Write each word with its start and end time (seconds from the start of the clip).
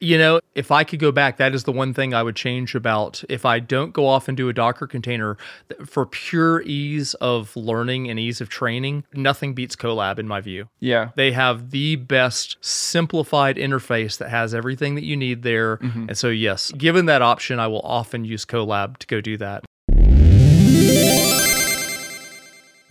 You 0.00 0.16
know, 0.18 0.40
if 0.54 0.70
I 0.70 0.84
could 0.84 1.00
go 1.00 1.10
back, 1.10 1.38
that 1.38 1.54
is 1.54 1.64
the 1.64 1.72
one 1.72 1.92
thing 1.92 2.14
I 2.14 2.22
would 2.22 2.36
change 2.36 2.74
about 2.74 3.24
if 3.28 3.44
I 3.44 3.58
don't 3.58 3.92
go 3.92 4.06
off 4.06 4.28
and 4.28 4.36
do 4.36 4.48
a 4.48 4.52
Docker 4.52 4.86
container 4.86 5.36
for 5.84 6.06
pure 6.06 6.62
ease 6.62 7.14
of 7.14 7.54
learning 7.56 8.08
and 8.08 8.18
ease 8.18 8.40
of 8.40 8.48
training, 8.48 9.04
nothing 9.12 9.54
beats 9.54 9.74
Colab 9.74 10.18
in 10.18 10.28
my 10.28 10.40
view. 10.40 10.68
Yeah. 10.78 11.10
They 11.16 11.32
have 11.32 11.70
the 11.70 11.96
best 11.96 12.56
simplified 12.60 13.56
interface 13.56 14.18
that 14.18 14.30
has 14.30 14.54
everything 14.54 14.94
that 14.94 15.04
you 15.04 15.16
need 15.16 15.42
there. 15.42 15.78
Mm-hmm. 15.78 16.10
And 16.10 16.18
so, 16.18 16.28
yes, 16.28 16.70
given 16.72 17.06
that 17.06 17.22
option, 17.22 17.58
I 17.58 17.66
will 17.66 17.82
often 17.82 18.24
use 18.24 18.44
Colab 18.44 18.98
to 18.98 19.06
go 19.06 19.20
do 19.20 19.36
that. 19.38 19.64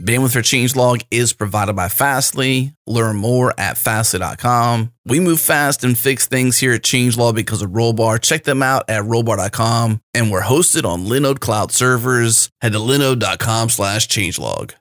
Bandwidth 0.01 0.33
for 0.33 0.41
Changelog 0.41 1.03
is 1.09 1.33
provided 1.33 1.75
by 1.75 1.89
Fastly. 1.89 2.73
Learn 2.85 3.15
more 3.15 3.53
at 3.59 3.77
fastly.com. 3.77 4.93
We 5.05 5.19
move 5.19 5.41
fast 5.41 5.83
and 5.83 5.97
fix 5.97 6.27
things 6.27 6.59
here 6.59 6.73
at 6.73 6.83
Changelog 6.83 7.33
because 7.33 7.63
of 7.63 7.71
Rollbar. 7.71 8.21
Check 8.21 8.43
them 8.43 8.61
out 8.61 8.89
at 8.89 9.03
rollbar.com. 9.03 10.01
And 10.13 10.31
we're 10.31 10.43
hosted 10.43 10.85
on 10.85 11.05
Linode 11.05 11.39
Cloud 11.39 11.71
servers. 11.71 12.49
Head 12.61 12.73
to 12.73 12.77
linode.com 12.79 13.69
slash 13.69 14.07
changelog. 14.07 14.73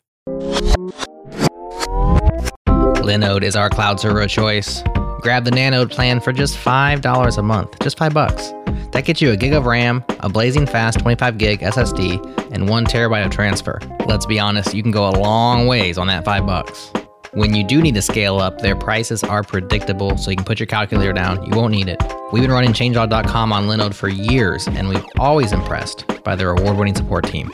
Linode 2.67 3.43
is 3.43 3.57
our 3.57 3.71
cloud 3.71 3.99
server 3.99 4.21
of 4.21 4.29
choice. 4.29 4.83
Grab 5.21 5.45
the 5.45 5.51
Nanode 5.51 5.91
plan 5.91 6.21
for 6.21 6.33
just 6.33 6.57
$5 6.59 7.39
a 7.39 7.43
month, 7.43 7.79
just 7.81 7.97
5 7.97 8.13
bucks. 8.13 8.53
That 8.97 9.05
gets 9.05 9.21
you 9.21 9.31
a 9.31 9.37
gig 9.37 9.53
of 9.53 9.67
RAM, 9.67 10.03
a 10.21 10.31
blazing 10.31 10.65
fast 10.65 11.01
25 11.01 11.37
gig 11.37 11.61
SSD, 11.61 12.51
and 12.51 12.67
1 12.67 12.87
terabyte 12.87 13.27
of 13.27 13.31
transfer. 13.31 13.79
Let's 14.07 14.25
be 14.25 14.41
honest, 14.41 14.73
you 14.73 14.83
can 14.83 14.91
go 14.91 15.07
a 15.07 15.13
long 15.13 15.67
ways 15.67 15.99
on 15.99 16.07
that 16.07 16.25
5 16.25 16.47
bucks. 16.47 16.93
When 17.33 17.55
you 17.55 17.63
do 17.63 17.83
need 17.83 17.95
to 17.97 18.01
scale 18.01 18.39
up, 18.39 18.63
their 18.63 18.75
prices 18.75 19.23
are 19.23 19.43
predictable, 19.43 20.17
so 20.17 20.31
you 20.31 20.37
can 20.39 20.47
put 20.47 20.59
your 20.59 20.67
calculator 20.67 21.13
down. 21.13 21.45
You 21.45 21.55
won't 21.55 21.73
need 21.73 21.91
it. 21.91 22.03
We've 22.33 22.43
been 22.43 22.51
running 22.51 22.73
changelog.com 22.73 23.53
on 23.53 23.67
Linode 23.67 23.93
for 23.93 24.09
years, 24.09 24.67
and 24.67 24.89
we've 24.89 25.05
always 25.19 25.53
impressed 25.53 26.07
by 26.25 26.35
their 26.35 26.53
award-winning 26.53 26.95
support 26.95 27.27
team. 27.27 27.51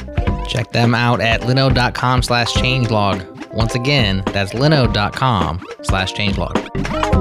Check 0.46 0.70
them 0.70 0.94
out 0.94 1.20
at 1.20 1.40
linode.com 1.40 2.22
slash 2.22 2.52
changelog. 2.52 3.52
Once 3.52 3.74
again, 3.74 4.22
that's 4.26 4.52
linode.com 4.52 5.66
slash 5.82 6.14
changelog. 6.14 7.11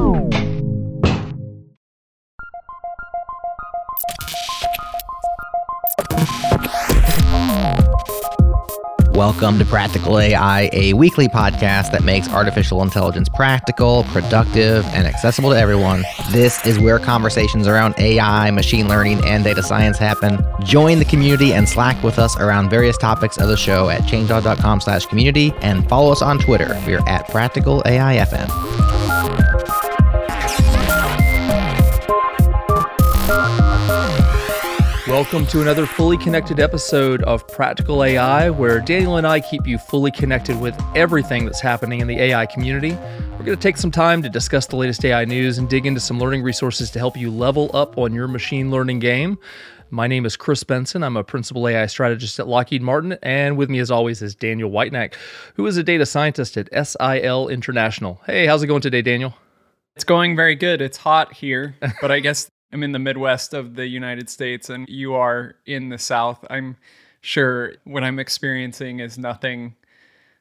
Welcome 9.22 9.60
to 9.60 9.66
Practical 9.66 10.18
AI, 10.18 10.68
a 10.74 10.94
weekly 10.94 11.28
podcast 11.28 11.92
that 11.92 12.04
makes 12.04 12.28
artificial 12.28 12.82
intelligence 12.82 13.30
practical, 13.30 14.04
productive, 14.06 14.84
and 14.96 15.06
accessible 15.06 15.52
to 15.52 15.56
everyone. 15.56 16.04
This 16.32 16.66
is 16.66 16.80
where 16.80 16.98
conversations 16.98 17.68
around 17.68 17.94
AI, 18.00 18.50
machine 18.50 18.88
learning, 18.88 19.24
and 19.24 19.44
data 19.44 19.62
science 19.62 20.00
happen. 20.00 20.44
Join 20.64 20.98
the 20.98 21.06
community 21.06 21.54
and 21.54 21.70
Slack 21.70 22.02
with 22.02 22.18
us 22.18 22.36
around 22.38 22.72
various 22.72 22.98
topics 22.98 23.38
of 23.38 23.48
the 23.48 23.58
show 23.58 23.90
at 23.90 24.02
changelog.com 24.02 24.82
slash 24.82 25.06
community 25.06 25.54
and 25.62 25.88
follow 25.88 26.12
us 26.12 26.24
on 26.24 26.40
Twitter. 26.40 26.76
We're 26.88 27.08
at 27.08 27.28
Practical 27.28 27.84
AIFM. 27.84 28.91
Welcome 35.12 35.46
to 35.48 35.62
another 35.62 35.86
fully 35.86 36.18
connected 36.18 36.62
episode 36.62 37.22
of 37.24 37.46
Practical 37.50 38.02
AI, 38.02 38.50
where 38.50 38.80
Daniel 38.80 39.18
and 39.18 39.28
I 39.28 39.42
keep 39.42 39.68
you 39.68 39.78
fully 39.78 40.10
connected 40.10 40.58
with 40.58 40.74
everything 40.96 41.44
that's 41.44 41.60
happening 41.60 42.00
in 42.00 42.08
the 42.08 42.18
AI 42.18 42.46
community. 42.46 42.92
We're 43.32 43.44
going 43.44 43.58
to 43.58 43.58
take 43.58 43.76
some 43.76 43.92
time 43.92 44.22
to 44.22 44.30
discuss 44.30 44.68
the 44.68 44.78
latest 44.78 45.04
AI 45.04 45.26
news 45.26 45.58
and 45.58 45.70
dig 45.70 45.86
into 45.86 46.00
some 46.00 46.18
learning 46.18 46.44
resources 46.44 46.90
to 46.92 47.00
help 47.00 47.18
you 47.18 47.30
level 47.30 47.70
up 47.74 47.98
on 47.98 48.14
your 48.14 48.30
machine 48.30 48.72
learning 48.72 49.00
game. 49.00 49.38
My 49.90 50.08
name 50.08 50.26
is 50.26 50.38
Chris 50.38 50.64
Benson. 50.64 51.04
I'm 51.04 51.18
a 51.18 51.26
principal 51.26 51.68
AI 51.68 51.88
strategist 51.88 52.40
at 52.40 52.48
Lockheed 52.48 52.82
Martin, 52.82 53.18
and 53.22 53.58
with 53.58 53.70
me, 53.70 53.80
as 53.80 53.92
always, 53.92 54.22
is 54.22 54.34
Daniel 54.34 54.72
Whitenack, 54.72 55.18
who 55.56 55.68
is 55.68 55.76
a 55.76 55.84
data 55.84 56.06
scientist 56.06 56.56
at 56.56 56.70
SIL 56.88 57.50
International. 57.50 58.22
Hey, 58.26 58.46
how's 58.46 58.64
it 58.64 58.68
going 58.68 58.82
today, 58.82 59.02
Daniel? 59.02 59.34
It's 59.98 60.06
going 60.06 60.38
very 60.38 60.56
good. 60.56 60.82
It's 60.82 60.96
hot 60.96 61.34
here, 61.34 61.76
but 62.00 62.12
I 62.12 62.22
guess 62.22 62.50
I'm 62.74 62.84
in 62.84 62.92
the 62.92 63.00
Midwest 63.00 63.54
of 63.54 63.76
the 63.76 63.88
United 63.88 64.30
States 64.30 64.70
and 64.70 64.88
you 64.90 65.14
are 65.16 65.56
in 65.66 65.90
the 65.90 65.98
South. 65.98 66.46
I'm 66.50 66.78
sure 67.22 67.74
what 67.84 68.04
I'm 68.04 68.18
experiencing 68.20 69.00
is 69.00 69.18
nothing 69.18 69.76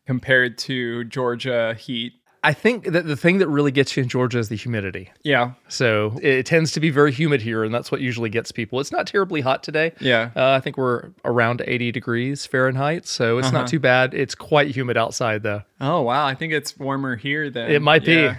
compared 0.07 0.59
to 0.59 1.05
Georgia 1.05 1.75
heat. 1.75 2.15
I 2.43 2.55
think 2.55 2.85
that 2.87 3.07
the 3.07 3.17
thing 3.17 3.37
that 3.39 3.49
really 3.49 3.71
gets 3.71 3.95
you 3.95 4.03
in 4.03 4.09
Georgia 4.09 4.39
is 4.39 4.49
the 4.49 4.57
humidity. 4.57 5.13
Yeah. 5.23 5.53
So 5.69 6.19
it 6.23 6.47
tends 6.47 6.73
to 6.73 6.81
be 6.81 6.89
very 6.89 7.13
humid 7.13 7.43
here, 7.43 7.65
and 7.65 7.75
that's 7.75 7.93
what 7.93 8.01
usually 8.01 8.31
gets 8.31 8.51
people. 8.51 8.81
It's 8.81 8.91
not 8.91 9.07
terribly 9.07 9.43
hot 9.43 9.63
today. 9.63 9.93
Yeah. 10.01 10.31
Uh, 10.35 10.53
I 10.53 10.61
think 10.61 10.79
we're 10.79 11.11
around 11.27 11.63
80 11.67 11.93
degrees 11.93 12.47
Fahrenheit, 12.47 13.07
so 13.07 13.37
it's 13.37 13.49
Uh-huh. 13.49 13.59
not 13.59 13.67
too 13.69 13.79
bad. 13.79 14.15
It's 14.15 14.35
quite 14.35 14.75
humid 14.75 14.97
outside, 14.97 15.43
though. 15.43 15.65
Oh, 15.83 16.01
wow. 16.01 16.25
I 16.25 16.35
think 16.35 16.55
it's 16.55 16.79
warmer 16.79 17.15
here 17.15 17.51
than 17.51 17.71
It 17.71 17.83
might 17.83 18.07
be. 18.07 18.27
I 18.29 18.39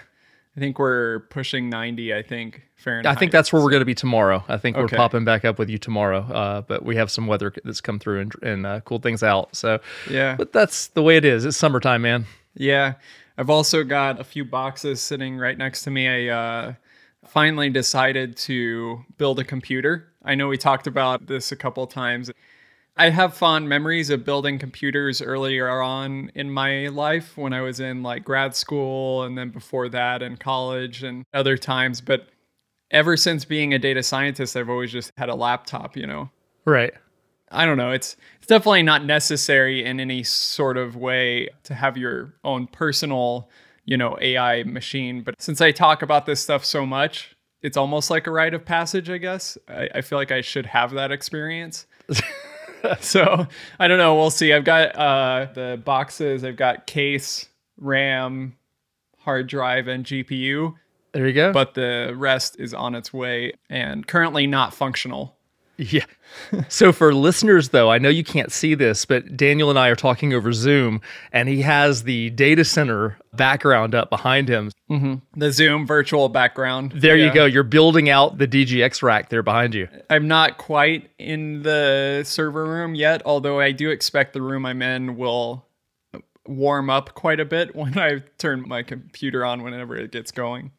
think 0.59 0.79
we're 0.79 1.19
pushing 1.29 1.69
90, 1.69 2.11
I 2.11 2.23
think, 2.23 2.63
Fahrenheit. 2.81 3.15
I 3.15 3.19
think 3.19 3.31
that's 3.31 3.53
where 3.53 3.61
we're 3.61 3.69
going 3.69 3.81
to 3.81 3.85
be 3.85 3.95
tomorrow. 3.95 4.43
I 4.47 4.57
think 4.57 4.75
Okay. 4.77 4.83
we're 4.83 4.97
popping 4.97 5.23
back 5.25 5.45
up 5.45 5.57
with 5.59 5.69
you 5.69 5.77
tomorrow, 5.77 6.19
uh, 6.21 6.61
but 6.61 6.83
we 6.83 6.95
have 6.95 7.09
some 7.11 7.27
weather 7.27 7.53
that's 7.63 7.81
come 7.81 7.99
through 7.99 8.21
and, 8.21 8.33
and 8.43 8.65
uh, 8.65 8.79
cooled 8.81 9.03
things 9.03 9.23
out. 9.23 9.55
So, 9.55 9.79
Yeah. 10.09 10.35
but 10.35 10.51
that's 10.53 10.87
the 10.87 11.01
way 11.03 11.17
it 11.17 11.25
is. 11.25 11.45
It's 11.45 11.57
summertime, 11.57 12.01
man. 12.01 12.25
Yeah. 12.55 12.93
I've 13.37 13.49
also 13.49 13.83
got 13.83 14.19
a 14.19 14.23
few 14.23 14.43
boxes 14.45 15.01
sitting 15.01 15.37
right 15.37 15.57
next 15.57 15.83
to 15.83 15.91
me. 15.91 16.07
I 16.29 16.35
uh, 16.35 16.73
finally 17.25 17.69
decided 17.69 18.35
to 18.37 19.05
build 19.17 19.39
a 19.39 19.43
computer. 19.43 20.07
I 20.23 20.35
know 20.35 20.47
we 20.49 20.57
talked 20.57 20.85
about 20.87 21.27
this 21.27 21.51
a 21.51 21.55
couple 21.55 21.87
times. 21.87 22.29
I 22.97 23.09
have 23.09 23.33
fond 23.33 23.69
memories 23.69 24.09
of 24.09 24.25
building 24.25 24.59
computers 24.59 25.21
earlier 25.21 25.69
on 25.81 26.29
in 26.35 26.51
my 26.51 26.87
life 26.89 27.37
when 27.37 27.53
I 27.53 27.61
was 27.61 27.79
in 27.79 28.03
like 28.03 28.25
grad 28.25 28.53
school 28.53 29.23
and 29.23 29.37
then 29.37 29.49
before 29.49 29.87
that 29.89 30.21
in 30.21 30.35
college 30.35 31.01
and 31.01 31.25
other 31.33 31.57
times. 31.57 32.01
But 32.01 32.27
ever 32.91 33.17
since 33.17 33.45
being 33.45 33.73
a 33.73 33.79
data 33.79 34.03
scientist, 34.03 34.55
I've 34.55 34.69
always 34.69 34.91
just 34.91 35.11
had 35.17 35.29
a 35.29 35.35
laptop, 35.35 35.97
you 35.97 36.05
know? 36.05 36.29
Right. 36.65 36.93
I 37.51 37.65
don't 37.65 37.77
know. 37.77 37.91
It's 37.91 38.15
it's 38.37 38.47
definitely 38.47 38.83
not 38.83 39.03
necessary 39.05 39.83
in 39.83 39.99
any 39.99 40.23
sort 40.23 40.77
of 40.77 40.95
way 40.95 41.49
to 41.63 41.73
have 41.73 41.97
your 41.97 42.33
own 42.43 42.67
personal, 42.67 43.49
you 43.85 43.97
know, 43.97 44.17
AI 44.21 44.63
machine. 44.63 45.21
But 45.21 45.41
since 45.41 45.59
I 45.59 45.71
talk 45.71 46.01
about 46.01 46.25
this 46.25 46.41
stuff 46.41 46.63
so 46.63 46.85
much, 46.85 47.35
it's 47.61 47.77
almost 47.77 48.09
like 48.09 48.25
a 48.27 48.31
rite 48.31 48.53
of 48.53 48.63
passage, 48.63 49.09
I 49.09 49.17
guess. 49.17 49.57
I, 49.67 49.89
I 49.95 50.01
feel 50.01 50.17
like 50.17 50.31
I 50.31 50.41
should 50.41 50.65
have 50.65 50.91
that 50.91 51.11
experience. 51.11 51.85
so 53.01 53.47
I 53.79 53.87
don't 53.87 53.97
know. 53.97 54.15
We'll 54.15 54.31
see. 54.31 54.53
I've 54.53 54.63
got 54.63 54.95
uh, 54.95 55.47
the 55.53 55.81
boxes. 55.83 56.43
I've 56.43 56.55
got 56.55 56.87
case, 56.87 57.47
RAM, 57.77 58.55
hard 59.19 59.47
drive, 59.47 59.87
and 59.87 60.05
GPU. 60.05 60.75
There 61.13 61.27
you 61.27 61.33
go. 61.33 61.51
But 61.51 61.73
the 61.73 62.13
rest 62.15 62.55
is 62.59 62.73
on 62.73 62.95
its 62.95 63.11
way 63.13 63.53
and 63.69 64.07
currently 64.07 64.47
not 64.47 64.73
functional. 64.73 65.35
Yeah. 65.77 66.05
so 66.69 66.91
for 66.91 67.11
listeners 67.11 67.69
though, 67.69 67.89
I 67.89 67.97
know 67.97 68.09
you 68.09 68.23
can't 68.23 68.51
see 68.51 68.75
this, 68.75 69.03
but 69.03 69.35
Daniel 69.35 69.71
and 69.71 69.79
I 69.79 69.87
are 69.87 69.95
talking 69.95 70.31
over 70.31 70.53
Zoom 70.53 71.01
and 71.33 71.49
he 71.49 71.63
has 71.63 72.03
the 72.03 72.29
data 72.29 72.63
center 72.63 73.17
background 73.33 73.95
up 73.95 74.11
behind 74.11 74.47
him. 74.47 74.69
Mm-hmm. 74.91 75.15
The 75.39 75.51
Zoom 75.51 75.87
virtual 75.87 76.29
background. 76.29 76.91
There 76.95 77.17
Yeah. 77.17 77.25
you 77.27 77.33
go. 77.33 77.45
You're 77.45 77.63
building 77.63 78.09
out 78.09 78.37
the 78.37 78.47
DGX 78.47 79.01
rack 79.01 79.29
there 79.29 79.41
behind 79.41 79.73
you. 79.73 79.87
I'm 80.09 80.27
not 80.27 80.59
quite 80.59 81.09
in 81.17 81.63
the 81.63 82.21
server 82.25 82.65
room 82.65 82.93
yet, 82.93 83.23
although 83.25 83.59
I 83.59 83.71
do 83.71 83.89
expect 83.89 84.33
the 84.33 84.41
room 84.43 84.65
I'm 84.67 84.83
in 84.83 85.17
will 85.17 85.65
warm 86.45 86.89
up 86.91 87.13
quite 87.15 87.39
a 87.39 87.45
bit 87.45 87.75
when 87.75 87.97
I 87.97 88.19
turn 88.37 88.67
my 88.67 88.83
computer 88.83 89.43
on 89.43 89.63
whenever 89.63 89.95
it 89.95 90.11
gets 90.11 90.31
going. 90.31 90.71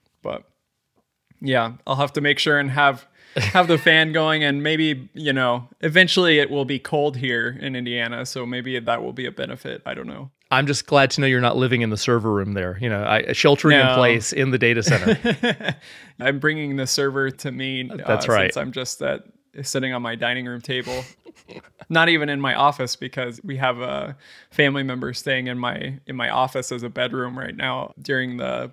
Yeah, 1.42 1.72
I'll 1.86 1.96
have 1.96 2.12
to 2.14 2.20
make 2.20 2.38
sure 2.38 2.58
and 2.58 2.70
have 2.70 3.06
have 3.36 3.66
the 3.66 3.78
fan 3.78 4.12
going 4.20 4.44
and 4.44 4.62
maybe, 4.62 5.08
you 5.14 5.32
know, 5.32 5.68
eventually 5.80 6.38
it 6.38 6.50
will 6.50 6.64
be 6.64 6.78
cold 6.78 7.16
here 7.16 7.58
in 7.60 7.74
Indiana, 7.74 8.24
so 8.26 8.46
maybe 8.46 8.78
that 8.78 9.02
will 9.02 9.12
be 9.12 9.26
a 9.26 9.32
benefit. 9.32 9.82
I 9.84 9.94
don't 9.94 10.06
know. 10.06 10.30
I'm 10.50 10.66
just 10.66 10.86
glad 10.86 11.10
to 11.12 11.20
know 11.22 11.26
you're 11.26 11.40
not 11.40 11.56
living 11.56 11.80
in 11.80 11.88
the 11.88 11.96
server 11.96 12.30
room 12.30 12.52
there. 12.52 12.76
You 12.78 12.90
know, 12.90 13.04
I, 13.04 13.32
sheltering 13.32 13.78
in 13.78 13.94
place 13.94 14.34
in 14.34 14.50
the 14.50 14.58
data 14.58 14.82
center. 14.82 15.76
I'm 16.20 16.38
bringing 16.38 16.76
the 16.76 16.86
server 16.86 17.30
to 17.30 17.50
me. 17.50 17.90
uh, 17.90 17.96
That's 18.06 18.28
right. 18.28 18.52
Since 18.52 18.58
I'm 18.58 18.70
just 18.70 19.00
at, 19.00 19.24
sitting 19.62 19.94
on 19.94 20.02
my 20.02 20.14
dining 20.14 20.44
room 20.44 20.60
table, 20.60 21.04
not 21.88 22.10
even 22.10 22.28
in 22.28 22.38
my 22.38 22.54
office 22.54 22.96
because 22.96 23.40
we 23.42 23.56
have 23.56 23.80
a 23.80 24.14
family 24.50 24.82
member 24.82 25.14
staying 25.14 25.46
in 25.46 25.58
my 25.58 25.98
in 26.06 26.16
my 26.16 26.28
office 26.28 26.70
as 26.70 26.82
a 26.82 26.90
bedroom 26.90 27.38
right 27.38 27.56
now 27.56 27.94
during 28.02 28.36
the 28.36 28.70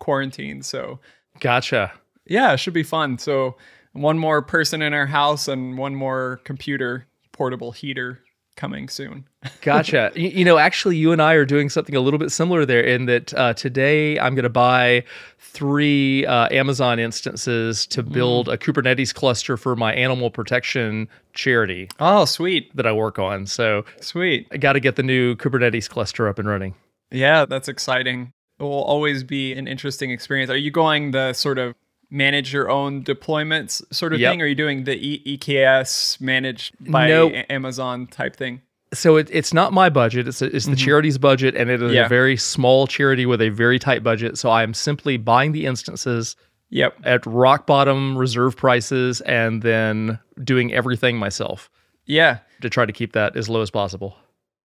quarantine. 0.00 0.62
So 0.62 0.98
gotcha. 1.38 1.92
Yeah, 2.26 2.52
it 2.52 2.58
should 2.58 2.74
be 2.74 2.82
fun. 2.82 3.18
So 3.18 3.56
one 3.92 4.18
more 4.18 4.42
person 4.42 4.82
in 4.82 4.94
our 4.94 5.06
house 5.06 5.48
and 5.48 5.76
one 5.78 5.94
more 5.94 6.40
computer 6.44 7.06
portable 7.32 7.72
heater 7.72 8.20
coming 8.56 8.88
soon. 8.88 9.26
Gotcha. 9.62 10.12
you, 10.14 10.28
you 10.28 10.44
know, 10.44 10.58
actually, 10.58 10.96
you 10.96 11.12
and 11.12 11.22
I 11.22 11.32
are 11.34 11.46
doing 11.46 11.70
something 11.70 11.94
a 11.96 12.00
little 12.00 12.18
bit 12.18 12.30
similar 12.30 12.66
there 12.66 12.82
in 12.82 13.06
that 13.06 13.32
uh, 13.34 13.54
today 13.54 14.18
I'm 14.18 14.34
going 14.34 14.42
to 14.42 14.48
buy 14.50 15.04
three 15.38 16.26
uh, 16.26 16.48
Amazon 16.50 16.98
instances 16.98 17.86
to 17.88 18.02
build 18.02 18.48
a 18.48 18.56
Kubernetes 18.58 19.14
cluster 19.14 19.56
for 19.56 19.74
my 19.76 19.92
animal 19.94 20.30
protection 20.30 21.08
charity 21.32 21.88
Oh, 21.98 22.24
sweet. 22.26 22.74
that 22.76 22.86
I 22.86 22.92
work 22.92 23.18
on. 23.18 23.46
So 23.46 23.84
Sweet. 24.00 24.46
I 24.52 24.58
got 24.58 24.74
to 24.74 24.80
get 24.80 24.96
the 24.96 25.02
new 25.02 25.34
Kubernetes 25.36 25.88
cluster 25.88 26.28
up 26.28 26.38
and 26.38 26.46
running. 26.48 26.74
Yeah, 27.10 27.46
that's 27.46 27.68
exciting. 27.68 28.32
It 28.58 28.62
will 28.64 28.84
always 28.84 29.24
be 29.24 29.52
an 29.54 29.66
interesting 29.66 30.10
experience. 30.10 30.50
Are 30.50 30.56
you 30.56 30.70
going 30.70 31.12
the 31.12 31.32
sort 31.32 31.58
of 31.58 31.74
manage 32.10 32.52
your 32.52 32.68
own 32.70 33.02
deployments 33.04 33.82
sort 33.92 34.12
of 34.12 34.20
Yep. 34.20 34.32
thing? 34.32 34.42
Or 34.42 34.44
are 34.44 34.48
you 34.48 34.54
doing 34.54 34.84
the 34.84 34.96
e- 34.96 35.22
EKS 35.38 36.20
managed 36.20 36.74
by 36.90 37.08
Nope. 37.08 37.32
A- 37.32 37.52
Amazon 37.52 38.06
type 38.06 38.36
thing? 38.36 38.62
So 38.92 39.16
it, 39.16 39.28
it's 39.30 39.54
not 39.54 39.72
my 39.72 39.88
budget. 39.88 40.26
It's, 40.26 40.42
it's 40.42 40.66
the 40.66 40.74
charity's 40.74 41.16
budget, 41.16 41.54
and 41.54 41.70
it 41.70 41.80
is 41.80 41.92
Yeah. 41.92 42.06
a 42.06 42.08
very 42.08 42.36
small 42.36 42.88
charity 42.88 43.24
with 43.24 43.40
a 43.40 43.50
very 43.50 43.78
tight 43.78 44.02
budget. 44.02 44.36
So 44.36 44.50
I 44.50 44.64
am 44.64 44.74
simply 44.74 45.16
buying 45.16 45.52
the 45.52 45.66
instances 45.66 46.34
Yep. 46.70 46.98
at 47.04 47.24
rock 47.26 47.66
bottom 47.66 48.16
reserve 48.18 48.56
prices 48.56 49.20
and 49.22 49.62
then 49.62 50.18
doing 50.42 50.72
everything 50.72 51.18
myself 51.18 51.70
Yeah. 52.06 52.38
to 52.62 52.68
try 52.70 52.84
to 52.86 52.92
keep 52.92 53.12
that 53.12 53.36
as 53.36 53.48
low 53.48 53.60
as 53.60 53.70
possible. 53.70 54.16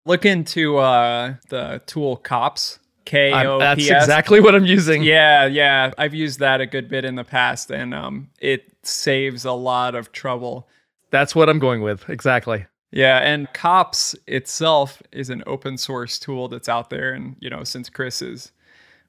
Look 0.06 0.24
into 0.26 0.76
uh, 0.78 1.34
the 1.50 1.80
tool 1.86 2.16
kops. 2.16 2.78
K 3.04 3.32
I'm- 3.32 3.46
O 3.46 3.58
that's 3.58 3.86
exactly 3.86 4.40
what 4.40 4.54
I'm 4.54 4.64
using. 4.64 5.02
Yeah, 5.02 5.46
yeah. 5.46 5.92
I've 5.98 6.14
used 6.14 6.38
that 6.40 6.60
a 6.60 6.66
good 6.66 6.88
bit 6.88 7.04
in 7.04 7.14
the 7.14 7.24
past, 7.24 7.70
and 7.70 7.94
um, 7.94 8.30
it 8.40 8.72
saves 8.82 9.44
a 9.44 9.52
lot 9.52 9.94
of 9.94 10.12
trouble. 10.12 10.68
That's 11.10 11.34
what 11.34 11.48
I'm 11.48 11.58
going 11.58 11.82
with. 11.82 12.08
Exactly. 12.08 12.66
Yeah, 12.90 13.18
and 13.18 13.52
kops 13.52 14.14
itself 14.26 15.02
is 15.10 15.28
an 15.28 15.42
open 15.46 15.76
source 15.76 16.18
tool 16.18 16.48
that's 16.48 16.68
out 16.68 16.90
there, 16.90 17.12
and 17.12 17.36
you 17.40 17.50
know, 17.50 17.64
since 17.64 17.90
Chris 17.90 18.22
is 18.22 18.52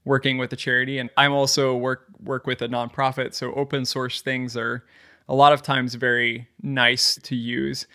working 0.06 0.38
with 0.38 0.52
a 0.54 0.56
charity, 0.56 0.98
and 0.98 1.10
I'm 1.18 1.32
also 1.34 1.76
work 1.76 2.06
work 2.20 2.48
with 2.48 2.62
a 2.62 2.68
nonprofit, 2.68 3.34
so 3.34 3.54
open 3.54 3.86
source 3.86 4.22
things 4.22 4.58
are 4.58 4.84
a 5.28 5.36
lot 5.36 5.54
of 5.54 5.62
times 5.62 5.96
very 5.96 6.48
nice 6.62 7.16
to 7.24 7.36
use. 7.36 7.88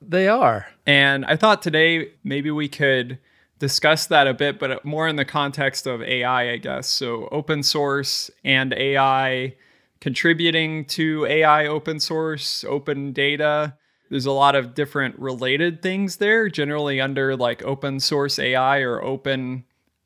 They 0.00 0.28
are. 0.28 0.66
And 0.86 1.24
I 1.24 1.36
thought 1.36 1.62
today 1.62 2.12
maybe 2.24 2.50
we 2.50 2.68
could 2.68 3.18
discuss 3.58 4.06
that 4.06 4.26
a 4.26 4.34
bit, 4.34 4.58
but 4.58 4.84
more 4.84 5.08
in 5.08 5.16
the 5.16 5.24
context 5.24 5.86
of 5.86 6.02
AI, 6.02 6.52
I 6.52 6.56
guess. 6.56 6.88
So 6.88 7.28
open 7.32 7.62
source 7.62 8.30
and 8.44 8.72
AI 8.72 9.54
contributing 10.00 10.84
to 10.86 11.26
AI 11.26 11.66
open 11.66 12.00
source, 12.00 12.64
open 12.64 13.12
data. 13.12 13.74
There's 14.10 14.26
a 14.26 14.32
lot 14.32 14.54
of 14.54 14.74
different 14.74 15.18
related 15.18 15.82
things 15.82 16.16
there, 16.16 16.48
generally 16.48 17.00
under 17.00 17.36
like 17.36 17.62
open 17.62 18.00
source 18.00 18.38
AI 18.38 18.80
or 18.80 19.02
open 19.02 19.64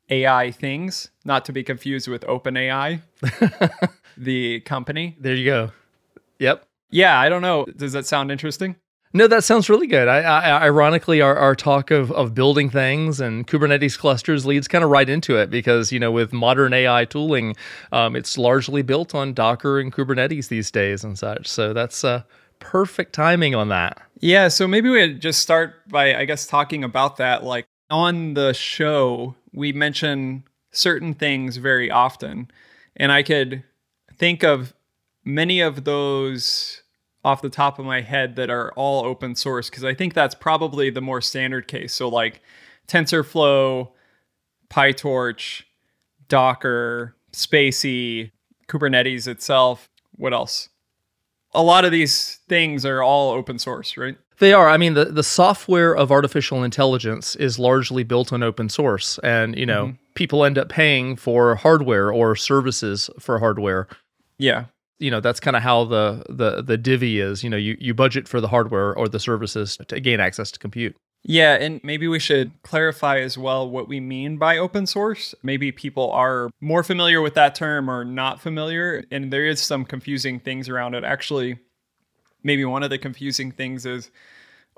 AI 0.09 0.51
things, 0.51 1.09
not 1.23 1.45
to 1.45 1.53
be 1.53 1.63
confused 1.63 2.07
with 2.07 2.23
OpenAI, 2.23 3.01
the 4.17 4.59
company. 4.61 5.15
There 5.19 5.35
you 5.35 5.45
go. 5.45 5.71
Yep. 6.39 6.65
Yeah, 6.89 7.19
I 7.19 7.29
don't 7.29 7.41
know. 7.41 7.65
Does 7.65 7.93
that 7.93 8.05
sound 8.05 8.31
interesting? 8.31 8.75
No, 9.15 9.27
that 9.27 9.43
sounds 9.43 9.69
really 9.69 9.85
good. 9.85 10.07
I, 10.07 10.21
I, 10.21 10.63
ironically, 10.63 11.21
our, 11.21 11.35
our 11.35 11.53
talk 11.55 11.91
of, 11.91 12.11
of 12.11 12.33
building 12.33 12.71
things 12.71 13.19
and 13.19 13.45
Kubernetes 13.47 13.97
clusters 13.97 14.43
leads 14.43 14.67
kind 14.67 14.83
of 14.83 14.89
right 14.89 15.07
into 15.07 15.37
it 15.37 15.51
because, 15.51 15.91
you 15.91 15.99
know, 15.99 16.11
with 16.11 16.33
modern 16.33 16.73
AI 16.73 17.05
tooling, 17.05 17.55
um, 17.91 18.15
it's 18.15 18.39
largely 18.39 18.81
built 18.81 19.13
on 19.13 19.35
Docker 19.35 19.79
and 19.79 19.93
Kubernetes 19.93 20.47
these 20.47 20.71
days 20.71 21.03
and 21.03 21.17
such. 21.17 21.47
So 21.47 21.73
that's 21.73 22.03
uh, 22.03 22.23
perfect 22.59 23.13
timing 23.13 23.53
on 23.53 23.69
that. 23.69 24.01
Yeah, 24.19 24.47
so 24.47 24.67
maybe 24.67 24.89
we 24.89 25.13
just 25.13 25.41
start 25.41 25.87
by, 25.89 26.15
I 26.15 26.25
guess, 26.25 26.47
talking 26.47 26.83
about 26.83 27.17
that. 27.17 27.43
Like 27.43 27.67
on 27.91 28.33
the 28.33 28.53
show, 28.53 29.35
we 29.53 29.73
mention 29.73 30.43
certain 30.71 31.13
things 31.13 31.57
very 31.57 31.91
often, 31.91 32.49
and 32.95 33.11
I 33.11 33.21
could 33.21 33.63
think 34.17 34.43
of 34.43 34.73
many 35.23 35.59
of 35.59 35.83
those 35.83 36.82
off 37.23 37.41
the 37.41 37.49
top 37.49 37.79
of 37.79 37.85
my 37.85 38.01
head 38.01 38.35
that 38.35 38.49
are 38.49 38.71
all 38.73 39.05
open 39.05 39.35
source 39.35 39.69
because 39.69 39.83
I 39.83 39.93
think 39.93 40.13
that's 40.13 40.35
probably 40.35 40.89
the 40.89 41.01
more 41.01 41.21
standard 41.21 41.67
case. 41.67 41.93
So, 41.93 42.09
like 42.09 42.41
TensorFlow, 42.87 43.89
PyTorch, 44.69 45.63
Docker, 46.27 47.15
spaCy, 47.31 48.31
Kubernetes 48.67 49.27
itself. 49.27 49.89
What 50.15 50.33
else? 50.33 50.69
A 51.53 51.61
lot 51.61 51.85
of 51.85 51.91
these 51.91 52.39
things 52.49 52.85
are 52.85 53.03
all 53.03 53.31
open 53.31 53.59
source, 53.59 53.95
right? 53.95 54.17
They 54.39 54.53
are. 54.53 54.69
I 54.69 54.77
mean, 54.77 54.95
the, 54.95 55.05
the 55.05 55.23
software 55.23 55.95
of 55.95 56.11
artificial 56.11 56.63
intelligence 56.63 57.35
is 57.35 57.59
largely 57.59 58.03
built 58.03 58.33
on 58.33 58.41
open 58.41 58.67
source. 58.67 59.19
And, 59.19 59.55
you 59.57 59.65
know, 59.65 59.87
mm-hmm. 59.87 59.95
people 60.15 60.43
end 60.43 60.57
up 60.57 60.69
paying 60.69 61.15
for 61.15 61.55
hardware 61.55 62.11
or 62.11 62.35
services 62.35 63.09
for 63.19 63.39
hardware. 63.39 63.87
Yeah. 64.37 64.65
You 64.99 65.11
know, 65.11 65.19
that's 65.19 65.39
kind 65.39 65.55
of 65.55 65.63
how 65.63 65.85
the, 65.85 66.23
the, 66.29 66.61
the 66.61 66.77
divvy 66.77 67.19
is. 67.19 67.43
You 67.43 67.49
know, 67.49 67.57
you, 67.57 67.75
you 67.79 67.93
budget 67.93 68.27
for 68.27 68.39
the 68.39 68.47
hardware 68.47 68.95
or 68.95 69.09
the 69.09 69.19
services 69.19 69.77
to 69.87 69.99
gain 69.99 70.19
access 70.19 70.51
to 70.51 70.59
compute. 70.59 70.95
Yeah, 71.25 71.53
and 71.55 71.79
maybe 71.83 72.09
we 72.09 72.19
should 72.19 72.51
clarify 72.63 73.19
as 73.19 73.37
well 73.37 73.69
what 73.69 73.87
we 73.87 74.01
mean 74.01 74.37
by 74.37 74.57
open 74.57 74.85
source. 74.85 75.33
Maybe 75.41 75.71
people 75.71 76.11
are 76.11 76.49
more 76.59 76.83
familiar 76.83 77.21
with 77.21 77.33
that 77.35 77.55
term 77.55 77.89
or 77.89 78.03
not 78.03 78.41
familiar, 78.41 79.05
and 79.09 79.31
there 79.31 79.45
is 79.45 79.61
some 79.61 79.85
confusing 79.85 80.39
things 80.41 80.67
around 80.67 80.95
it. 80.95 81.05
Actually, 81.05 81.59
maybe 82.43 82.65
one 82.65 82.83
of 82.83 82.89
the 82.89 82.97
confusing 82.97 83.53
things 83.53 83.85
is 83.85 84.11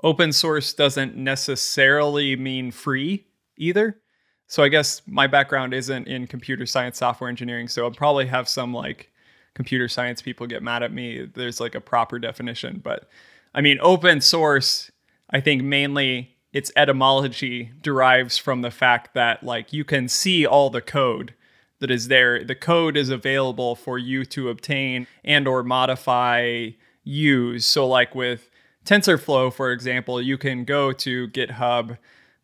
open 0.04 0.32
source 0.32 0.72
doesn't 0.72 1.16
necessarily 1.16 2.36
mean 2.36 2.70
free 2.70 3.26
either. 3.56 4.00
So 4.46 4.62
I 4.62 4.68
guess 4.68 5.02
my 5.06 5.26
background 5.26 5.74
isn't 5.74 6.06
in 6.06 6.28
computer 6.28 6.64
science 6.64 6.98
software 6.98 7.28
engineering, 7.28 7.66
so 7.66 7.84
I'll 7.84 7.90
probably 7.90 8.26
have 8.26 8.48
some 8.48 8.72
like 8.72 9.10
computer 9.56 9.88
science 9.88 10.22
people 10.22 10.46
get 10.46 10.62
mad 10.62 10.84
at 10.84 10.92
me. 10.92 11.28
There's 11.34 11.58
like 11.58 11.74
a 11.74 11.80
proper 11.80 12.20
definition, 12.20 12.80
but 12.84 13.08
I 13.54 13.62
mean 13.62 13.78
open 13.80 14.20
source 14.20 14.92
I 15.30 15.40
think 15.40 15.64
mainly 15.64 16.36
its 16.52 16.70
etymology 16.76 17.72
derives 17.82 18.38
from 18.38 18.62
the 18.62 18.70
fact 18.70 19.14
that 19.14 19.42
like 19.42 19.72
you 19.72 19.82
can 19.82 20.08
see 20.08 20.46
all 20.46 20.70
the 20.70 20.80
code 20.80 21.34
that 21.80 21.90
is 21.90 22.08
there. 22.08 22.44
The 22.44 22.54
code 22.54 22.96
is 22.96 23.10
available 23.10 23.74
for 23.74 23.98
you 23.98 24.24
to 24.26 24.48
obtain 24.48 25.06
and 25.24 25.48
or 25.48 25.62
modify, 25.62 26.70
use. 27.02 27.66
So 27.66 27.86
like 27.86 28.14
with 28.14 28.50
TensorFlow, 28.84 29.52
for 29.52 29.72
example, 29.72 30.22
you 30.22 30.38
can 30.38 30.64
go 30.64 30.92
to 30.92 31.26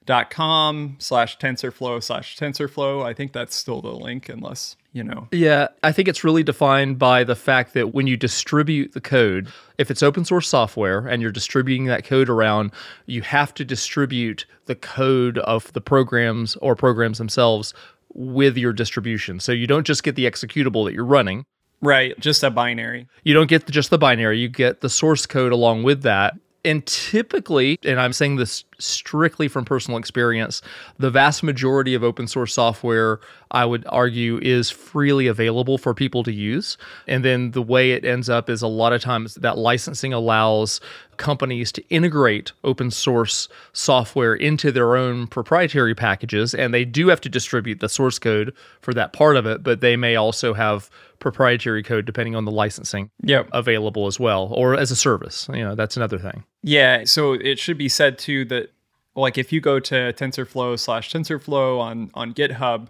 github.com 0.06 0.96
slash 0.99 1.38
TensorFlow 1.38 2.02
slash 2.02 2.37
TensorFlow. 2.37 3.04
I 3.04 3.14
think 3.14 3.32
that's 3.32 3.54
still 3.54 3.81
the 3.81 3.93
link 3.93 4.28
unless, 4.28 4.76
you 4.93 5.04
know. 5.04 5.28
Yeah, 5.32 5.69
I 5.82 5.93
think 5.93 6.08
it's 6.08 6.25
really 6.25 6.43
defined 6.43 6.99
by 6.99 7.25
the 7.25 7.37
fact 7.37 7.75
that 7.75 7.94
when 7.94 8.06
you 8.06 8.16
distribute 8.16 8.93
the 8.93 9.00
code, 9.00 9.49
if 9.78 9.90
it's 9.90 10.02
open 10.02 10.25
source 10.25 10.49
software 10.49 11.06
and 11.06 11.22
you're 11.22 11.32
distributing 11.32 11.86
that 11.86 12.05
code 12.05 12.29
around, 12.29 12.72
you 13.06 13.22
have 13.22 13.55
to 13.55 13.65
distribute 13.65 14.46
the 14.67 14.74
code 14.74 15.38
of 15.38 15.72
the 15.72 15.81
programs 15.81 16.56
or 16.56 16.76
programs 16.76 17.19
themselves 17.19 17.74
with 18.15 18.56
your 18.56 18.72
distribution. 18.72 19.41
So 19.41 19.53
you 19.53 19.67
don't 19.67 19.86
just 19.86 20.03
get 20.03 20.17
the 20.17 20.26
executable 20.26 20.84
that 20.84 20.94
you're 20.94 21.05
running. 21.05 21.44
Right, 21.81 22.19
just 22.20 22.44
a 22.44 22.50
binary. 22.50 23.08
You 23.24 23.34
don't 23.34 23.48
get 23.48 23.67
just 23.67 23.91
the 23.91 23.98
binary, 23.98 24.38
you 24.38 24.48
get 24.48 24.82
the 24.82 24.88
source 24.88 25.26
code 25.26 25.50
along 25.50 25.82
with 25.82 26.03
that. 26.03 26.34
And 26.65 26.86
typically, 26.86 27.76
and 27.82 27.98
I'm 27.98 28.12
saying 28.12 28.36
this 28.36 28.65
strictly 28.82 29.48
from 29.48 29.65
personal 29.65 29.98
experience, 29.98 30.62
the 30.98 31.10
vast 31.10 31.43
majority 31.43 31.94
of 31.94 32.03
open 32.03 32.27
source 32.27 32.53
software, 32.55 33.20
I 33.51 33.65
would 33.65 33.84
argue, 33.89 34.39
is 34.43 34.70
freely 34.70 35.27
available 35.27 35.79
for 35.79 35.94
people 35.94 36.22
to 36.24 36.32
use. 36.32 36.77
And 37.06 37.24
then 37.24 37.53
the 37.53 37.62
way 37.62 37.93
it 37.93 38.05
ends 38.05 38.29
up 38.29 38.51
is 38.51 38.62
a 38.62 38.67
lot 38.69 38.93
of 38.93 39.01
times 39.01 39.34
that 39.36 39.58
licensing 39.58 40.12
allows 40.12 40.81
companies 41.19 41.70
to 41.72 41.86
integrate 41.89 42.53
open 42.65 42.91
source 42.91 43.48
software 43.72 44.34
into 44.34 44.72
their 44.72 44.96
own 44.96 45.27
proprietary 45.27 45.94
packages. 45.94 46.55
And 46.55 46.72
they 46.74 46.84
do 46.84 47.08
have 47.08 47.20
to 47.20 47.29
distribute 47.29 47.81
the 47.81 47.89
source 47.89 48.19
code 48.19 48.55
for 48.81 48.93
that 48.94 49.12
part 49.12 49.36
of 49.36 49.46
it, 49.46 49.62
but 49.62 49.81
they 49.81 49.96
may 49.96 50.17
also 50.17 50.55
have 50.55 50.91
proprietary 51.20 51.82
code 51.82 52.05
depending 52.05 52.34
on 52.34 52.44
the 52.44 52.51
licensing 52.51 53.10
Yep. 53.22 53.51
available 53.53 54.06
as 54.08 54.19
well, 54.19 54.48
or 54.53 54.74
as 54.74 54.91
a 54.91 54.96
service. 54.96 55.48
You 55.53 55.62
know, 55.62 55.74
that's 55.77 55.96
another 55.96 56.19
thing. 56.19 56.43
Yeah, 56.62 57.04
so 57.04 57.32
it 57.32 57.58
should 57.58 57.78
be 57.78 57.88
said 57.88 58.19
too 58.19 58.44
that 58.46 58.70
like 59.14 59.36
if 59.36 59.52
you 59.52 59.60
go 59.60 59.78
to 59.81 60.12
TensorFlow 60.12 60.78
slash 60.78 61.12
TensorFlow 61.12 61.81
on 61.81 62.10
on 62.14 62.32
GitHub, 62.34 62.88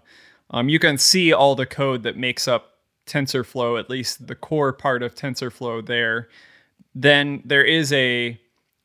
um, 0.51 0.69
you 0.69 0.79
can 0.79 0.97
see 0.97 1.33
all 1.33 1.55
the 1.55 1.65
code 1.65 2.03
that 2.03 2.15
makes 2.15 2.47
up 2.47 2.73
TensorFlow, 3.05 3.79
at 3.79 3.89
least 3.89 4.27
the 4.27 4.35
core 4.35 4.71
part 4.73 5.03
of 5.03 5.15
TensorFlow 5.15 5.85
there. 5.85 6.29
Then 6.95 7.41
there 7.43 7.65
is 7.65 7.91
a 7.91 8.39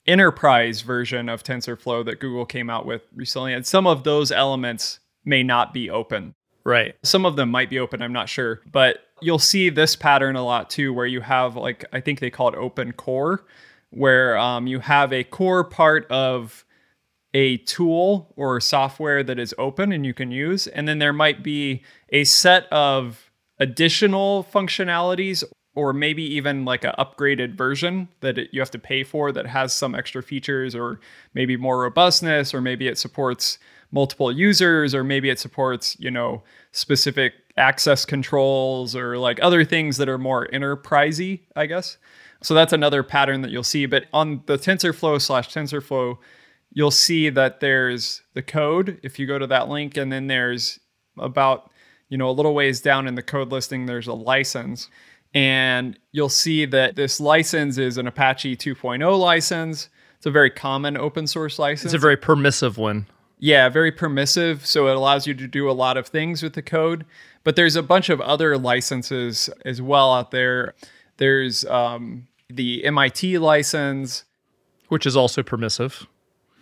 enterprise 0.06 0.80
version 0.80 1.28
of 1.28 1.44
TensorFlow 1.44 2.04
that 2.06 2.18
Google 2.18 2.46
came 2.46 2.70
out 2.70 2.86
with 2.86 3.02
recently, 3.14 3.52
and 3.52 3.66
some 3.66 3.86
of 3.86 4.04
those 4.04 4.32
elements 4.32 5.00
may 5.24 5.42
not 5.42 5.74
be 5.74 5.90
open. 5.90 6.34
Right. 6.64 6.96
Some 7.02 7.24
of 7.26 7.36
them 7.36 7.50
might 7.50 7.70
be 7.70 7.78
open, 7.78 8.02
I'm 8.02 8.12
not 8.12 8.28
sure. 8.28 8.60
But 8.70 8.98
you'll 9.20 9.38
see 9.38 9.68
this 9.68 9.96
pattern 9.96 10.36
a 10.36 10.44
lot 10.44 10.70
too, 10.70 10.92
where 10.92 11.06
you 11.06 11.20
have 11.20 11.56
like, 11.56 11.84
I 11.92 12.00
think 12.00 12.20
they 12.20 12.30
call 12.30 12.48
it 12.48 12.54
open 12.54 12.92
core, 12.92 13.44
where 13.90 14.36
um, 14.36 14.66
you 14.66 14.80
have 14.80 15.12
a 15.12 15.24
core 15.24 15.64
part 15.64 16.06
of 16.10 16.64
a 17.34 17.58
tool 17.58 18.32
or 18.36 18.60
software 18.60 19.22
that 19.22 19.38
is 19.38 19.54
open 19.58 19.92
and 19.92 20.04
you 20.04 20.14
can 20.14 20.30
use. 20.30 20.66
And 20.66 20.88
then 20.88 20.98
there 20.98 21.12
might 21.12 21.42
be 21.42 21.82
a 22.10 22.24
set 22.24 22.66
of 22.72 23.30
additional 23.58 24.46
functionalities 24.52 25.44
or 25.74 25.92
maybe 25.92 26.22
even 26.22 26.64
like 26.64 26.84
an 26.84 26.92
upgraded 26.98 27.54
version 27.54 28.08
that 28.20 28.38
it, 28.38 28.48
you 28.52 28.60
have 28.60 28.70
to 28.70 28.78
pay 28.78 29.04
for 29.04 29.30
that 29.30 29.46
has 29.46 29.72
some 29.72 29.94
extra 29.94 30.22
features 30.22 30.74
or 30.74 30.98
maybe 31.34 31.56
more 31.56 31.80
robustness 31.80 32.52
or 32.52 32.60
maybe 32.60 32.88
it 32.88 32.98
supports 32.98 33.58
multiple 33.90 34.30
users 34.32 34.94
or 34.94 35.04
maybe 35.04 35.30
it 35.30 35.38
supports 35.38 35.96
you 36.00 36.10
know 36.10 36.42
specific 36.72 37.32
access 37.56 38.04
controls 38.04 38.94
or 38.94 39.18
like 39.18 39.38
other 39.42 39.64
things 39.64 39.96
that 39.96 40.08
are 40.08 40.18
more 40.18 40.46
enterprisey 40.48 41.40
i 41.56 41.64
guess 41.64 41.96
so 42.42 42.54
that's 42.54 42.72
another 42.72 43.02
pattern 43.02 43.42
that 43.42 43.50
you'll 43.50 43.62
see 43.62 43.86
but 43.86 44.04
on 44.12 44.42
the 44.46 44.56
tensorflow 44.56 45.20
slash 45.20 45.52
tensorflow 45.52 46.16
you'll 46.72 46.90
see 46.90 47.28
that 47.30 47.60
there's 47.60 48.22
the 48.34 48.42
code 48.42 48.98
if 49.02 49.18
you 49.18 49.26
go 49.26 49.38
to 49.38 49.46
that 49.46 49.68
link 49.68 49.96
and 49.96 50.12
then 50.12 50.26
there's 50.26 50.78
about 51.18 51.70
you 52.08 52.16
know 52.18 52.28
a 52.28 52.32
little 52.32 52.54
ways 52.54 52.80
down 52.80 53.06
in 53.06 53.14
the 53.14 53.22
code 53.22 53.50
listing 53.50 53.86
there's 53.86 54.06
a 54.06 54.14
license 54.14 54.88
and 55.34 55.98
you'll 56.12 56.28
see 56.28 56.64
that 56.64 56.96
this 56.96 57.20
license 57.20 57.76
is 57.78 57.98
an 57.98 58.06
apache 58.06 58.56
2.0 58.56 59.18
license 59.18 59.88
it's 60.16 60.26
a 60.26 60.30
very 60.30 60.50
common 60.50 60.96
open 60.96 61.26
source 61.26 61.58
license 61.58 61.92
It's 61.92 61.94
a 61.94 61.98
very 61.98 62.16
permissive 62.16 62.76
one. 62.76 63.06
yeah, 63.38 63.68
very 63.68 63.92
permissive. 63.92 64.66
So 64.66 64.88
it 64.88 64.96
allows 64.96 65.28
you 65.28 65.34
to 65.34 65.46
do 65.46 65.70
a 65.70 65.72
lot 65.72 65.96
of 65.96 66.08
things 66.08 66.42
with 66.42 66.54
the 66.54 66.62
code. 66.62 67.04
But 67.44 67.54
there's 67.54 67.76
a 67.76 67.84
bunch 67.84 68.08
of 68.08 68.20
other 68.20 68.58
licenses 68.58 69.48
as 69.64 69.80
well 69.80 70.12
out 70.12 70.32
there. 70.32 70.74
There's 71.18 71.64
um, 71.66 72.26
the 72.48 72.84
MIT 72.84 73.38
license. 73.38 74.24
which 74.88 75.06
is 75.06 75.16
also 75.16 75.42
permissive. 75.42 76.06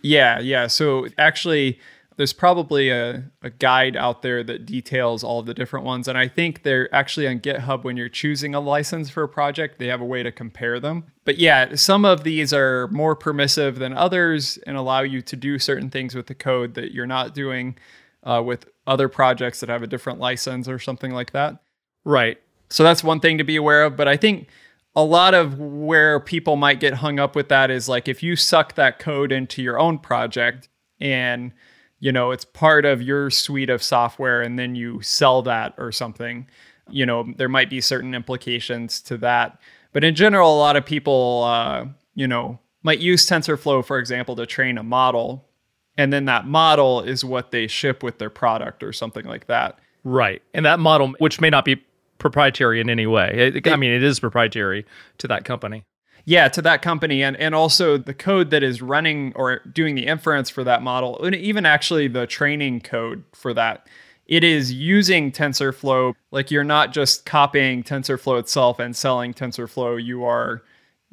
Yeah, 0.01 0.39
yeah. 0.39 0.67
So 0.67 1.07
actually, 1.17 1.79
there's 2.17 2.33
probably 2.33 2.89
a, 2.89 3.23
a 3.43 3.49
guide 3.49 3.95
out 3.95 4.21
there 4.23 4.43
that 4.43 4.65
details 4.65 5.23
all 5.23 5.39
of 5.39 5.45
the 5.45 5.53
different 5.53 5.85
ones. 5.85 6.07
And 6.07 6.17
I 6.17 6.27
think 6.27 6.63
they're 6.63 6.93
actually 6.93 7.27
on 7.27 7.39
GitHub 7.39 7.83
when 7.83 7.95
you're 7.95 8.09
choosing 8.09 8.55
a 8.55 8.59
license 8.59 9.09
for 9.09 9.23
a 9.23 9.29
project, 9.29 9.77
they 9.79 9.87
have 9.87 10.01
a 10.01 10.05
way 10.05 10.23
to 10.23 10.31
compare 10.31 10.79
them. 10.79 11.05
But 11.25 11.37
yeah, 11.37 11.75
some 11.75 12.05
of 12.05 12.23
these 12.23 12.53
are 12.53 12.87
more 12.89 13.15
permissive 13.15 13.77
than 13.79 13.93
others 13.93 14.57
and 14.65 14.75
allow 14.77 15.01
you 15.01 15.21
to 15.21 15.35
do 15.35 15.59
certain 15.59 15.89
things 15.89 16.15
with 16.15 16.27
the 16.27 16.35
code 16.35 16.73
that 16.73 16.91
you're 16.91 17.05
not 17.05 17.35
doing 17.35 17.77
uh, 18.23 18.41
with 18.43 18.67
other 18.87 19.07
projects 19.07 19.59
that 19.59 19.69
have 19.69 19.83
a 19.83 19.87
different 19.87 20.19
license 20.19 20.67
or 20.67 20.79
something 20.79 21.11
like 21.11 21.31
that. 21.31 21.59
Right. 22.03 22.41
So 22.69 22.83
that's 22.83 23.03
one 23.03 23.19
thing 23.19 23.37
to 23.37 23.43
be 23.43 23.55
aware 23.55 23.83
of. 23.83 23.95
But 23.95 24.07
I 24.07 24.17
think 24.17 24.47
a 24.95 25.03
lot 25.03 25.33
of 25.33 25.59
where 25.59 26.19
people 26.19 26.55
might 26.55 26.79
get 26.79 26.95
hung 26.95 27.19
up 27.19 27.35
with 27.35 27.49
that 27.49 27.69
is 27.69 27.87
like 27.87 28.07
if 28.07 28.23
you 28.23 28.35
suck 28.35 28.75
that 28.75 28.99
code 28.99 29.31
into 29.31 29.61
your 29.61 29.79
own 29.79 29.99
project 29.99 30.69
and 30.99 31.51
you 31.99 32.11
know 32.11 32.31
it's 32.31 32.45
part 32.45 32.83
of 32.83 33.01
your 33.01 33.29
suite 33.29 33.69
of 33.69 33.83
software 33.83 34.41
and 34.41 34.57
then 34.57 34.73
you 34.73 34.99
sell 35.03 35.43
that 35.43 35.75
or 35.77 35.91
something 35.91 36.47
you 36.89 37.05
know 37.05 37.31
there 37.37 37.47
might 37.47 37.69
be 37.69 37.79
certain 37.79 38.15
implications 38.15 38.99
to 38.99 39.17
that 39.17 39.59
but 39.93 40.03
in 40.03 40.15
general 40.15 40.55
a 40.55 40.57
lot 40.57 40.75
of 40.75 40.83
people 40.83 41.43
uh, 41.43 41.85
you 42.15 42.27
know 42.27 42.57
might 42.81 42.99
use 42.99 43.27
tensorflow 43.27 43.85
for 43.85 43.99
example 43.99 44.35
to 44.35 44.47
train 44.47 44.79
a 44.79 44.83
model 44.83 45.47
and 45.95 46.11
then 46.11 46.25
that 46.25 46.47
model 46.47 47.01
is 47.01 47.23
what 47.23 47.51
they 47.51 47.67
ship 47.67 48.01
with 48.01 48.17
their 48.17 48.31
product 48.31 48.81
or 48.81 48.91
something 48.91 49.25
like 49.25 49.45
that 49.45 49.77
Right. 50.07 50.41
And 50.53 50.65
that 50.65 50.79
model, 50.79 51.13
which 51.19 51.41
may 51.41 51.49
not 51.49 51.65
be 51.65 51.83
proprietary 52.17 52.79
in 52.79 52.89
any 52.89 53.07
way, 53.07 53.51
it, 53.55 53.67
I 53.67 53.75
mean, 53.75 53.91
it 53.91 54.03
is 54.03 54.19
proprietary 54.19 54.85
to 55.19 55.27
that 55.27 55.45
company. 55.45 55.83
yeah 56.25 56.49
to 56.49 56.61
that 56.61 56.81
company 56.81 57.23
and 57.23 57.37
and 57.37 57.55
also 57.55 57.97
the 57.97 58.13
code 58.13 58.49
that 58.49 58.61
is 58.61 58.81
running 58.81 59.31
or 59.35 59.59
doing 59.71 59.95
the 59.95 60.05
inference 60.05 60.49
for 60.49 60.63
that 60.63 60.81
model 60.81 61.23
and 61.23 61.33
even 61.35 61.65
actually 61.65 62.07
the 62.09 62.27
training 62.27 62.81
code 62.81 63.23
for 63.33 63.53
that. 63.53 63.87
It 64.25 64.43
is 64.43 64.73
using 64.73 65.31
tensorflow. 65.31 66.13
Like 66.31 66.51
you're 66.51 66.65
not 66.65 66.91
just 66.91 67.25
copying 67.25 67.81
tensorflow 67.81 68.37
itself 68.39 68.77
and 68.77 68.93
selling 68.93 69.33
tensorflow. 69.33 70.03
You 70.03 70.25
are 70.25 70.63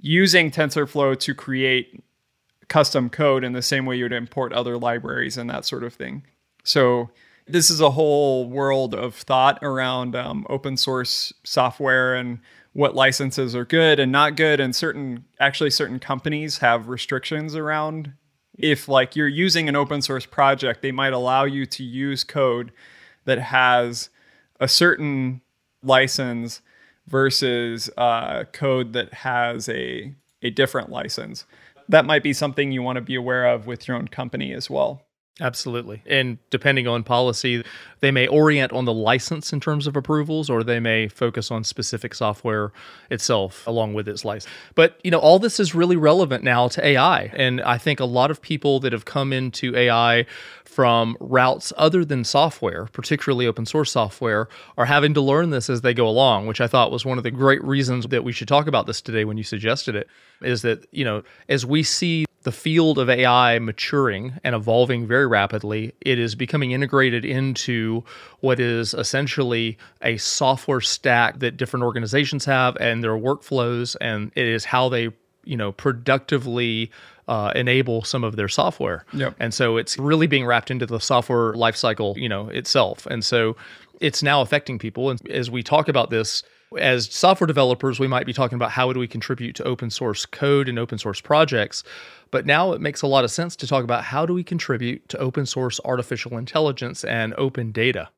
using 0.01 0.51
tensorflow 0.51 1.17
to 1.21 1.33
create 1.33 2.03
custom 2.67 3.09
code 3.09 3.45
in 3.45 3.53
the 3.53 3.63
same 3.63 3.87
way 3.87 3.97
you'd 3.97 4.13
import 4.13 4.53
other 4.53 4.77
libraries 4.77 5.37
and 5.37 5.49
that 5.49 5.65
sort 5.65 5.85
of 5.85 5.95
thing. 5.95 6.25
So 6.65 7.09
this 7.47 7.71
is 7.71 7.81
a 7.81 7.91
whole 7.91 8.49
world 8.49 8.95
of 8.95 9.15
thought 9.15 9.59
around 9.63 10.17
um, 10.17 10.47
open 10.49 10.77
source 10.77 11.33
software 11.45 12.15
and 12.15 12.39
what 12.73 12.95
licenses 12.95 13.55
are 13.55 13.65
good 13.65 14.01
and 14.01 14.11
not 14.11 14.37
good. 14.37 14.61
And 14.61 14.75
certain 14.75 15.25
actually 15.39 15.71
certain 15.71 15.99
companies 15.99 16.59
have 16.59 16.89
restrictions 16.89 17.55
around 17.55 18.13
if 18.57 18.89
like 18.89 19.17
you're 19.17 19.29
using 19.29 19.69
an 19.69 19.77
open 19.77 20.01
source 20.01 20.27
project 20.27 20.81
they 20.81 20.93
might 20.93 21.13
allow 21.13 21.45
you 21.45 21.67
to 21.67 21.83
use 21.83 22.23
code 22.23 22.71
that 23.25 23.39
has 23.39 24.11
a 24.61 24.69
certain 24.69 25.41
license 25.83 26.63
versus 27.09 27.91
uh, 27.97 28.45
code 28.53 28.93
that 28.93 29.13
has 29.13 29.69
a 29.69 30.15
a 30.43 30.51
different 30.51 30.91
license. 30.91 31.47
That 31.89 32.07
might 32.07 32.23
be 32.23 32.33
something 32.33 32.73
you 32.73 32.83
want 32.83 32.97
to 32.97 33.03
be 33.03 33.15
aware 33.15 33.47
of 33.47 33.67
with 33.67 33.87
your 33.87 33.97
own 33.97 34.09
company 34.09 34.53
as 34.53 34.71
well 34.71 35.05
Absolutely. 35.41 36.01
And 36.07 36.39
depending 36.51 36.87
on 36.87 37.03
policy, 37.03 37.65
they 37.99 38.13
may 38.13 38.29
orient 38.29 38.71
on 38.71 38.85
the 38.85 38.93
license 38.93 39.53
in 39.53 39.59
terms 39.59 39.89
of 39.89 39.97
approvals, 39.97 40.49
or 40.49 40.63
they 40.63 40.79
may 40.79 41.09
focus 41.09 41.51
on 41.51 41.65
specific 41.65 42.15
software 42.15 42.73
itself 43.11 43.67
along 43.67 43.95
with 43.95 44.09
its 44.09 44.25
license. 44.25 44.53
But, 44.77 45.01
you 45.03 45.11
know, 45.11 45.19
all 45.19 45.41
this 45.41 45.59
is 45.59 45.75
really 45.75 45.97
relevant 45.97 46.45
now 46.45 46.69
to 46.69 46.87
AI. 46.87 47.33
And 47.35 47.61
I 47.63 47.79
think 47.79 47.99
a 47.99 48.05
lot 48.05 48.31
of 48.31 48.43
people 48.43 48.79
that 48.81 48.93
have 48.93 49.07
come 49.07 49.33
into 49.33 49.77
AI 49.77 50.25
from 50.65 51.17
routes 51.19 51.73
other 51.77 52.05
than 52.05 52.23
software, 52.23 52.85
particularly 52.93 53.49
open 53.49 53.67
source 53.67 53.91
software, 53.91 54.49
are 54.79 54.87
having 54.87 55.15
to 55.15 55.21
learn 55.21 55.51
this 55.51 55.69
as 55.69 55.81
they 55.81 55.95
go 55.95 56.07
along, 56.07 56.47
which 56.47 56.61
I 56.61 56.69
thought 56.69 56.93
was 56.93 57.05
one 57.05 57.19
of 57.19 57.25
the 57.25 57.33
great 57.33 57.63
reasons 57.65 58.07
that 58.07 58.23
we 58.23 58.31
should 58.31 58.49
talk 58.49 58.69
about 58.69 58.87
this 58.87 59.01
today 59.01 59.25
when 59.25 59.37
you 59.37 59.45
suggested 59.45 59.97
it. 59.97 60.07
Is 60.43 60.63
that, 60.63 60.87
you 60.93 61.05
know, 61.05 61.25
as 61.49 61.67
we 61.67 61.83
see 61.83 62.25
the 62.45 62.53
field 62.53 62.99
of 62.99 63.11
AI 63.11 63.59
maturing 63.59 64.35
and 64.45 64.55
evolving 64.55 65.07
very 65.07 65.27
rapidly, 65.27 65.93
it 66.01 66.19
is 66.19 66.35
becoming 66.35 66.71
integrated 66.71 67.25
into 67.25 68.05
what 68.41 68.61
is 68.61 68.95
essentially 68.95 69.77
a 70.03 70.17
software 70.19 70.81
stack 70.81 71.41
that 71.41 71.57
different 71.57 71.85
organizations 71.85 72.45
have 72.45 72.77
and 72.77 73.03
their 73.03 73.17
workflows, 73.17 73.97
and 74.01 74.31
it 74.37 74.47
is 74.47 74.67
how 74.67 74.89
they, 74.89 75.09
you 75.45 75.57
know, 75.57 75.73
productively 75.73 76.91
uh, 77.29 77.53
enable 77.55 78.03
some 78.03 78.25
of 78.25 78.37
their 78.37 78.49
software. 78.49 79.05
Yep. 79.13 79.37
And 79.39 79.55
so 79.55 79.77
it's 79.77 79.99
really 79.99 80.27
being 80.27 80.45
wrapped 80.45 80.71
into 80.71 80.87
the 80.87 80.99
software 81.01 81.55
lifecycle, 81.55 82.17
you 82.17 82.29
know, 82.29 82.49
itself. 82.49 83.07
And 83.07 83.25
so 83.25 83.57
it's 84.01 84.23
now 84.23 84.41
affecting 84.41 84.79
people. 84.79 85.11
And 85.11 85.31
as 85.31 85.51
we 85.51 85.63
talk 85.63 85.89
about 85.89 86.11
this, 86.11 86.43
as 86.79 87.13
software 87.13 87.47
developers, 87.47 88.01
we 88.01 88.09
might 88.09 88.27
be 88.27 88.33
talking 88.33 88.57
about 88.57 88.71
how 88.71 88.93
do 88.93 88.99
we 88.99 89.07
contribute 89.07 89.55
to 89.57 89.65
open 89.65 89.91
source 89.91 90.27
code 90.27 90.69
and 90.69 90.79
open 90.79 90.99
source 90.99 91.21
projects. 91.21 91.85
But 92.31 92.47
now 92.47 92.73
it 92.73 92.81
makes 92.81 93.03
a 93.03 93.07
lot 93.07 93.25
of 93.25 93.31
sense 93.31 93.55
to 93.57 93.67
talk 93.67 93.85
about 93.85 94.05
how 94.05 94.27
do 94.27 94.35
we 94.35 94.43
contribute 94.43 95.09
to 95.11 95.19
open 95.19 95.47
source 95.47 95.81
artificial 95.85 96.37
intelligence 96.37 97.05
and 97.05 97.33
open 97.39 97.71
data. 97.71 98.11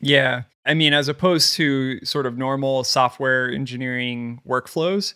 Yeah. 0.00 0.44
I 0.64 0.74
mean, 0.74 0.94
as 0.94 1.08
opposed 1.08 1.54
to 1.56 2.02
sort 2.04 2.26
of 2.26 2.38
normal 2.38 2.84
software 2.84 3.50
engineering 3.50 4.40
workflows, 4.48 5.14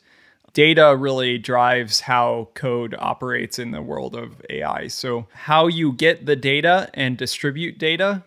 data 0.54 0.96
really 0.96 1.36
drives 1.36 2.00
how 2.00 2.48
code 2.54 2.94
operates 2.98 3.58
in 3.58 3.72
the 3.72 3.82
world 3.82 4.14
of 4.14 4.40
AI. 4.48 4.86
So, 4.86 5.26
how 5.32 5.66
you 5.66 5.92
get 5.92 6.24
the 6.24 6.36
data 6.36 6.88
and 6.94 7.18
distribute 7.18 7.78
data 7.78 8.24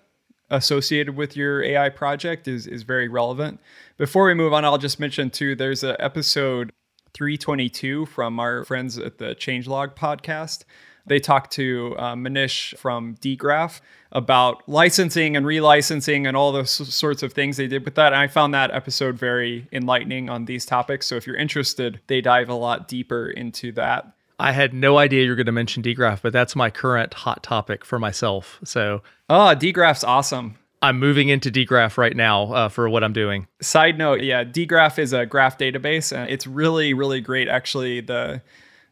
associated 0.49 1.15
with 1.15 1.35
your 1.35 1.63
AI 1.63 1.89
project 1.89 2.47
is, 2.47 2.67
is 2.67 2.83
very 2.83 3.07
relevant. 3.07 3.59
Before 3.97 4.25
we 4.25 4.33
move 4.33 4.53
on, 4.53 4.63
I'll 4.63 4.77
just 4.77 4.99
mention 4.99 5.29
too 5.29 5.55
there's 5.55 5.83
an 5.83 5.95
episode 5.99 6.71
322 7.13 8.05
from 8.05 8.39
our 8.39 8.63
friends 8.63 8.97
at 8.97 9.17
the 9.17 9.33
Changelog 9.35 9.95
podcast. 9.95 10.63
They 11.07 11.19
talked 11.19 11.51
to 11.53 11.95
uh, 11.97 12.15
Manish 12.15 12.77
from 12.77 13.15
dgraph 13.15 13.81
about 14.11 14.67
licensing 14.67 15.35
and 15.35 15.45
relicensing 15.45 16.27
and 16.27 16.37
all 16.37 16.51
those 16.51 16.69
sorts 16.71 17.23
of 17.23 17.33
things 17.33 17.57
they 17.57 17.67
did 17.67 17.83
with 17.85 17.95
that. 17.95 18.13
And 18.13 18.21
I 18.21 18.27
found 18.27 18.53
that 18.53 18.71
episode 18.71 19.17
very 19.17 19.67
enlightening 19.71 20.29
on 20.29 20.45
these 20.45 20.65
topics. 20.65 21.07
So 21.07 21.15
if 21.15 21.27
you're 21.27 21.35
interested, 21.35 21.99
they 22.07 22.21
dive 22.21 22.49
a 22.49 22.53
lot 22.53 22.87
deeper 22.87 23.29
into 23.29 23.71
that. 23.73 24.13
I 24.39 24.51
had 24.51 24.73
no 24.73 24.97
idea 24.97 25.23
you 25.23 25.29
were 25.29 25.35
going 25.35 25.47
to 25.47 25.51
mention 25.51 25.81
dgraph, 25.81 26.21
but 26.21 26.31
that's 26.31 26.55
my 26.55 26.69
current 26.69 27.13
hot 27.13 27.41
topic 27.41 27.83
for 27.83 27.97
myself. 27.99 28.59
So 28.63 29.01
Oh, 29.29 29.55
dgraph's 29.57 30.03
awesome. 30.03 30.57
I'm 30.81 30.99
moving 30.99 31.29
into 31.29 31.51
dgraph 31.51 31.97
right 31.97 32.15
now 32.15 32.53
uh, 32.53 32.69
for 32.69 32.87
what 32.87 33.03
I'm 33.03 33.13
doing. 33.13 33.47
Side 33.61 33.97
note, 33.97 34.21
yeah, 34.21 34.43
dgraph 34.43 34.99
is 34.99 35.11
a 35.11 35.25
graph 35.25 35.57
database 35.57 36.15
and 36.15 36.29
it's 36.29 36.45
really, 36.45 36.93
really 36.93 37.19
great. 37.19 37.47
Actually, 37.47 38.01
the 38.01 38.41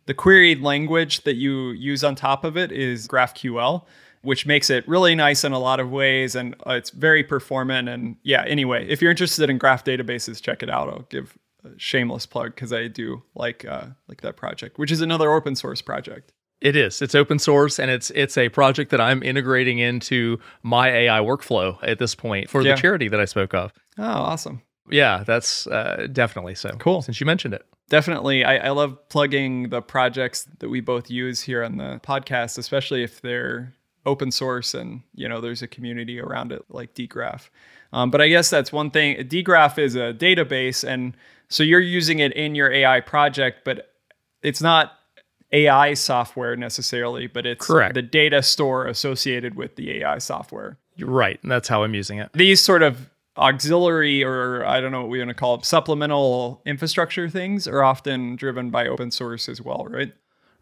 the 0.06 0.14
queried 0.14 0.62
language 0.62 1.24
that 1.24 1.36
you 1.36 1.70
use 1.72 2.04
on 2.04 2.16
top 2.16 2.44
of 2.44 2.58
it 2.58 2.72
is 2.72 3.08
GraphQL, 3.08 3.84
which 4.22 4.46
makes 4.46 4.70
it 4.70 4.88
really 4.88 5.16
nice 5.16 5.44
in 5.44 5.52
a 5.52 5.60
lot 5.60 5.80
of 5.80 5.92
ways 5.92 6.36
and 6.36 6.56
uh, 6.68 6.74
it's 6.74 6.90
very 6.90 7.24
performant. 7.24 7.90
And 7.90 8.18
yeah, 8.24 8.44
anyway, 8.48 8.88
if 8.88 9.02
you're 9.02 9.12
interested 9.12 9.50
in 9.50 9.58
graph 9.58 9.84
databases, 9.84 10.42
check 10.42 10.64
it 10.64 10.70
out. 10.70 10.90
I'll 10.90 11.06
give 11.10 11.38
a 11.64 11.70
shameless 11.78 12.26
plug 12.26 12.56
because 12.56 12.72
I 12.74 12.88
do 12.88 13.24
like 13.36 13.66
uh, 13.66 13.86
like 14.08 14.22
that 14.22 14.36
project, 14.38 14.78
which 14.78 14.92
is 14.92 15.02
another 15.02 15.32
open 15.32 15.56
source 15.56 15.82
project. 15.82 16.32
It 16.62 16.76
is. 16.76 17.02
It's 17.02 17.14
open 17.16 17.38
source 17.38 17.80
and 17.80 17.92
it's 17.92 18.10
it's 18.12 18.38
a 18.38 18.50
project 18.50 18.90
that 18.92 19.02
I'm 19.02 19.22
integrating 19.22 19.80
into 19.80 20.40
my 20.64 20.90
AI 20.90 21.20
workflow 21.20 21.78
at 21.84 22.00
this 22.00 22.16
point 22.16 22.50
for 22.50 22.62
Yeah. 22.62 22.76
the 22.76 22.82
charity 22.82 23.08
that 23.10 23.20
I 23.20 23.26
spoke 23.26 23.54
of. 23.54 23.72
Oh, 23.98 24.04
awesome. 24.04 24.62
Yeah, 24.90 25.24
that's 25.26 25.68
uh, 25.68 26.08
definitely 26.12 26.56
so. 26.56 26.70
Cool. 26.80 27.02
Since 27.02 27.20
you 27.20 27.26
mentioned 27.26 27.54
it. 27.56 27.66
Definitely. 27.90 28.44
I, 28.44 28.68
I 28.68 28.70
love 28.72 29.10
plugging 29.10 29.70
the 29.70 29.82
projects 29.82 30.48
that 30.60 30.70
we 30.70 30.82
both 30.82 31.10
use 31.10 31.42
here 31.42 31.64
on 31.64 31.78
the 31.78 32.00
podcast, 32.04 32.58
especially 32.58 33.04
if 33.04 33.22
they're 33.22 33.74
open 34.06 34.32
source 34.32 34.74
and 34.74 35.02
you 35.16 35.28
know 35.28 35.42
there's 35.42 35.62
a 35.62 35.68
community 35.68 36.20
around 36.20 36.52
it 36.52 36.64
like 36.70 36.94
dgraph 36.94 37.50
um, 37.92 38.12
but 38.12 38.22
i 38.22 38.28
guess 38.28 38.50
that's 38.50 38.72
one 38.72 38.92
thing 38.92 39.18
dgraph 39.28 39.80
is 39.80 39.96
a 39.96 40.14
database 40.14 40.88
and 40.88 41.18
so 41.50 41.64
you're 41.64 41.80
using 41.80 42.20
it 42.20 42.32
in 42.34 42.54
your 42.54 42.72
ai 42.72 43.00
project 43.02 43.62
but 43.66 43.94
it's 44.44 44.62
not 44.62 44.94
ai 45.52 45.96
software 45.96 46.56
necessarily 46.56 47.26
but 47.26 47.48
it's 47.48 47.66
Correct. 47.66 47.96
the 47.96 48.02
data 48.04 48.44
store 48.44 48.86
associated 48.86 49.56
with 49.56 49.76
the 49.76 49.92
ai 50.04 50.20
software 50.20 50.78
right. 51.00 51.40
And 51.42 51.52
that's 51.52 51.68
how 51.68 51.84
I'm 51.84 51.94
using 51.94 52.20
it. 52.20 52.30
these 52.34 52.62
sort 52.62 52.82
of 52.84 53.10
auxiliary 53.38 54.24
or 54.24 54.66
I 54.66 54.80
don't 54.80 54.92
know 54.92 55.02
what 55.02 55.10
we 55.10 55.20
want 55.20 55.30
to 55.30 55.36
call 55.36 55.56
it, 55.56 55.66
supplemental 55.66 56.62
infrastructure 56.66 57.30
things 57.30 57.68
are 57.68 57.84
often 57.84 58.36
driven 58.36 58.70
by 58.70 58.88
open 58.88 59.12
source 59.12 59.50
as 59.50 59.62
well, 59.62 59.86
right? 59.90 60.14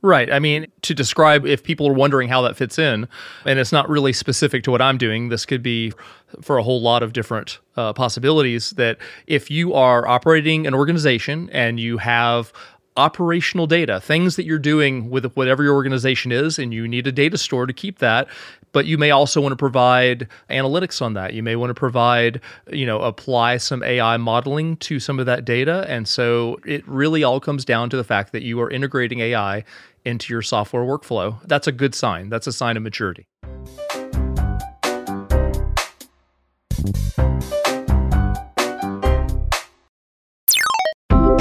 Right. 0.04 0.30
I 0.34 0.40
mean, 0.40 0.68
to 0.82 0.94
describe 0.94 1.46
if 1.46 1.64
people 1.64 1.88
are 1.88 1.94
wondering 1.94 2.28
how 2.28 2.42
that 2.42 2.58
fits 2.58 2.78
in, 2.78 3.08
and 3.46 3.58
it's 3.58 3.72
not 3.72 3.88
really 3.88 4.12
specific 4.12 4.64
to 4.64 4.72
what 4.72 4.82
I'm 4.82 4.98
doing, 4.98 5.30
this 5.30 5.46
could 5.46 5.64
be 5.64 5.94
for 6.42 6.58
a 6.58 6.64
whole 6.64 6.82
lot 6.82 7.04
of 7.04 7.14
different 7.14 7.60
uh, 7.78 7.94
possibilities. 7.94 8.72
That 8.72 8.98
if 9.28 9.50
you 9.50 9.74
are 9.74 10.06
operating 10.06 10.68
an 10.68 10.74
organization 10.74 11.50
and 11.52 11.80
you 11.80 12.00
have 12.00 12.52
operational 12.98 13.68
data, 13.68 14.00
things 14.00 14.36
that 14.36 14.46
you're 14.46 14.60
doing 14.60 15.10
with 15.10 15.34
whatever 15.34 15.64
your 15.64 15.74
organization 15.74 16.32
is, 16.32 16.60
and 16.60 16.74
you 16.74 16.88
need 16.88 17.08
a 17.08 17.12
data 17.12 17.38
store 17.38 17.66
to 17.66 17.74
keep 17.74 18.00
that. 18.00 18.28
But 18.72 18.86
you 18.86 18.98
may 18.98 19.12
also 19.12 19.40
want 19.40 19.52
to 19.52 19.58
provide 19.58 20.28
analytics 20.50 21.02
on 21.02 21.14
that. 21.14 21.34
You 21.34 21.44
may 21.44 21.56
want 21.56 21.70
to 21.70 21.76
provide, 21.76 22.42
you 22.72 22.86
know, 22.86 23.00
apply 23.02 23.58
some 23.58 23.84
AI 23.84 24.18
modeling 24.18 24.78
to 24.78 25.00
some 25.00 25.20
of 25.20 25.28
that 25.28 25.46
data. 25.46 25.86
And 25.88 26.08
so 26.08 26.60
it 26.66 26.88
really 26.88 27.24
all 27.24 27.40
comes 27.40 27.66
down 27.66 27.90
to 27.92 27.98
the 27.98 28.04
fact 28.04 28.32
that 28.32 28.42
you 28.42 28.60
are 28.62 28.70
integrating 28.70 29.20
AI 29.20 29.64
into 30.06 30.34
your 30.34 30.42
software 30.42 30.84
workflow. 30.84 31.40
That's 31.48 31.68
a 31.68 31.72
good 31.72 31.94
sign. 31.94 32.30
That's 32.30 32.48
a 32.48 32.52
sign 32.52 32.76
of 32.76 32.84
maturity. 32.84 33.28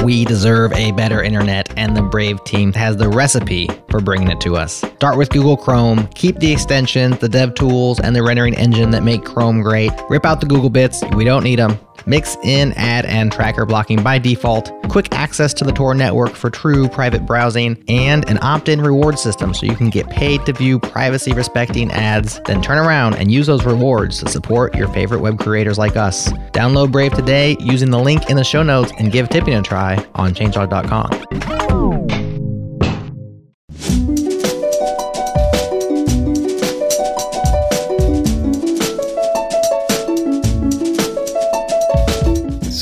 We 0.02 0.24
deserve 0.24 0.72
a 0.72 0.90
better 0.92 1.22
internet, 1.22 1.72
and 1.78 1.96
the 1.96 2.02
Brave 2.02 2.42
team 2.42 2.72
has 2.72 2.96
the 2.96 3.08
recipe 3.08 3.68
for 3.88 4.00
bringing 4.00 4.28
it 4.28 4.40
to 4.40 4.56
us. 4.56 4.74
Start 4.74 5.16
with 5.16 5.30
Google 5.30 5.56
Chrome, 5.56 6.08
keep 6.08 6.40
the 6.40 6.50
extensions, 6.50 7.18
the 7.18 7.28
dev 7.28 7.54
tools, 7.54 8.00
and 8.00 8.16
the 8.16 8.22
rendering 8.22 8.54
engine 8.54 8.90
that 8.90 9.04
make 9.04 9.24
Chrome 9.24 9.62
great. 9.62 9.92
Rip 10.08 10.26
out 10.26 10.40
the 10.40 10.46
Google 10.46 10.70
bits, 10.70 11.02
we 11.14 11.24
don't 11.24 11.44
need 11.44 11.60
them. 11.60 11.78
Mix 12.06 12.36
in 12.42 12.72
ad 12.72 13.06
and 13.06 13.30
tracker 13.32 13.64
blocking 13.64 14.02
by 14.02 14.18
default, 14.18 14.72
quick 14.88 15.12
access 15.12 15.54
to 15.54 15.64
the 15.64 15.72
Tor 15.72 15.94
network 15.94 16.30
for 16.30 16.50
true 16.50 16.88
private 16.88 17.24
browsing, 17.24 17.82
and 17.88 18.28
an 18.28 18.38
opt 18.42 18.68
in 18.68 18.80
reward 18.80 19.18
system 19.18 19.54
so 19.54 19.66
you 19.66 19.76
can 19.76 19.90
get 19.90 20.08
paid 20.10 20.44
to 20.46 20.52
view 20.52 20.78
privacy 20.78 21.32
respecting 21.32 21.90
ads, 21.90 22.40
then 22.46 22.60
turn 22.60 22.78
around 22.78 23.14
and 23.14 23.30
use 23.30 23.46
those 23.46 23.64
rewards 23.64 24.20
to 24.20 24.28
support 24.28 24.74
your 24.74 24.88
favorite 24.88 25.20
web 25.20 25.38
creators 25.38 25.78
like 25.78 25.96
us. 25.96 26.32
Download 26.52 26.90
Brave 26.90 27.12
today 27.14 27.56
using 27.60 27.90
the 27.90 27.98
link 27.98 28.28
in 28.30 28.36
the 28.36 28.44
show 28.44 28.62
notes 28.62 28.92
and 28.98 29.12
give 29.12 29.28
tipping 29.28 29.54
a 29.54 29.62
try 29.62 30.04
on 30.14 30.34
changelog.com. 30.34 32.31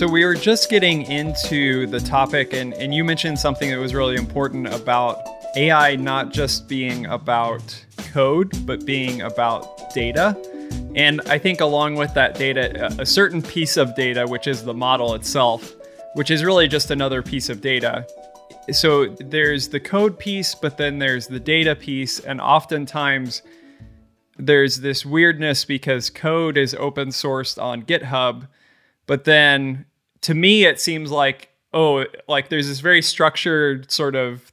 So 0.01 0.09
we 0.09 0.25
were 0.25 0.35
just 0.35 0.71
getting 0.71 1.03
into 1.03 1.87
the 1.87 2.01
topic, 2.01 2.55
and, 2.55 2.73
and 2.73 2.95
you 2.95 3.05
mentioned 3.05 3.39
something 3.39 3.69
that 3.69 3.79
was 3.79 3.95
really 3.95 4.17
important 4.17 4.67
about 4.67 5.21
AI 5.57 5.97
not 5.97 6.33
just 6.33 6.67
being 6.67 7.05
about 7.05 7.85
code, 8.11 8.51
but 8.65 8.87
being 8.87 9.21
about 9.21 9.93
data. 9.93 10.35
And 10.95 11.21
I 11.27 11.37
think 11.37 11.61
along 11.61 11.97
with 11.97 12.15
that 12.15 12.35
data, 12.35 12.87
a 12.99 13.05
certain 13.05 13.43
piece 13.43 13.77
of 13.77 13.95
data, 13.95 14.27
which 14.27 14.47
is 14.47 14.65
the 14.65 14.73
model 14.73 15.13
itself, 15.13 15.75
which 16.15 16.31
is 16.31 16.45
really 16.45 16.67
just 16.67 16.91
another 16.91 17.21
piece 17.21 17.51
of 17.51 17.61
data. 17.61 18.07
So 18.73 19.09
there's 19.09 19.69
the 19.69 19.81
code 19.81 20.19
piece, 20.19 20.55
but 20.55 20.79
then 20.79 20.99
there's 20.99 21.27
the 21.27 21.41
data 21.41 21.77
piece, 21.77 22.21
and 22.21 22.41
oftentimes 22.41 23.43
there's 24.39 24.79
this 24.79 25.05
weirdness 25.05 25.67
because 25.67 26.09
code 26.09 26.57
is 26.57 26.75
open 26.77 27.09
sourced 27.09 27.63
on 27.63 27.83
GitHub, 27.83 28.49
but 29.07 29.25
then 29.25 29.85
to 30.23 30.35
me 30.35 30.65
it 30.65 30.81
seems 30.81 31.11
like 31.11 31.49
oh 31.73 32.05
like 32.29 32.49
there's 32.49 32.69
this 32.69 32.81
very 32.81 33.03
structured 33.03 33.91
sort 33.91 34.15
of 34.15 34.53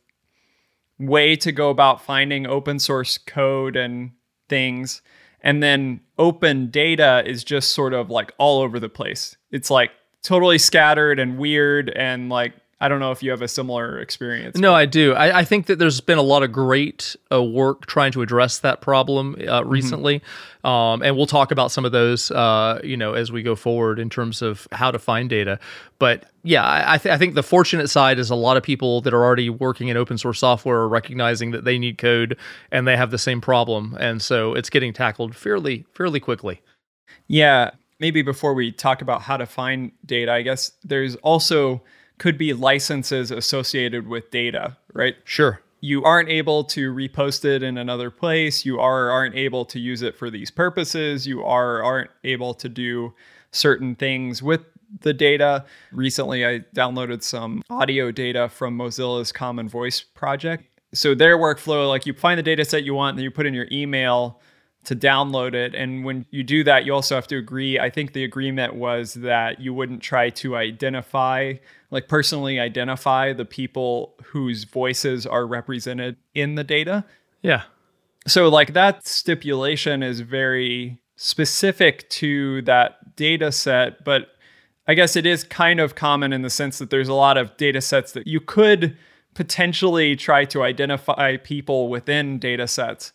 way 1.00 1.36
to 1.36 1.52
go 1.52 1.70
about 1.70 2.02
finding 2.02 2.48
open 2.48 2.80
source 2.80 3.18
code 3.18 3.76
and 3.76 4.12
things. 4.50 5.02
And 5.42 5.62
then 5.62 6.02
open 6.18 6.70
data 6.70 7.24
is 7.26 7.44
just 7.44 7.72
sort 7.72 7.94
of 7.94 8.10
like 8.10 8.32
all 8.38 8.62
over 8.62 8.80
the 8.80 8.90
place. 8.90 9.38
It's 9.52 9.70
like 9.70 9.92
totally 10.24 10.58
scattered 10.58 11.20
and 11.20 11.38
weird 11.38 11.90
and 11.92 12.30
like 12.30 12.54
i 12.80 12.88
don't 12.88 13.00
know 13.00 13.12
if 13.12 13.24
you 13.24 13.32
have 13.32 13.42
a 13.42 13.48
similar 13.48 14.00
experience 14.00 14.58
No, 14.58 14.74
I 14.74 14.86
do. 14.86 15.14
I, 15.14 15.40
I 15.40 15.44
think 15.44 15.66
that 15.68 15.80
there's 15.80 16.02
been 16.02 16.18
a 16.18 16.24
lot 16.24 16.44
of 16.44 16.52
great 16.52 17.16
uh, 17.32 17.44
work 17.44 17.86
trying 17.86 18.12
to 18.12 18.22
address 18.22 18.60
that 18.60 18.82
problem 18.82 19.36
uh, 19.48 19.64
recently, 19.66 20.22
um, 20.64 21.02
and 21.02 21.16
we'll 21.16 21.26
talk 21.28 21.52
about 21.52 21.72
some 21.72 21.86
of 21.86 21.92
those, 21.92 22.32
uh, 22.32 22.80
you 22.84 22.98
know, 22.98 23.14
as 23.14 23.32
we 23.32 23.42
go 23.44 23.56
forward 23.56 24.00
in 24.00 24.10
terms 24.10 24.42
of 24.42 24.68
how 24.72 24.92
to 24.92 25.00
find 25.00 25.30
data. 25.30 25.60
But 26.00 26.26
yeah, 26.44 26.64
I, 26.64 26.94
I, 26.94 26.98
th- 26.98 27.14
I 27.14 27.18
think 27.18 27.36
the 27.36 27.44
fortunate 27.44 27.88
side 27.90 28.20
is 28.20 28.30
a 28.30 28.36
lot 28.36 28.58
of 28.58 28.64
people 28.64 29.02
that 29.02 29.14
are 29.14 29.24
already 29.24 29.50
working 29.50 29.88
in 29.88 29.98
open 29.98 30.18
source 30.18 30.40
software 30.40 30.78
are 30.78 30.88
recognizing 30.90 31.52
that 31.52 31.64
they 31.64 31.80
need 31.80 31.98
code 31.98 32.38
and 32.72 32.88
they 32.88 32.98
have 32.98 33.12
the 33.12 33.18
same 33.18 33.42
problem, 33.42 33.98
and 34.00 34.22
so 34.22 34.54
it's 34.54 34.70
getting 34.70 34.94
tackled 34.94 35.36
fairly 35.36 35.86
fairly 35.94 36.20
quickly. 36.20 36.62
Yeah, 37.28 37.72
maybe 38.00 38.22
before 38.22 38.54
we 38.54 38.72
talk 38.72 39.02
about 39.02 39.22
how 39.22 39.38
to 39.38 39.46
find 39.46 39.92
data, 40.06 40.32
I 40.32 40.42
guess 40.44 40.72
there's 40.84 41.16
also 41.18 41.82
could 42.18 42.38
be 42.38 42.54
licenses 42.54 43.32
associated 43.32 44.08
with 44.08 44.32
data, 44.32 44.78
right? 44.94 45.16
Sure. 45.24 45.62
You 45.80 46.04
aren't 46.04 46.30
able 46.30 46.64
to 46.66 46.94
repost 46.94 47.46
it 47.46 47.62
in 47.62 47.78
another 47.78 48.10
place. 48.10 48.66
You 48.66 48.80
are 48.80 49.12
aren't 49.12 49.36
able 49.36 49.64
to 49.66 49.80
use 49.80 50.02
it 50.02 50.16
for 50.16 50.30
these 50.30 50.50
purposes. 50.50 51.28
You 51.28 51.44
are 51.44 51.84
aren't 51.84 52.10
able 52.24 52.54
to 52.56 52.68
do 52.68 53.14
certain 53.52 53.96
things 53.96 54.42
with 54.42 54.62
the 55.02 55.14
data. 55.14 55.66
Recently, 55.92 56.46
I 56.46 56.60
downloaded 56.76 57.22
some 57.22 57.62
audio 57.70 58.12
data 58.12 58.50
from 58.50 58.78
Mozilla's 58.78 59.32
Common 59.32 59.70
Voice 59.70 60.02
project. 60.02 60.64
So 60.94 61.14
their 61.14 61.38
workflow, 61.38 61.88
like 61.88 62.06
you 62.06 62.14
find 62.14 62.40
the 62.40 62.44
data 62.44 62.66
set 62.66 62.84
you 62.84 62.94
want, 62.94 63.18
then 63.18 63.24
you 63.24 63.32
put 63.32 63.46
in 63.46 63.54
your 63.54 63.68
email 63.72 64.40
to 64.88 64.96
download 64.96 65.54
it. 65.54 65.76
And 65.76 66.06
when 66.06 66.26
you 66.32 66.44
do 66.44 66.64
that, 66.64 66.86
you 66.86 66.94
also 66.94 67.16
have 67.16 67.28
to 67.28 67.38
agree. 67.38 67.78
I 67.78 67.90
think 67.90 68.14
the 68.14 68.24
agreement 68.24 68.76
was 68.76 69.16
that 69.16 69.60
you 69.60 69.74
wouldn't 69.74 70.02
try 70.02 70.30
to 70.30 70.56
identify, 70.56 71.56
like 71.92 72.08
personally 72.08 72.58
identify 72.58 73.34
the 73.34 73.44
people 73.44 74.16
whose 74.24 74.64
voices 74.64 75.28
are 75.28 75.46
represented 75.46 76.16
in 76.34 76.56
the 76.56 76.64
data. 76.64 77.04
Yeah. 77.42 77.64
So, 78.28 78.48
like, 78.48 78.74
that 78.74 79.06
stipulation 79.06 80.04
is 80.04 80.22
very 80.22 81.00
specific 81.18 82.10
to 82.10 82.62
that 82.62 83.16
data 83.18 83.52
set, 83.52 84.06
but 84.06 84.30
I 84.88 84.94
guess 84.94 85.18
it 85.18 85.26
is 85.26 85.44
kind 85.44 85.82
of 85.82 85.96
common 85.96 86.32
in 86.32 86.44
the 86.44 86.50
sense 86.50 86.78
that 86.78 86.92
there's 86.92 87.10
a 87.10 87.14
lot 87.14 87.38
of 87.38 87.58
data 87.58 87.82
sets 87.82 88.14
that 88.14 88.26
you 88.26 88.40
could 88.40 88.96
potentially 89.34 90.16
try 90.16 90.46
to 90.46 90.64
identify 90.64 91.36
people 91.36 91.90
within 91.90 92.40
data 92.40 92.70
sets, 92.70 93.12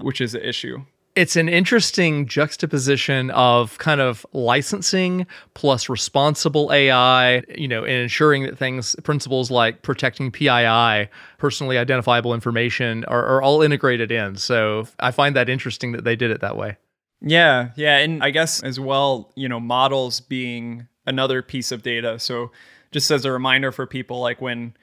which 0.00 0.20
is 0.20 0.36
an 0.36 0.42
issue. 0.42 0.84
It's 1.16 1.34
an 1.34 1.48
interesting 1.48 2.26
juxtaposition 2.26 3.30
of 3.30 3.78
kind 3.78 4.02
of 4.02 4.26
licensing 4.34 5.26
plus 5.54 5.88
responsible 5.88 6.70
AI, 6.70 7.42
you 7.56 7.66
know, 7.66 7.84
and 7.84 7.94
ensuring 7.94 8.42
that 8.42 8.58
things, 8.58 8.94
principles 9.02 9.50
like 9.50 9.80
protecting 9.80 10.30
PII, 10.30 11.08
personally 11.38 11.78
identifiable 11.78 12.34
information, 12.34 13.04
are, 13.06 13.24
are 13.24 13.42
all 13.42 13.62
integrated 13.62 14.12
in. 14.12 14.36
So 14.36 14.86
I 15.00 15.10
find 15.10 15.34
that 15.36 15.48
interesting 15.48 15.92
that 15.92 16.04
they 16.04 16.16
did 16.16 16.30
it 16.30 16.42
that 16.42 16.56
way. 16.56 16.76
Yeah, 17.22 17.70
yeah, 17.76 17.96
and 17.96 18.22
I 18.22 18.30
guess 18.30 18.62
as 18.62 18.78
well, 18.78 19.32
you 19.34 19.48
know, 19.48 19.58
models 19.58 20.20
being 20.20 20.86
another 21.06 21.40
piece 21.40 21.72
of 21.72 21.82
data. 21.82 22.18
So 22.18 22.52
just 22.92 23.10
as 23.10 23.24
a 23.24 23.32
reminder 23.32 23.72
for 23.72 23.86
people, 23.86 24.20
like 24.20 24.42
when 24.42 24.74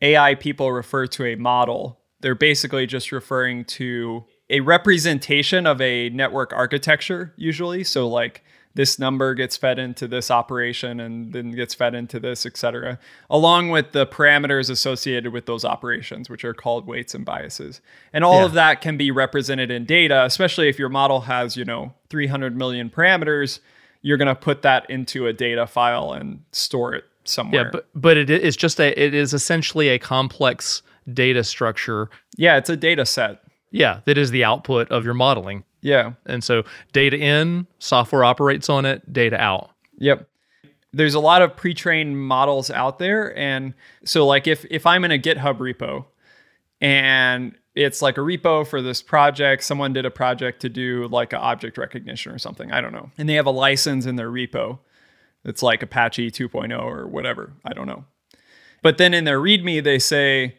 AI 0.00 0.36
people 0.36 0.70
refer 0.70 1.08
to 1.08 1.26
a 1.26 1.34
model, 1.34 1.98
they're 2.20 2.36
basically 2.36 2.86
just 2.86 3.10
referring 3.10 3.64
to 3.64 4.24
a 4.52 4.60
representation 4.60 5.66
of 5.66 5.80
a 5.80 6.10
network 6.10 6.52
architecture, 6.52 7.32
usually. 7.36 7.82
So 7.82 8.06
like 8.08 8.44
this 8.74 8.98
number 8.98 9.34
gets 9.34 9.56
fed 9.56 9.78
into 9.78 10.06
this 10.08 10.30
operation 10.30 10.98
and 11.00 11.32
then 11.32 11.50
gets 11.50 11.74
fed 11.74 11.94
into 11.94 12.18
this, 12.20 12.46
etc., 12.46 12.98
along 13.28 13.70
with 13.70 13.92
the 13.92 14.06
parameters 14.06 14.70
associated 14.70 15.32
with 15.32 15.46
those 15.46 15.64
operations, 15.64 16.30
which 16.30 16.44
are 16.44 16.54
called 16.54 16.86
weights 16.86 17.14
and 17.14 17.24
biases. 17.24 17.80
And 18.12 18.24
all 18.24 18.38
Yeah. 18.40 18.44
of 18.46 18.52
that 18.54 18.80
can 18.80 18.96
be 18.96 19.10
represented 19.10 19.70
in 19.70 19.84
data, 19.84 20.24
especially 20.24 20.68
if 20.68 20.78
your 20.78 20.88
model 20.88 21.22
has, 21.22 21.56
you 21.56 21.64
know, 21.64 21.92
300 22.08 22.56
million 22.56 22.88
parameters, 22.88 23.58
you're 24.00 24.16
going 24.16 24.28
to 24.28 24.34
put 24.34 24.62
that 24.62 24.88
into 24.88 25.26
a 25.26 25.32
data 25.32 25.66
file 25.66 26.12
and 26.12 26.40
store 26.52 26.94
it 26.94 27.04
somewhere. 27.24 27.64
Yeah, 27.64 27.70
but 27.72 27.86
but 27.94 28.16
it 28.16 28.30
is 28.30 28.56
just 28.56 28.80
a 28.80 28.98
it 29.00 29.12
is 29.14 29.32
essentially 29.34 29.88
a 29.90 29.98
complex 29.98 30.82
data 31.12 31.44
structure. 31.44 32.08
yeah, 32.36 32.56
it's 32.56 32.70
a 32.70 32.76
data 32.76 33.04
set. 33.06 33.42
Yeah, 33.72 34.00
that 34.04 34.16
is 34.18 34.30
the 34.30 34.44
output 34.44 34.90
of 34.92 35.04
your 35.04 35.14
modeling. 35.14 35.64
Yeah. 35.80 36.12
And 36.26 36.44
so 36.44 36.62
data 36.92 37.18
in, 37.18 37.66
software 37.78 38.22
operates 38.22 38.68
on 38.70 38.86
it, 38.86 39.12
data 39.12 39.40
out. 39.40 39.70
Yep. 39.98 40.28
There's 40.92 41.14
a 41.14 41.20
lot 41.20 41.42
of 41.42 41.56
pre-trained 41.56 42.18
models 42.20 42.70
out 42.70 42.98
there 42.98 43.36
and 43.36 43.74
so 44.04 44.26
like 44.26 44.46
if 44.46 44.66
if 44.70 44.86
I'm 44.86 45.04
in 45.04 45.10
a 45.10 45.18
GitHub 45.18 45.56
repo 45.56 46.04
and 46.80 47.56
it's 47.74 48.02
like 48.02 48.18
a 48.18 48.20
repo 48.20 48.66
for 48.66 48.82
this 48.82 49.00
project, 49.00 49.64
someone 49.64 49.94
did 49.94 50.04
a 50.04 50.10
project 50.10 50.60
to 50.60 50.68
do 50.68 51.08
like 51.08 51.32
an 51.32 51.38
object 51.38 51.78
recognition 51.78 52.30
or 52.30 52.38
something, 52.38 52.70
I 52.70 52.82
don't 52.82 52.92
know. 52.92 53.10
And 53.16 53.26
they 53.26 53.34
have 53.34 53.46
a 53.46 53.50
license 53.50 54.04
in 54.04 54.16
their 54.16 54.30
repo. 54.30 54.78
It's 55.44 55.62
like 55.62 55.82
Apache 55.82 56.30
2.0 56.30 56.78
or 56.78 57.06
whatever, 57.06 57.54
I 57.64 57.72
don't 57.72 57.86
know. 57.86 58.04
But 58.82 58.98
then 58.98 59.14
in 59.14 59.24
their 59.24 59.40
README 59.40 59.82
they 59.82 59.98
say 59.98 60.56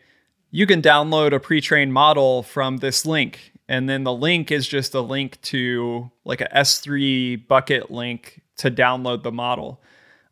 you 0.55 0.67
can 0.67 0.83
download 0.83 1.33
a 1.33 1.39
pre-trained 1.39 1.91
model 1.91 2.43
from 2.43 2.77
this 2.77 3.07
link 3.07 3.53
and 3.67 3.89
then 3.89 4.03
the 4.03 4.13
link 4.13 4.51
is 4.51 4.67
just 4.67 4.93
a 4.93 5.01
link 5.01 5.41
to 5.41 6.11
like 6.25 6.41
a 6.41 6.47
S3 6.55 7.47
bucket 7.47 7.89
link 7.89 8.39
to 8.57 8.69
download 8.69 9.23
the 9.23 9.31
model. 9.31 9.81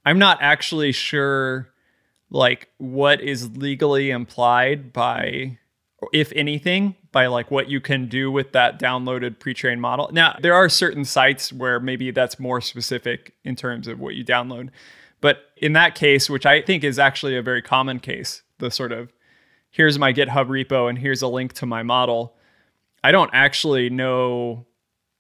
I'm 0.06 0.20
not 0.20 0.38
actually 0.40 0.92
sure 0.92 1.70
like 2.30 2.70
what 2.78 3.20
is 3.20 3.58
legally 3.58 4.12
implied 4.12 4.94
by 4.94 5.58
if 6.14 6.32
anything 6.36 6.96
by 7.12 7.26
like 7.26 7.50
what 7.50 7.68
you 7.68 7.82
can 7.82 8.08
do 8.08 8.32
with 8.32 8.52
that 8.52 8.80
downloaded 8.80 9.40
pre-trained 9.40 9.82
model. 9.82 10.12
Now, 10.14 10.38
there 10.40 10.54
are 10.54 10.70
certain 10.70 11.04
sites 11.04 11.52
where 11.52 11.80
maybe 11.80 12.12
that's 12.12 12.40
more 12.40 12.62
specific 12.62 13.34
in 13.44 13.56
terms 13.56 13.88
of 13.88 14.00
what 14.00 14.14
you 14.14 14.24
download. 14.24 14.70
But 15.20 15.46
in 15.58 15.74
that 15.74 15.96
case, 15.96 16.30
which 16.30 16.46
I 16.46 16.62
think 16.62 16.84
is 16.84 17.00
actually 17.00 17.36
a 17.36 17.42
very 17.42 17.64
common 17.64 18.00
case, 18.00 18.44
the 18.60 18.70
sort 18.70 18.92
of 18.92 19.12
here's 19.72 19.98
my 19.98 20.14
GitHub 20.14 20.48
repo 20.48 20.90
and 20.90 20.98
here's 20.98 21.22
a 21.22 21.28
link 21.28 21.54
to 21.54 21.66
my 21.66 21.82
model. 21.84 22.36
I 23.04 23.12
don't 23.12 23.32
actually 23.34 23.90
know 23.90 24.66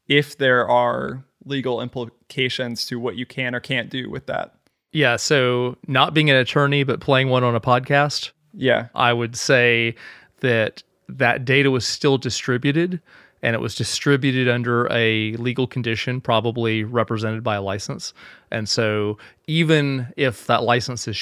if 0.07 0.37
there 0.37 0.67
are 0.69 1.23
legal 1.45 1.81
implications 1.81 2.85
to 2.85 2.99
what 2.99 3.15
you 3.15 3.25
can 3.25 3.55
or 3.55 3.59
can't 3.59 3.89
do 3.89 4.09
with 4.09 4.27
that. 4.27 4.53
Yeah, 4.91 5.15
so 5.15 5.77
not 5.87 6.13
being 6.13 6.29
an 6.29 6.35
attorney 6.35 6.83
but 6.83 6.99
playing 6.99 7.29
one 7.29 7.43
on 7.43 7.55
a 7.55 7.61
podcast, 7.61 8.31
Yeah. 8.53 8.89
I 8.93 9.13
would 9.13 9.35
say 9.35 9.95
that 10.41 10.83
that 11.07 11.45
data 11.45 11.71
was 11.71 11.85
still 11.85 12.17
distributed 12.17 13.01
and 13.41 13.55
it 13.55 13.59
was 13.59 13.73
distributed 13.73 14.47
under 14.47 14.87
a 14.91 15.33
legal 15.37 15.65
condition, 15.65 16.21
probably 16.21 16.83
represented 16.83 17.43
by 17.43 17.55
a 17.55 17.61
license. 17.61 18.13
And 18.51 18.69
so, 18.69 19.17
even 19.47 20.13
if 20.15 20.45
that 20.45 20.61
license 20.61 21.07
is 21.07 21.15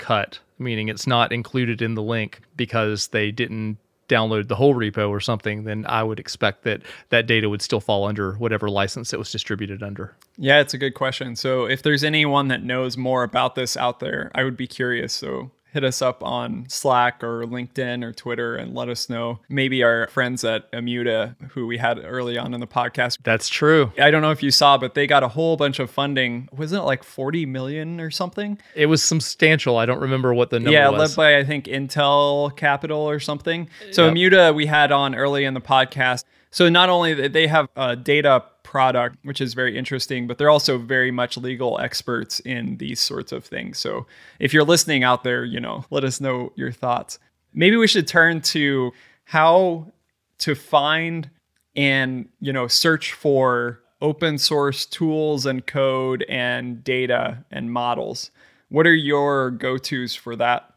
shortcut, 0.00 0.38
meaning 0.58 0.88
it's 0.88 1.06
not 1.06 1.32
included 1.32 1.82
in 1.82 1.94
the 1.94 2.02
link 2.02 2.40
because 2.56 3.08
they 3.08 3.30
didn't 3.30 3.78
download 4.08 4.48
the 4.48 4.56
whole 4.56 4.74
repo 4.74 5.08
or 5.08 5.20
something, 5.20 5.64
then 5.64 5.86
I 5.86 6.02
would 6.02 6.18
expect 6.18 6.64
that 6.64 6.82
that 7.10 7.26
data 7.26 7.48
would 7.48 7.62
still 7.62 7.80
fall 7.80 8.06
under 8.06 8.34
whatever 8.34 8.68
license 8.68 9.12
it 9.12 9.18
was 9.18 9.30
distributed 9.30 9.84
under. 9.84 10.16
Yeah, 10.36 10.60
it's 10.60 10.74
a 10.74 10.78
good 10.78 10.94
question. 10.94 11.36
So 11.36 11.66
if 11.66 11.82
there's 11.84 12.02
anyone 12.02 12.48
that 12.48 12.64
knows 12.64 12.96
more 12.96 13.22
about 13.22 13.54
this 13.54 13.76
out 13.76 14.00
there, 14.00 14.32
I 14.34 14.42
would 14.42 14.56
be 14.56 14.66
curious. 14.66 15.12
So 15.12 15.52
hit 15.72 15.84
us 15.84 16.02
up 16.02 16.22
on 16.22 16.66
Slack 16.68 17.22
or 17.22 17.44
LinkedIn 17.44 18.04
or 18.04 18.12
Twitter 18.12 18.56
and 18.56 18.74
let 18.74 18.88
us 18.88 19.08
know. 19.08 19.40
Maybe 19.48 19.82
our 19.82 20.08
friends 20.08 20.44
at 20.44 20.70
Immuta, 20.72 21.34
who 21.50 21.66
we 21.66 21.78
had 21.78 22.00
early 22.04 22.36
on 22.38 22.54
in 22.54 22.60
the 22.60 22.66
podcast. 22.66 23.18
That's 23.22 23.48
true. 23.48 23.92
I 23.98 24.10
don't 24.10 24.22
know 24.22 24.30
if 24.30 24.42
you 24.42 24.50
saw, 24.50 24.78
but 24.78 24.94
they 24.94 25.06
got 25.06 25.22
a 25.22 25.28
whole 25.28 25.56
bunch 25.56 25.78
of 25.78 25.90
funding. 25.90 26.48
Wasn't 26.52 26.80
it 26.80 26.84
like 26.84 27.04
40 27.04 27.46
million 27.46 28.00
or 28.00 28.10
something? 28.10 28.58
It 28.74 28.86
was 28.86 29.02
substantial. 29.02 29.76
I 29.76 29.86
don't 29.86 30.00
remember 30.00 30.34
what 30.34 30.50
the 30.50 30.58
number 30.58 30.72
yeah, 30.72 30.88
was. 30.88 31.16
led 31.16 31.16
by 31.16 31.38
I 31.38 31.44
think 31.44 31.66
Intel 31.66 32.54
Capital 32.56 33.00
or 33.00 33.20
something. 33.20 33.68
So 33.92 34.10
Immuta 34.10 34.54
we 34.54 34.66
had 34.66 34.92
on 34.92 35.14
early 35.14 35.44
in 35.44 35.54
the 35.54 35.60
podcast. 35.60 36.24
So 36.50 36.68
not 36.68 36.88
only 36.88 37.14
that 37.14 37.32
they 37.32 37.46
have 37.46 37.68
a 37.76 37.94
data 37.94 38.44
product, 38.70 39.16
which 39.24 39.40
is 39.40 39.52
very 39.52 39.76
interesting, 39.76 40.28
but 40.28 40.38
they're 40.38 40.48
also 40.48 40.78
very 40.78 41.10
much 41.10 41.36
legal 41.36 41.80
experts 41.80 42.38
in 42.40 42.76
these 42.76 43.00
sorts 43.00 43.32
of 43.32 43.44
things. 43.44 43.78
So 43.78 44.06
if 44.38 44.54
you're 44.54 44.62
listening 44.62 45.02
out 45.02 45.24
there, 45.24 45.44
you 45.44 45.58
know, 45.58 45.84
let 45.90 46.04
us 46.04 46.20
know 46.20 46.52
your 46.54 46.70
thoughts. 46.70 47.18
Maybe 47.52 47.76
we 47.76 47.88
should 47.88 48.06
turn 48.06 48.42
to 48.42 48.92
how 49.24 49.90
to 50.38 50.54
find 50.54 51.28
and, 51.74 52.28
you 52.40 52.52
know, 52.52 52.68
search 52.68 53.12
for 53.12 53.80
open 54.00 54.38
source 54.38 54.86
tools 54.86 55.46
and 55.46 55.66
code 55.66 56.24
and 56.28 56.84
data 56.84 57.44
and 57.50 57.72
models. 57.72 58.30
What 58.68 58.86
are 58.86 58.94
your 58.94 59.50
go-tos 59.50 60.14
for 60.14 60.36
that? 60.36 60.72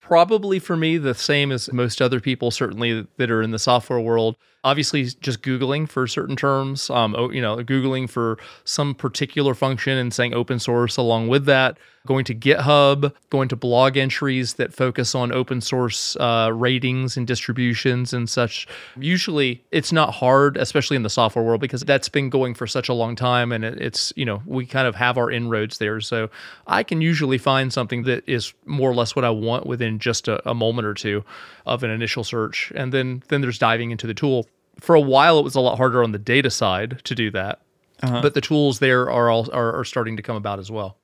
Probably 0.00 0.60
for 0.60 0.76
me, 0.76 0.96
the 0.96 1.12
same 1.12 1.50
as 1.50 1.72
most 1.72 2.00
other 2.00 2.20
people, 2.20 2.52
certainly 2.52 3.04
that 3.16 3.32
are 3.32 3.42
in 3.42 3.50
the 3.50 3.58
software 3.58 3.98
world. 3.98 4.36
Obviously, 4.66 5.04
just 5.04 5.42
Googling 5.42 5.88
for 5.88 6.08
certain 6.08 6.34
terms, 6.34 6.90
um, 6.90 7.14
you 7.32 7.40
know, 7.40 7.56
Googling 7.58 8.10
for 8.10 8.36
some 8.64 8.96
particular 8.96 9.54
function 9.54 9.96
and 9.96 10.12
saying 10.12 10.34
open 10.34 10.58
source 10.58 10.96
along 10.96 11.28
with 11.28 11.44
that. 11.46 11.78
Going 12.04 12.24
to 12.26 12.34
GitHub, 12.34 13.12
going 13.30 13.48
to 13.48 13.56
blog 13.56 13.96
entries 13.96 14.54
that 14.54 14.72
focus 14.72 15.14
on 15.14 15.32
open 15.32 15.60
source 15.60 16.16
uh, 16.16 16.50
ratings 16.52 17.16
and 17.16 17.26
distributions 17.26 18.12
and 18.12 18.28
such. 18.28 18.68
Usually, 18.96 19.64
it's 19.72 19.92
not 19.92 20.14
hard, 20.14 20.56
especially 20.56 20.96
in 20.96 21.02
the 21.02 21.10
software 21.10 21.44
world, 21.44 21.60
because 21.60 21.82
that's 21.82 22.08
been 22.08 22.30
going 22.30 22.54
for 22.54 22.66
such 22.66 22.88
a 22.88 22.92
long 22.92 23.16
time 23.16 23.50
and 23.50 23.64
it, 23.64 23.80
it's, 23.80 24.12
you 24.16 24.24
know, 24.24 24.40
we 24.46 24.66
kind 24.66 24.86
of 24.86 24.94
have 24.94 25.18
our 25.18 25.30
inroads 25.30 25.78
there. 25.78 26.00
So 26.00 26.30
I 26.66 26.84
can 26.84 27.00
usually 27.00 27.38
find 27.38 27.72
something 27.72 28.04
that 28.04 28.22
is 28.28 28.54
more 28.66 28.90
or 28.90 28.94
less 28.94 29.16
what 29.16 29.24
I 29.24 29.30
want 29.30 29.66
within 29.66 29.98
just 29.98 30.28
a, 30.28 30.48
a 30.48 30.54
moment 30.54 30.86
or 30.86 30.94
two 30.94 31.24
of 31.66 31.82
an 31.82 31.90
initial 31.90 32.24
search. 32.24 32.72
And 32.76 32.92
then 32.92 33.22
then 33.28 33.40
there's 33.40 33.58
diving 33.58 33.90
into 33.90 34.06
the 34.06 34.14
tool. 34.14 34.46
For 34.80 34.94
a 34.94 35.00
while, 35.00 35.38
it 35.38 35.44
was 35.44 35.54
a 35.54 35.60
lot 35.60 35.76
harder 35.76 36.02
on 36.02 36.12
the 36.12 36.18
data 36.18 36.50
side 36.50 37.02
to 37.04 37.14
do 37.14 37.30
that, 37.30 37.60
uh-huh. 38.02 38.22
but 38.22 38.34
the 38.34 38.40
tools 38.40 38.78
there 38.78 39.10
are 39.10 39.30
all 39.30 39.50
are, 39.52 39.78
are 39.78 39.84
starting 39.84 40.16
to 40.16 40.22
come 40.22 40.36
about 40.36 40.58
as 40.58 40.70
well. 40.70 40.98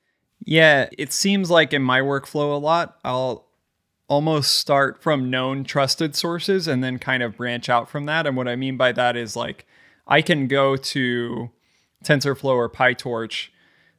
Yeah, 0.45 0.89
it 0.97 1.13
seems 1.13 1.49
like 1.49 1.73
in 1.73 1.81
my 1.81 2.01
workflow 2.01 2.53
a 2.53 2.59
lot, 2.59 2.97
I'll 3.03 3.47
almost 4.07 4.55
start 4.55 5.01
from 5.01 5.29
known 5.29 5.63
trusted 5.63 6.15
sources 6.15 6.67
and 6.67 6.83
then 6.83 6.99
kind 6.99 7.23
of 7.23 7.37
branch 7.37 7.69
out 7.69 7.89
from 7.89 8.05
that. 8.05 8.27
And 8.27 8.35
what 8.35 8.47
I 8.47 8.55
mean 8.55 8.77
by 8.77 8.91
that 8.91 9.15
is 9.15 9.35
like 9.35 9.65
I 10.05 10.21
can 10.21 10.47
go 10.47 10.75
to 10.75 11.49
TensorFlow 12.03 12.55
or 12.55 12.69
PyTorch. 12.69 13.47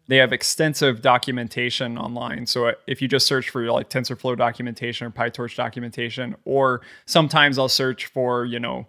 They 0.06 0.18
have 0.18 0.32
extensive 0.32 1.00
documentation 1.00 1.96
online. 1.96 2.46
So 2.46 2.66
uh, 2.68 2.72
if 2.86 3.00
you 3.00 3.08
just 3.08 3.26
search 3.26 3.48
for 3.48 3.64
like 3.72 3.88
TensorFlow 3.88 4.36
documentation 4.36 5.06
or 5.06 5.10
PyTorch 5.10 5.56
documentation, 5.56 6.36
or 6.44 6.82
sometimes 7.06 7.58
I'll 7.58 7.70
search 7.70 8.04
for, 8.06 8.44
you 8.44 8.60
know, 8.60 8.86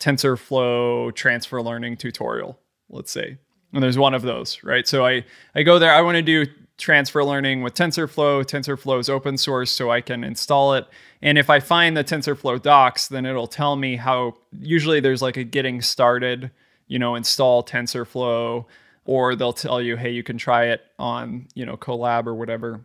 TensorFlow 0.00 1.14
transfer 1.14 1.62
learning 1.62 1.96
tutorial, 1.96 2.58
let's 2.88 3.10
say. 3.10 3.38
And 3.72 3.82
there's 3.82 3.98
one 3.98 4.14
of 4.14 4.22
those, 4.22 4.62
right? 4.62 4.86
So 4.86 5.04
I, 5.04 5.24
I 5.54 5.62
go 5.62 5.78
there, 5.78 5.92
I 5.92 6.00
want 6.00 6.16
to 6.16 6.22
do 6.22 6.46
transfer 6.78 7.24
learning 7.24 7.62
with 7.62 7.74
TensorFlow. 7.74 8.44
TensorFlow 8.44 9.00
is 9.00 9.08
open 9.08 9.38
source, 9.38 9.70
so 9.70 9.90
I 9.90 10.00
can 10.00 10.22
install 10.24 10.74
it. 10.74 10.86
And 11.22 11.38
if 11.38 11.48
I 11.50 11.60
find 11.60 11.96
the 11.96 12.04
TensorFlow 12.04 12.60
docs, 12.62 13.08
then 13.08 13.26
it'll 13.26 13.46
tell 13.46 13.76
me 13.76 13.96
how, 13.96 14.34
usually 14.60 15.00
there's 15.00 15.22
like 15.22 15.36
a 15.36 15.44
getting 15.44 15.80
started, 15.80 16.50
you 16.86 16.98
know, 16.98 17.14
install 17.14 17.64
TensorFlow, 17.64 18.66
or 19.04 19.34
they'll 19.34 19.52
tell 19.52 19.80
you, 19.80 19.96
hey, 19.96 20.10
you 20.10 20.22
can 20.22 20.36
try 20.36 20.66
it 20.66 20.82
on, 20.98 21.46
you 21.54 21.64
know, 21.64 21.76
Colab 21.76 22.26
or 22.26 22.34
whatever. 22.34 22.80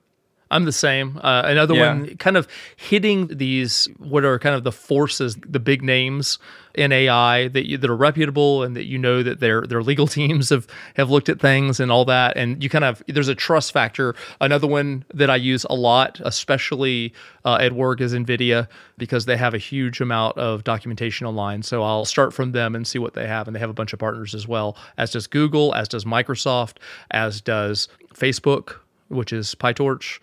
I'm 0.52 0.66
the 0.66 0.72
same. 0.72 1.20
Uh, 1.24 1.42
another 1.46 1.74
Yeah. 1.74 1.94
one, 1.94 2.18
kind 2.18 2.38
of 2.38 2.48
hitting 2.76 3.28
these 3.28 3.88
what 3.98 4.24
are 4.26 4.38
kind 4.38 4.54
of 4.54 4.64
the 4.64 4.72
forces, 4.72 5.38
the 5.48 5.60
big 5.60 5.82
names 5.82 6.38
in 6.76 6.92
AI 6.94 7.48
that 7.50 7.68
you, 7.68 7.78
that 7.78 7.90
are 7.90 7.96
reputable 7.96 8.64
and 8.64 8.76
that 8.78 8.86
you 8.86 8.98
know 8.98 9.24
that 9.24 9.40
their 9.40 9.62
their 9.62 9.82
legal 9.82 10.08
teams 10.18 10.50
have 10.50 10.68
have 10.96 11.10
looked 11.10 11.30
at 11.30 11.40
things 11.40 11.80
and 11.80 11.92
all 11.92 12.06
that, 12.06 12.36
and 12.38 12.62
you 12.64 12.70
kind 12.70 12.84
of 12.84 13.02
there's 13.08 13.28
a 13.30 13.36
trust 13.36 13.72
factor. 13.72 14.14
Another 14.42 14.68
one 14.68 15.04
that 15.14 15.30
I 15.30 15.38
use 15.38 15.66
a 15.70 15.74
lot, 15.76 16.20
especially 16.24 17.14
uh, 17.46 17.58
at 17.62 17.74
work, 17.74 18.02
is 18.02 18.14
NVIDIA 18.14 18.68
because 18.98 19.26
they 19.26 19.38
have 19.38 19.54
a 19.54 19.58
huge 19.58 20.02
amount 20.02 20.38
of 20.38 20.64
documentation 20.66 21.26
online. 21.26 21.64
So 21.64 21.82
I'll 21.84 22.06
start 22.06 22.34
from 22.34 22.52
them 22.52 22.76
and 22.76 22.86
see 22.86 23.00
what 23.00 23.14
they 23.14 23.26
have, 23.28 23.48
and 23.48 23.56
they 23.56 23.60
have 23.60 23.70
a 23.70 23.74
bunch 23.74 23.94
of 23.94 24.00
partners 24.00 24.36
as 24.36 24.48
well, 24.48 24.78
as 24.98 25.12
does 25.12 25.28
Google, 25.28 25.74
as 25.76 25.88
does 25.88 26.04
Microsoft, 26.06 26.76
as 27.12 27.40
does 27.42 27.88
Facebook, 28.14 28.76
which 29.10 29.32
is 29.34 29.56
PyTorch. 29.56 30.20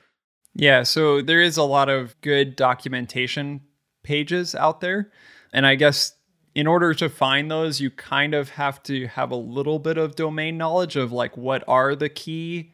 Yeah, 0.55 0.83
so 0.83 1.23
there 1.23 1.41
is 1.41 1.57
a 1.57 1.63
lot 1.63 1.89
of 1.89 2.21
good 2.21 2.57
documentation 2.57 3.61
pages 4.03 4.55
out 4.55 4.81
there. 4.81 5.11
And 5.53 5.67
I 5.67 5.75
guess 5.75 6.15
in 6.55 6.67
order 6.67 6.95
to 6.95 7.09
find 7.09 7.51
those, 7.51 7.81
you 7.81 7.91
kind 7.91 8.35
of 8.35 8.51
have 8.51 8.83
to 8.85 9.07
have 9.07 9.31
a 9.31 9.37
little 9.37 9.79
bit 9.79 9.99
of 9.99 10.17
domain 10.17 10.59
knowledge 10.59 10.97
of 10.97 11.13
like 11.13 11.37
what 11.37 11.63
are 11.69 11.95
the 11.95 12.09
key 12.09 12.73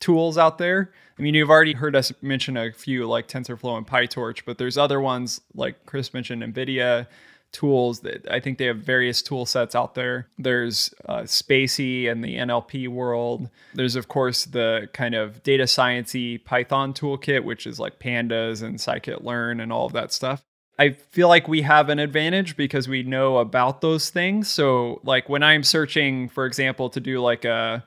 tools 0.00 0.38
out 0.38 0.58
there. 0.58 0.92
I 1.18 1.22
mean, 1.22 1.34
you've 1.34 1.50
already 1.50 1.72
heard 1.72 1.96
us 1.96 2.12
mention 2.20 2.56
a 2.56 2.72
few 2.72 3.08
like 3.08 3.26
TensorFlow 3.26 3.78
and 3.78 3.86
PyTorch, 3.86 4.42
but 4.44 4.58
there's 4.58 4.76
other 4.76 5.00
ones 5.00 5.40
like 5.54 5.86
Chris 5.86 6.12
mentioned, 6.12 6.42
NVIDIA 6.42 7.06
tools 7.54 8.00
that 8.00 8.30
I 8.30 8.40
think 8.40 8.58
they 8.58 8.66
have 8.66 8.78
various 8.78 9.22
tool 9.22 9.46
sets 9.46 9.74
out 9.74 9.94
there. 9.94 10.28
There's 10.38 10.92
uh, 11.08 11.22
spaCy 11.22 12.10
and 12.10 12.22
the 12.22 12.36
NLP 12.36 12.88
world. 12.88 13.48
There's 13.72 13.96
of 13.96 14.08
course 14.08 14.44
the 14.44 14.88
kind 14.92 15.14
of 15.14 15.42
data 15.42 15.64
sciencey 15.64 16.44
Python 16.44 16.92
toolkit, 16.92 17.44
which 17.44 17.66
is 17.66 17.80
like 17.80 17.98
pandas 17.98 18.62
and 18.62 18.78
scikit-learn 18.78 19.60
and 19.60 19.72
all 19.72 19.86
of 19.86 19.92
that 19.92 20.12
stuff. 20.12 20.42
I 20.78 20.90
feel 20.90 21.28
like 21.28 21.46
we 21.46 21.62
have 21.62 21.88
an 21.88 22.00
advantage 22.00 22.56
because 22.56 22.88
we 22.88 23.04
know 23.04 23.38
about 23.38 23.80
those 23.80 24.10
things. 24.10 24.50
So 24.50 25.00
like 25.04 25.28
when 25.28 25.42
I'm 25.42 25.62
searching, 25.62 26.28
for 26.28 26.46
example, 26.46 26.90
to 26.90 27.00
do 27.00 27.20
like 27.20 27.44
a 27.44 27.84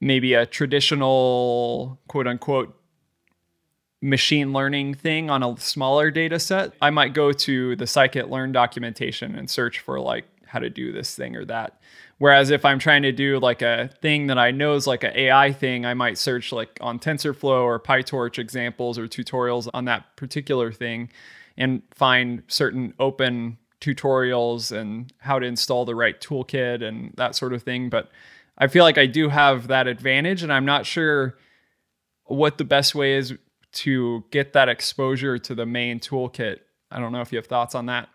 maybe 0.00 0.34
a 0.34 0.46
traditional 0.46 1.98
quote 2.08 2.26
unquote 2.26 2.76
machine 4.02 4.52
learning 4.52 4.94
thing 4.94 5.30
on 5.30 5.42
a 5.42 5.56
smaller 5.56 6.10
data 6.10 6.38
set, 6.38 6.72
I 6.82 6.90
might 6.90 7.14
go 7.14 7.32
to 7.32 7.76
the 7.76 7.84
scikit-learn 7.84 8.52
documentation 8.52 9.36
and 9.36 9.48
search 9.48 9.78
for 9.78 10.00
like 10.00 10.24
how 10.44 10.58
to 10.58 10.68
do 10.68 10.92
this 10.92 11.14
thing 11.14 11.36
or 11.36 11.44
that. 11.46 11.80
Whereas 12.18 12.50
if 12.50 12.64
I'm 12.64 12.78
trying 12.78 13.02
to 13.02 13.12
do 13.12 13.38
like 13.38 13.62
a 13.62 13.90
thing 14.00 14.26
that 14.26 14.38
I 14.38 14.50
know 14.50 14.74
is 14.74 14.86
like 14.86 15.04
an 15.04 15.12
AI 15.16 15.52
thing, 15.52 15.86
I 15.86 15.94
might 15.94 16.18
search 16.18 16.52
like 16.52 16.78
on 16.80 16.98
TensorFlow 16.98 17.62
or 17.62 17.80
PyTorch 17.80 18.38
examples 18.38 18.98
or 18.98 19.06
tutorials 19.06 19.70
on 19.72 19.86
that 19.86 20.16
particular 20.16 20.72
thing 20.72 21.10
and 21.56 21.82
find 21.92 22.42
certain 22.48 22.94
open 22.98 23.58
tutorials 23.80 24.76
and 24.76 25.12
how 25.18 25.38
to 25.38 25.46
install 25.46 25.84
the 25.84 25.94
right 25.94 26.20
toolkit 26.20 26.82
and 26.82 27.12
that 27.16 27.34
sort 27.34 27.52
of 27.52 27.62
thing. 27.62 27.88
But 27.88 28.10
I 28.58 28.66
feel 28.66 28.84
like 28.84 28.98
I 28.98 29.06
do 29.06 29.28
have 29.28 29.68
that 29.68 29.86
advantage, 29.86 30.42
and 30.42 30.52
I'm 30.52 30.64
not 30.64 30.86
sure 30.86 31.36
what 32.24 32.58
the 32.58 32.64
best 32.64 32.94
way 32.94 33.14
is 33.14 33.34
to 33.72 34.24
get 34.30 34.52
that 34.52 34.68
exposure 34.68 35.38
to 35.38 35.54
the 35.54 35.66
main 35.66 36.00
toolkit. 36.00 36.58
I 36.90 37.00
don't 37.00 37.12
know 37.12 37.20
if 37.20 37.32
you 37.32 37.38
have 37.38 37.46
thoughts 37.46 37.74
on 37.74 37.86
that. 37.86 38.08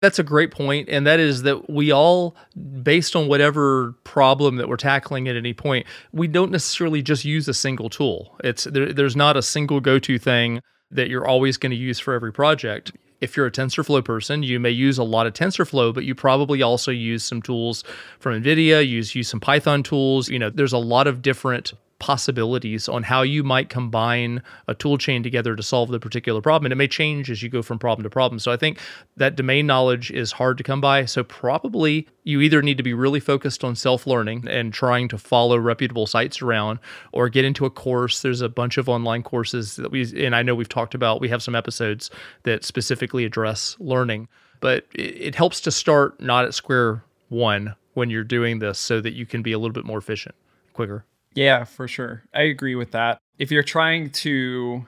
That's 0.00 0.18
a 0.18 0.22
great 0.22 0.50
point, 0.50 0.90
and 0.90 1.06
that 1.06 1.18
is 1.18 1.42
that 1.44 1.70
we 1.70 1.90
all, 1.90 2.36
based 2.82 3.16
on 3.16 3.26
whatever 3.26 3.92
problem 4.04 4.56
that 4.56 4.68
we're 4.68 4.76
tackling 4.76 5.28
at 5.28 5.36
any 5.36 5.54
point, 5.54 5.86
we 6.12 6.28
don't 6.28 6.50
necessarily 6.50 7.00
just 7.00 7.24
use 7.24 7.48
a 7.48 7.54
single 7.54 7.88
tool. 7.88 8.36
It's 8.44 8.64
there, 8.64 8.92
there's 8.92 9.16
not 9.16 9.38
a 9.38 9.42
single 9.42 9.80
go-to 9.80 10.18
thing 10.18 10.60
that 10.90 11.08
you're 11.08 11.26
always 11.26 11.56
going 11.56 11.70
to 11.70 11.76
use 11.76 11.98
for 11.98 12.12
every 12.12 12.32
project. 12.32 12.92
If 13.22 13.34
you're 13.34 13.46
a 13.46 13.50
TensorFlow 13.50 14.04
person, 14.04 14.42
you 14.42 14.60
may 14.60 14.70
use 14.70 14.98
a 14.98 15.04
lot 15.04 15.26
of 15.26 15.32
TensorFlow, 15.32 15.94
but 15.94 16.04
you 16.04 16.14
probably 16.14 16.60
also 16.60 16.90
use 16.90 17.24
some 17.24 17.40
tools 17.40 17.82
from 18.18 18.42
NVIDIA, 18.42 18.86
use 18.86 19.14
use 19.14 19.28
some 19.28 19.40
Python 19.40 19.82
tools. 19.82 20.28
You 20.28 20.38
know, 20.38 20.50
there's 20.50 20.74
a 20.74 20.78
lot 20.78 21.06
of 21.06 21.22
different 21.22 21.72
possibilities 21.98 22.88
on 22.88 23.02
how 23.02 23.22
you 23.22 23.42
might 23.42 23.68
combine 23.68 24.42
a 24.68 24.74
tool 24.74 24.98
chain 24.98 25.22
together 25.22 25.56
to 25.56 25.62
solve 25.62 25.90
the 25.90 26.00
particular 26.00 26.40
problem. 26.40 26.66
And 26.66 26.72
it 26.72 26.76
may 26.76 26.88
change 26.88 27.30
as 27.30 27.42
you 27.42 27.48
go 27.48 27.62
from 27.62 27.78
problem 27.78 28.02
to 28.02 28.10
problem. 28.10 28.38
So 28.38 28.52
I 28.52 28.56
think 28.56 28.78
that 29.16 29.36
domain 29.36 29.66
knowledge 29.66 30.10
is 30.10 30.32
hard 30.32 30.58
to 30.58 30.64
come 30.64 30.80
by. 30.80 31.04
So 31.04 31.24
probably 31.24 32.08
you 32.24 32.40
either 32.40 32.62
need 32.62 32.76
to 32.76 32.82
be 32.82 32.94
really 32.94 33.20
focused 33.20 33.64
on 33.64 33.76
self 33.76 34.06
learning 34.06 34.46
and 34.48 34.72
trying 34.72 35.08
to 35.08 35.18
follow 35.18 35.56
reputable 35.56 36.06
sites 36.06 36.42
around 36.42 36.78
or 37.12 37.28
get 37.28 37.44
into 37.44 37.64
a 37.64 37.70
course. 37.70 38.22
There's 38.22 38.40
a 38.40 38.48
bunch 38.48 38.76
of 38.76 38.88
online 38.88 39.22
courses 39.22 39.76
that 39.76 39.90
we, 39.90 40.24
and 40.24 40.34
I 40.34 40.42
know 40.42 40.54
we've 40.54 40.68
talked 40.68 40.94
about, 40.94 41.20
we 41.20 41.28
have 41.28 41.42
some 41.42 41.54
episodes 41.54 42.10
that 42.42 42.64
specifically 42.64 43.24
address 43.24 43.76
learning, 43.78 44.28
but 44.60 44.86
it, 44.94 45.20
it 45.20 45.34
helps 45.34 45.60
to 45.62 45.70
start 45.70 46.20
not 46.20 46.44
at 46.44 46.54
square 46.54 47.04
one 47.28 47.74
when 47.94 48.10
you're 48.10 48.24
doing 48.24 48.58
this 48.58 48.78
so 48.78 49.00
that 49.00 49.14
you 49.14 49.26
can 49.26 49.42
be 49.42 49.52
a 49.52 49.58
little 49.58 49.72
bit 49.72 49.84
more 49.84 49.98
efficient, 49.98 50.34
quicker. 50.72 51.04
Yeah, 51.34 51.64
for 51.64 51.88
sure. 51.88 52.22
I 52.32 52.42
agree 52.42 52.74
with 52.74 52.92
that. 52.92 53.18
If 53.38 53.50
you're 53.50 53.62
trying 53.62 54.10
to 54.10 54.86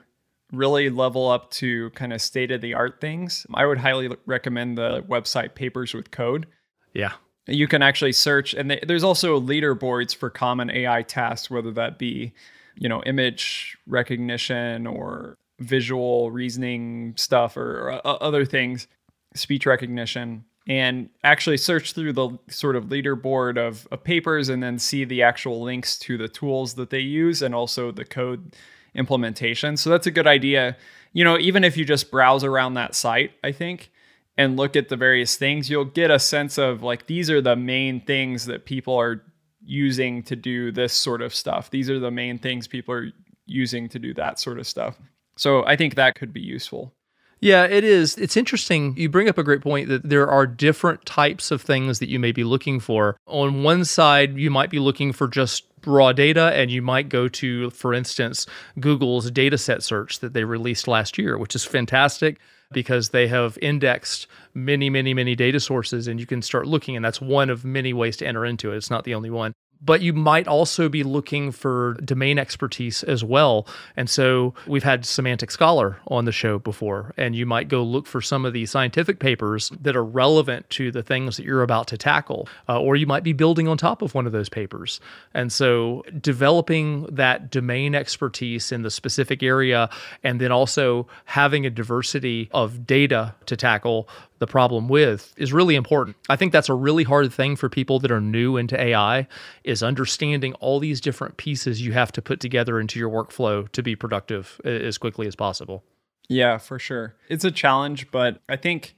really 0.51 0.89
level 0.89 1.29
up 1.29 1.51
to 1.51 1.89
kind 1.91 2.13
of 2.13 2.21
state 2.21 2.51
of 2.51 2.61
the 2.61 2.73
art 2.73 3.01
things, 3.01 3.45
I 3.53 3.65
would 3.65 3.77
highly 3.77 4.09
recommend 4.25 4.77
the 4.77 5.03
website 5.03 5.55
Papers 5.55 5.93
with 5.93 6.11
Code. 6.11 6.47
Yeah. 6.93 7.13
You 7.47 7.67
can 7.67 7.81
actually 7.81 8.13
search, 8.13 8.53
and 8.53 8.71
they, 8.71 8.79
there's 8.85 9.03
also 9.03 9.39
leaderboards 9.39 10.15
for 10.15 10.29
common 10.29 10.69
AI 10.69 11.01
tasks, 11.01 11.49
whether 11.49 11.71
that 11.71 11.97
be, 11.97 12.33
you 12.75 12.89
know, 12.89 13.01
image 13.03 13.77
recognition 13.85 14.87
or 14.87 15.35
visual 15.59 16.31
reasoning 16.31 17.13
stuff 17.17 17.57
or, 17.57 17.89
or 17.89 18.07
uh, 18.07 18.11
other 18.11 18.45
things, 18.45 18.87
speech 19.33 19.65
recognition 19.65 20.45
and 20.67 21.09
actually 21.23 21.57
search 21.57 21.93
through 21.93 22.13
the 22.13 22.37
sort 22.49 22.75
of 22.75 22.85
leaderboard 22.85 23.57
of, 23.57 23.87
of, 23.89 24.03
papers 24.03 24.49
and 24.49 24.61
then 24.61 24.77
see 24.77 25.05
the 25.05 25.23
actual 25.23 25.61
links 25.61 25.97
to 25.97 26.17
the 26.17 26.27
tools 26.27 26.73
that 26.73 26.89
they 26.89 26.99
use 26.99 27.41
and 27.41 27.55
also 27.55 27.89
the 27.91 28.03
code 28.03 28.53
implementation. 28.93 29.77
So 29.77 29.89
that's 29.89 30.07
a 30.07 30.11
good 30.11 30.27
idea. 30.27 30.75
You 31.13 31.23
know, 31.23 31.37
even 31.39 31.63
if 31.63 31.77
you 31.77 31.85
just 31.85 32.11
browse 32.11 32.43
around 32.43 32.73
that 32.73 32.95
site, 32.95 33.31
I 33.43 33.53
think, 33.53 33.91
and 34.37 34.57
look 34.57 34.75
at 34.75 34.89
the 34.89 34.97
various 34.97 35.37
things, 35.37 35.69
you'll 35.69 35.85
get 35.85 36.11
a 36.11 36.19
sense 36.19 36.57
of 36.57 36.83
like 36.83 37.07
these 37.07 37.29
are 37.29 37.41
the 37.41 37.55
main 37.55 38.01
things 38.01 38.45
that 38.45 38.65
people 38.65 38.95
are 38.95 39.23
using 39.63 40.21
to 40.23 40.35
do 40.35 40.71
this 40.71 40.93
sort 40.93 41.21
of 41.21 41.33
stuff. 41.33 41.69
These 41.69 41.89
are 41.89 41.99
the 41.99 42.11
main 42.11 42.39
things 42.39 42.67
people 42.67 42.93
are 42.93 43.11
using 43.45 43.87
to 43.89 43.99
do 43.99 44.13
that 44.15 44.39
sort 44.39 44.59
of 44.59 44.67
stuff. 44.67 44.97
So 45.37 45.65
I 45.65 45.75
think 45.75 45.95
that 45.95 46.15
could 46.15 46.33
be 46.33 46.41
useful. 46.41 46.93
Yeah, 47.39 47.65
it 47.65 47.83
is. 47.83 48.17
It's 48.17 48.35
interesting. 48.35 48.95
You 48.97 49.09
bring 49.09 49.29
up 49.29 49.37
a 49.37 49.43
great 49.43 49.61
point 49.61 49.89
that 49.89 50.07
there 50.07 50.29
are 50.29 50.47
different 50.47 51.05
types 51.05 51.51
of 51.51 51.61
things 51.61 51.99
that 51.99 52.09
you 52.09 52.19
may 52.19 52.31
be 52.31 52.43
looking 52.43 52.79
for. 52.79 53.17
On 53.27 53.63
one 53.63 53.85
side, 53.85 54.37
you 54.37 54.49
might 54.49 54.69
be 54.69 54.79
looking 54.79 55.13
for 55.13 55.27
just 55.27 55.65
raw 55.85 56.11
data, 56.11 56.51
and 56.55 56.71
you 56.71 56.81
might 56.81 57.09
go 57.09 57.27
to, 57.27 57.69
for 57.69 57.93
instance, 57.93 58.47
Google's 58.79 59.29
dataset 59.29 59.83
search 59.83 60.19
that 60.19 60.33
they 60.33 60.43
released 60.43 60.87
last 60.87 61.17
year, 61.17 61.37
which 61.37 61.55
is 61.55 61.63
fantastic 61.63 62.39
because 62.71 63.09
they 63.09 63.27
have 63.27 63.57
indexed 63.61 64.27
many, 64.53 64.89
many, 64.89 65.13
many 65.13 65.35
data 65.35 65.59
sources, 65.59 66.07
and 66.07 66.19
you 66.19 66.25
can 66.25 66.41
start 66.41 66.67
looking. 66.67 66.95
And 66.95 67.05
that's 67.05 67.21
one 67.21 67.49
of 67.49 67.63
many 67.63 67.93
ways 67.93 68.17
to 68.17 68.27
enter 68.27 68.45
into 68.45 68.73
it. 68.73 68.77
It's 68.77 68.89
not 68.89 69.03
the 69.03 69.13
only 69.13 69.29
one 69.29 69.53
but 69.81 70.01
you 70.01 70.13
might 70.13 70.47
also 70.47 70.89
be 70.89 71.03
looking 71.03 71.51
for 71.51 71.93
domain 72.03 72.39
expertise 72.39 73.03
as 73.03 73.23
well. 73.23 73.67
And 73.95 74.09
so 74.09 74.53
we've 74.65 74.83
had 74.83 75.05
Semantic 75.05 75.51
Scholar 75.51 75.97
on 76.07 76.25
the 76.25 76.31
show 76.31 76.59
before, 76.59 77.13
and 77.17 77.35
you 77.35 77.45
might 77.45 77.67
go 77.67 77.83
look 77.83 78.07
for 78.07 78.21
some 78.21 78.45
of 78.45 78.53
the 78.53 78.65
scientific 78.65 79.19
papers 79.19 79.71
that 79.81 79.95
are 79.95 80.03
relevant 80.03 80.69
to 80.71 80.91
the 80.91 81.03
things 81.03 81.37
that 81.37 81.45
you're 81.45 81.63
about 81.63 81.87
to 81.87 81.97
tackle, 81.97 82.47
uh, 82.67 82.79
or 82.79 82.95
you 82.95 83.05
might 83.05 83.23
be 83.23 83.33
building 83.33 83.67
on 83.67 83.77
top 83.77 84.01
of 84.01 84.15
one 84.15 84.25
of 84.25 84.31
those 84.31 84.49
papers. 84.49 84.99
And 85.33 85.51
so 85.51 86.03
developing 86.19 87.05
that 87.11 87.51
domain 87.51 87.95
expertise 87.95 88.71
in 88.71 88.81
the 88.81 88.91
specific 88.91 89.43
area, 89.43 89.89
and 90.23 90.41
then 90.41 90.51
also 90.51 91.07
having 91.25 91.65
a 91.65 91.69
diversity 91.69 92.49
of 92.51 92.85
data 92.85 93.35
to 93.45 93.55
tackle 93.55 94.09
the 94.39 94.47
problem 94.47 94.87
with 94.87 95.33
is 95.37 95.53
really 95.53 95.75
important. 95.75 96.15
I 96.29 96.35
think 96.35 96.51
that's 96.51 96.69
a 96.69 96.73
really 96.73 97.03
hard 97.03 97.31
thing 97.33 97.55
for 97.55 97.69
people 97.69 97.99
that 97.99 98.11
are 98.11 98.21
new 98.21 98.57
into 98.57 98.79
AI 98.79 99.27
is 99.63 99.83
understanding 99.83 100.53
all 100.55 100.79
these 100.79 101.01
different 101.01 101.37
pieces 101.37 101.81
you 101.81 101.93
have 101.93 102.11
to 102.13 102.21
put 102.21 102.39
together 102.39 102.79
into 102.79 102.99
your 102.99 103.09
workflow 103.09 103.69
to 103.71 103.81
be 103.81 103.95
productive 103.95 104.59
as 104.63 104.97
quickly 104.97 105.27
as 105.27 105.35
possible. 105.35 105.83
Yeah, 106.29 106.57
for 106.57 106.77
sure. 106.77 107.15
It's 107.29 107.45
a 107.45 107.51
challenge, 107.51 108.11
but 108.11 108.41
I 108.49 108.57
think 108.57 108.95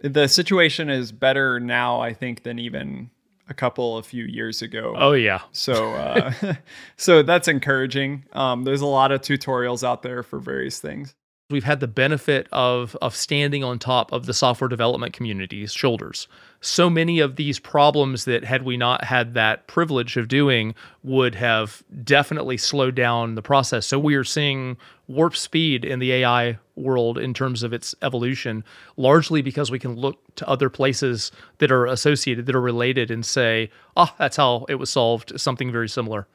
the 0.00 0.28
situation 0.28 0.90
is 0.90 1.12
better 1.12 1.60
now 1.60 2.00
I 2.00 2.12
think 2.12 2.42
than 2.42 2.58
even 2.58 3.10
a 3.48 3.54
couple 3.54 3.98
a 3.98 4.02
few 4.02 4.24
years 4.24 4.62
ago. 4.62 4.94
Oh 4.96 5.12
yeah. 5.12 5.40
So 5.52 5.92
uh, 5.92 6.32
so 6.96 7.22
that's 7.22 7.48
encouraging. 7.48 8.24
Um, 8.32 8.64
there's 8.64 8.80
a 8.80 8.86
lot 8.86 9.12
of 9.12 9.20
tutorials 9.20 9.84
out 9.84 10.02
there 10.02 10.22
for 10.22 10.38
various 10.38 10.80
things 10.80 11.14
we've 11.50 11.64
had 11.64 11.80
the 11.80 11.88
benefit 11.88 12.48
of 12.52 12.96
of 13.02 13.14
standing 13.14 13.62
on 13.62 13.78
top 13.78 14.12
of 14.12 14.26
the 14.26 14.34
software 14.34 14.68
development 14.68 15.12
community's 15.12 15.72
shoulders. 15.72 16.26
So 16.60 16.88
many 16.88 17.20
of 17.20 17.36
these 17.36 17.58
problems 17.58 18.24
that 18.24 18.44
had 18.44 18.62
we 18.62 18.78
not 18.78 19.04
had 19.04 19.34
that 19.34 19.66
privilege 19.66 20.16
of 20.16 20.28
doing 20.28 20.74
would 21.02 21.34
have 21.34 21.82
definitely 22.02 22.56
slowed 22.56 22.94
down 22.94 23.34
the 23.34 23.42
process. 23.42 23.86
So 23.86 23.98
we 23.98 24.14
are 24.14 24.24
seeing 24.24 24.78
warp 25.06 25.36
speed 25.36 25.84
in 25.84 25.98
the 25.98 26.12
AI 26.12 26.58
world 26.76 27.18
in 27.18 27.34
terms 27.34 27.62
of 27.62 27.74
its 27.74 27.94
evolution, 28.00 28.64
largely 28.96 29.42
because 29.42 29.70
we 29.70 29.78
can 29.78 29.94
look 29.94 30.18
to 30.36 30.48
other 30.48 30.70
places 30.70 31.30
that 31.58 31.70
are 31.70 31.84
associated, 31.84 32.46
that 32.46 32.56
are 32.56 32.60
related, 32.60 33.10
and 33.10 33.24
say, 33.24 33.70
"Ah, 33.96 34.10
oh, 34.10 34.16
that's 34.18 34.38
how 34.38 34.64
it 34.70 34.76
was 34.76 34.88
solved." 34.88 35.38
Something 35.38 35.70
very 35.70 35.90
similar. 35.90 36.26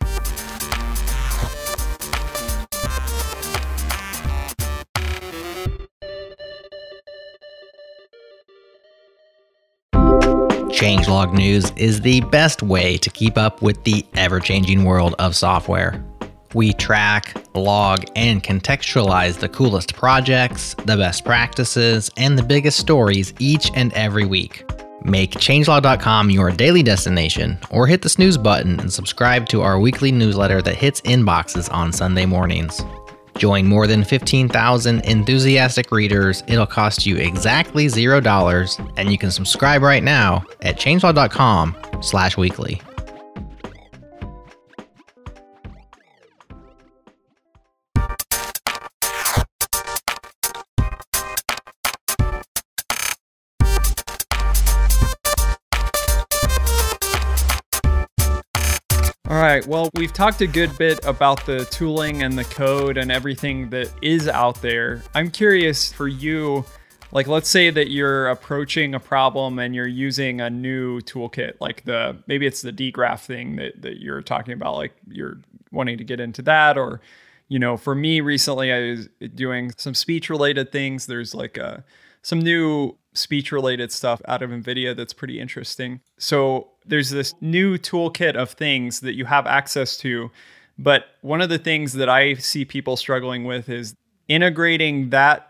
Changelog 10.79 11.33
News 11.33 11.73
is 11.75 11.99
the 11.99 12.21
best 12.31 12.63
way 12.63 12.97
to 12.99 13.09
keep 13.09 13.37
up 13.37 13.61
with 13.61 13.83
the 13.83 14.05
ever 14.15 14.39
changing 14.39 14.85
world 14.85 15.13
of 15.19 15.35
software. 15.35 16.01
We 16.53 16.71
track, 16.71 17.35
log, 17.53 18.05
and 18.15 18.41
contextualize 18.41 19.39
the 19.39 19.49
coolest 19.49 19.93
projects, 19.93 20.75
the 20.85 20.95
best 20.95 21.25
practices, 21.25 22.09
and 22.15 22.39
the 22.39 22.43
biggest 22.43 22.79
stories 22.79 23.33
each 23.39 23.69
and 23.75 23.91
every 23.91 24.25
week. 24.25 24.63
Make 25.03 25.31
changelog.com 25.31 26.29
your 26.29 26.49
daily 26.49 26.81
destination 26.81 27.59
or 27.71 27.85
hit 27.85 28.01
the 28.01 28.07
snooze 28.07 28.37
button 28.37 28.79
and 28.79 28.91
subscribe 28.91 29.47
to 29.49 29.61
our 29.61 29.81
weekly 29.81 30.13
newsletter 30.13 30.61
that 30.61 30.75
hits 30.75 31.01
inboxes 31.01 31.69
on 31.73 31.91
Sunday 31.91 32.25
mornings. 32.25 32.81
Join 33.39 33.65
more 33.65 33.87
than 33.87 34.03
15,000 34.03 34.99
enthusiastic 35.05 35.91
readers. 35.91 36.43
It'll 36.47 36.67
cost 36.67 37.05
you 37.05 37.15
exactly 37.15 37.85
$0 37.87 38.91
and 38.97 39.11
you 39.11 39.17
can 39.17 39.31
subscribe 39.31 39.81
right 39.81 40.03
now 40.03 40.43
at 40.61 40.77
changelog.com/weekly. 40.77 42.81
All 42.81 42.83
right. 42.83 42.88
Well, 59.69 59.91
we've 59.93 60.11
talked 60.11 60.41
a 60.41 60.47
good 60.47 60.75
bit 60.79 61.05
about 61.05 61.45
the 61.45 61.63
tooling 61.65 62.23
and 62.23 62.35
the 62.35 62.43
code 62.43 62.97
and 62.97 63.11
everything 63.11 63.69
that 63.69 63.93
is 64.01 64.27
out 64.27 64.59
there. 64.63 65.03
I'm 65.13 65.29
curious 65.29 65.93
for 65.93 66.07
you, 66.07 66.65
like, 67.11 67.27
let's 67.27 67.49
say 67.49 67.69
that 67.69 67.91
you're 67.91 68.29
approaching 68.29 68.95
a 68.95 68.99
problem 68.99 69.59
and 69.59 69.75
you're 69.75 69.85
using 69.85 70.41
a 70.41 70.49
new 70.49 71.01
toolkit, 71.01 71.57
like 71.59 71.83
the 71.83 72.17
maybe 72.25 72.47
it's 72.47 72.63
the 72.63 72.73
dgraph 72.73 73.19
thing 73.19 73.57
that, 73.57 73.79
that 73.83 74.01
you're 74.01 74.23
talking 74.23 74.53
about, 74.53 74.75
like 74.75 74.93
you're 75.07 75.37
wanting 75.71 75.99
to 75.99 76.03
get 76.03 76.19
into 76.19 76.41
that. 76.41 76.75
Or, 76.75 76.99
you 77.47 77.59
know, 77.59 77.77
for 77.77 77.93
me 77.93 78.21
recently, 78.21 78.73
I 78.73 78.89
was 78.89 79.07
doing 79.35 79.71
some 79.77 79.93
speech 79.93 80.31
related 80.31 80.71
things. 80.71 81.05
There's 81.05 81.35
like 81.35 81.57
a, 81.57 81.83
some 82.21 82.39
new 82.39 82.97
speech 83.13 83.51
related 83.51 83.91
stuff 83.91 84.21
out 84.27 84.41
of 84.41 84.49
NVIDIA 84.49 84.95
that's 84.95 85.13
pretty 85.13 85.39
interesting. 85.39 85.99
So 86.17 86.69
there's 86.85 87.09
this 87.09 87.33
new 87.41 87.77
toolkit 87.77 88.35
of 88.35 88.51
things 88.51 88.99
that 89.01 89.15
you 89.15 89.25
have 89.25 89.47
access 89.47 89.97
to. 89.97 90.31
But 90.77 91.05
one 91.21 91.41
of 91.41 91.49
the 91.49 91.57
things 91.57 91.93
that 91.93 92.07
I 92.07 92.35
see 92.35 92.65
people 92.65 92.95
struggling 92.95 93.43
with 93.43 93.67
is 93.67 93.95
integrating 94.27 95.09
that 95.09 95.49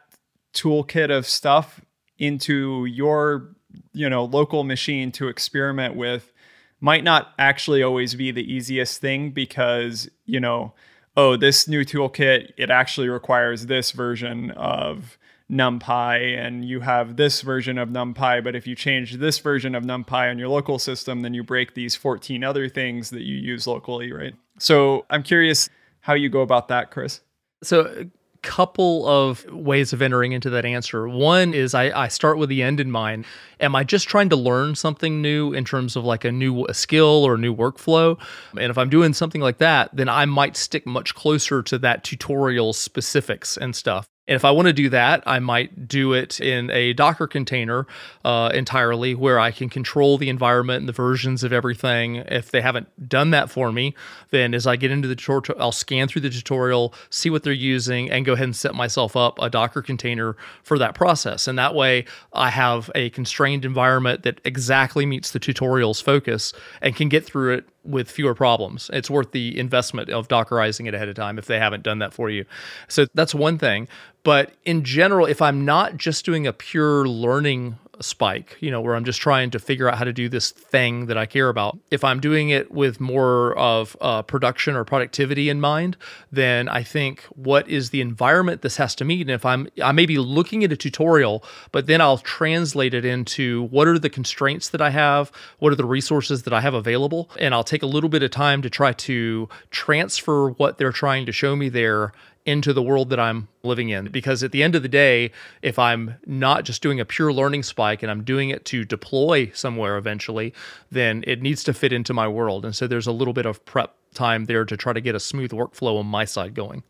toolkit 0.54 1.16
of 1.16 1.28
stuff 1.28 1.82
into 2.18 2.86
your 2.86 3.56
you 3.94 4.10
know 4.10 4.26
local 4.26 4.64
machine 4.64 5.12
to 5.12 5.28
experiment 5.28 5.96
with 5.96 6.34
might 6.82 7.04
not 7.04 7.34
actually 7.38 7.84
always 7.84 8.16
be 8.16 8.32
the 8.32 8.52
easiest 8.52 9.00
thing 9.00 9.30
because 9.30 10.10
you 10.26 10.40
know 10.40 10.74
oh 11.16 11.38
this 11.38 11.68
new 11.68 11.86
toolkit 11.86 12.52
it 12.58 12.72
actually 12.72 13.08
requires 13.08 13.68
this 13.68 13.92
version 13.92 14.50
of 14.52 15.19
NumPy 15.52 16.38
and 16.38 16.64
you 16.64 16.82
have 16.82 17.16
this 17.16 17.42
version 17.42 17.78
of 17.78 17.90
NumPy, 17.90 18.44
but 18.44 18.56
if 18.56 18.68
you 18.68 18.76
change 18.76 19.16
this 19.16 19.40
version 19.40 19.74
of 19.74 19.84
NumPy 19.84 20.30
on 20.30 20.38
your 20.38 20.50
local 20.50 20.78
system, 20.78 21.22
then 21.22 21.34
you 21.34 21.44
break 21.44 21.74
these 21.74 21.96
14 21.96 22.44
other 22.44 22.70
things 22.70 23.10
that 23.10 23.24
you 23.24 23.36
use 23.36 23.66
locally, 23.66 24.12
right? 24.12 24.36
So 24.60 25.06
I'm 25.10 25.24
curious 25.24 25.70
how 26.02 26.14
you 26.14 26.30
go 26.30 26.42
about 26.42 26.68
that, 26.68 26.92
Chris. 26.92 27.22
So, 27.64 27.82
a 27.82 28.06
couple 28.42 29.06
of 29.06 29.44
ways 29.52 29.92
of 29.92 30.02
entering 30.02 30.32
into 30.32 30.50
that 30.50 30.64
answer. 30.64 31.10
One 31.10 31.54
is 31.54 31.74
I, 31.74 32.04
I 32.04 32.08
start 32.08 32.38
with 32.38 32.48
the 32.48 32.64
end 32.64 32.80
in 32.80 32.90
mind. 32.90 33.26
Am 33.60 33.76
I 33.76 33.84
just 33.84 34.08
trying 34.08 34.30
to 34.30 34.38
learn 34.38 34.76
something 34.76 35.22
new 35.22 35.52
in 35.52 35.66
terms 35.66 35.98
of 35.98 36.06
like 36.06 36.24
a 36.24 36.32
new 36.32 36.66
skill 36.72 37.26
or 37.26 37.36
a 37.36 37.38
new 37.38 37.54
workflow? 37.54 38.18
And 38.54 38.72
if 38.72 38.78
I'm 38.78 38.90
doing 38.90 39.14
something 39.14 39.42
like 39.42 39.58
that, 39.58 39.90
then 39.94 40.08
I 40.08 40.26
might 40.26 40.56
stick 40.56 40.86
much 40.86 41.16
closer 41.16 41.62
to 41.64 41.78
that 41.80 42.06
tutorial 42.06 42.72
specifics 42.72 43.58
and 43.58 43.76
stuff. 43.76 44.08
And 44.30 44.36
if 44.36 44.46
I 44.46 44.52
want 44.52 44.68
to 44.68 44.74
do 44.74 44.90
that, 44.90 45.24
I 45.26 45.40
might 45.40 45.88
do 45.88 46.14
it 46.14 46.40
in 46.40 46.70
a 46.70 46.94
Docker 46.94 47.26
container 47.26 47.88
uh, 48.24 48.52
entirely 48.54 49.16
where 49.16 49.40
I 49.40 49.50
can 49.50 49.70
control 49.70 50.20
the 50.20 50.30
environment 50.30 50.82
and 50.82 50.88
the 50.88 50.94
versions 50.94 51.44
of 51.44 51.52
everything. 51.52 52.18
If 52.18 52.52
they 52.52 52.62
haven't 52.62 53.10
done 53.10 53.32
that 53.32 53.50
for 53.50 53.72
me, 53.72 53.96
then 54.30 54.54
as 54.54 54.68
I 54.68 54.76
get 54.76 54.92
into 54.92 55.08
the 55.08 55.16
tutorial, 55.16 55.60
I'll 55.60 55.72
scan 55.72 56.08
through 56.08 56.22
the 56.22 56.30
tutorial, 56.30 56.94
see 57.10 57.32
what 57.32 57.42
they're 57.42 57.54
using, 57.54 58.12
and 58.12 58.24
go 58.24 58.34
ahead 58.34 58.44
and 58.44 58.56
set 58.56 58.76
myself 58.76 59.18
up 59.18 59.40
a 59.42 59.50
Docker 59.50 59.82
container 59.82 60.38
for 60.62 60.78
that 60.78 60.94
process. 60.94 61.48
And 61.48 61.58
that 61.58 61.74
way, 61.74 62.06
I 62.32 62.52
have 62.52 62.92
a 62.94 63.10
constrained 63.10 63.66
environment 63.66 64.22
that 64.24 64.42
exactly 64.46 65.08
meets 65.08 65.32
the 65.32 65.40
tutorial's 65.40 66.02
focus 66.02 66.54
and 66.84 66.96
can 66.96 67.10
get 67.10 67.26
through 67.26 67.56
it 67.56 67.66
with 67.90 68.10
fewer 68.10 68.36
problems. 68.36 68.90
It's 68.94 69.10
worth 69.10 69.32
the 69.32 69.58
investment 69.58 70.10
of 70.10 70.28
Dockerizing 70.28 70.88
it 70.88 70.94
ahead 70.94 71.10
of 71.10 71.16
time 71.16 71.40
if 71.40 71.46
they 71.46 71.60
haven't 71.60 71.84
done 71.84 72.00
that 72.00 72.14
for 72.14 72.30
you. 72.30 72.46
So 72.88 73.08
that's 73.14 73.34
one 73.34 73.58
thing. 73.58 73.88
But 74.24 74.54
in 74.66 74.84
general, 74.84 75.26
if 75.26 75.42
I'm 75.42 75.66
not 75.66 75.98
just 75.98 76.26
doing 76.26 76.46
a 76.46 76.54
pure 76.54 77.08
learning 77.08 77.78
spike, 78.02 78.58
you 78.60 78.72
know, 78.72 78.82
where 78.82 78.96
I'm 78.96 79.06
just 79.06 79.22
trying 79.22 79.52
to 79.52 79.60
figure 79.60 79.90
out 79.90 79.98
how 79.98 80.04
to 80.04 80.14
do 80.14 80.30
this 80.30 80.52
thing 80.52 81.08
that 81.08 81.18
I 81.18 81.26
care 81.26 81.50
about. 81.50 81.78
If 81.92 82.04
I'm 82.04 82.20
doing 82.20 82.50
it 82.50 82.72
with 82.72 83.00
more 83.00 83.58
of 83.58 83.96
uh, 84.02 84.22
production 84.22 84.76
or 84.76 84.84
productivity 84.84 85.50
in 85.50 85.60
mind, 85.60 85.98
then 86.32 86.70
I 86.70 86.84
think 86.84 87.24
what 87.36 87.68
is 87.68 87.90
the 87.90 88.02
environment 88.02 88.62
this 88.62 88.78
has 88.78 88.96
to 88.96 89.06
meet? 89.06 89.22
And 89.22 89.32
if 89.32 89.46
I'm, 89.46 89.68
I 89.84 89.92
may 89.92 90.06
be 90.06 90.18
looking 90.18 90.64
at 90.64 90.72
a 90.72 90.78
tutorial, 90.78 91.44
but 91.72 91.88
then 91.88 92.02
I'll 92.02 92.18
translate 92.18 92.94
it 92.94 93.06
into 93.06 93.64
what 93.64 93.88
are 93.88 94.00
the 94.00 94.10
constraints 94.10 94.70
that 94.70 94.82
I 94.82 94.90
have, 94.92 95.32
what 95.60 95.72
are 95.72 95.76
the 95.76 95.86
resources 95.86 96.44
that 96.44 96.54
I 96.54 96.62
have 96.62 96.74
available, 96.74 97.30
and 97.40 97.54
I'll 97.54 97.64
take 97.64 97.84
a 97.84 97.88
little 97.88 98.10
bit 98.10 98.24
of 98.24 98.32
time 98.32 98.62
to 98.62 98.70
try 98.70 98.94
to 98.94 99.50
transfer 99.72 100.50
what 100.52 100.78
they're 100.78 100.92
trying 100.92 101.26
to 101.26 101.32
show 101.32 101.56
me 101.56 101.70
there 101.70 102.14
into 102.46 102.74
the 102.74 102.82
world 102.82 103.10
that 103.10 103.20
I'm 103.20 103.48
living 103.64 103.90
in. 103.90 104.06
Because 104.06 104.44
at 104.44 104.52
the 104.52 104.64
end 104.64 104.76
of 104.76 104.82
the 104.82 104.90
day, 104.90 105.32
if 105.62 105.78
I'm 105.78 106.16
not 106.26 106.64
just 106.64 106.82
doing 106.82 107.00
a 107.00 107.06
pure 107.06 107.32
learning 107.32 107.64
spike 107.64 108.02
and 108.02 108.12
I'm 108.12 108.24
doing 108.24 108.50
it 108.50 108.66
to 108.66 108.86
deploy 108.86 109.52
somewhere 109.54 109.98
eventually, 109.98 110.54
then 110.92 111.24
it 111.28 111.42
needs 111.42 111.64
to 111.66 111.74
fit 111.74 111.94
into 111.94 112.14
my 112.14 112.28
world. 112.28 112.66
And 112.66 112.76
so 112.76 112.88
there's 112.88 113.08
a 113.08 113.12
little 113.12 113.34
bit 113.34 113.46
of 113.46 113.64
prep 113.66 113.96
time 114.14 114.46
there 114.46 114.66
to 114.66 114.76
try 114.76 114.94
to 114.94 115.02
get 115.02 115.16
a 115.16 115.20
smooth 115.20 115.52
workflow 115.52 116.00
on 116.00 116.06
my 116.06 116.26
side 116.26 116.54
going. 116.54 116.84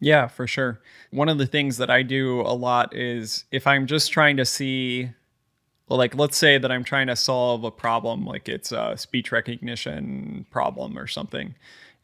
Yeah, 0.00 0.26
for 0.26 0.46
sure. 0.46 0.80
One 1.10 1.28
of 1.28 1.38
the 1.38 1.46
things 1.46 1.76
that 1.76 1.88
I 1.88 2.02
do 2.02 2.40
a 2.40 2.52
lot 2.54 2.94
is 2.94 3.44
if 3.52 3.66
I'm 3.66 3.86
just 3.86 4.10
trying 4.10 4.36
to 4.38 4.44
see 4.44 5.10
like 5.88 6.14
let's 6.14 6.36
say 6.36 6.58
that 6.58 6.72
I'm 6.72 6.84
trying 6.84 7.08
to 7.08 7.16
solve 7.16 7.64
a 7.64 7.70
problem, 7.70 8.24
like 8.24 8.48
it's 8.48 8.72
a 8.72 8.96
speech 8.96 9.30
recognition 9.30 10.46
problem 10.50 10.98
or 10.98 11.06
something 11.06 11.54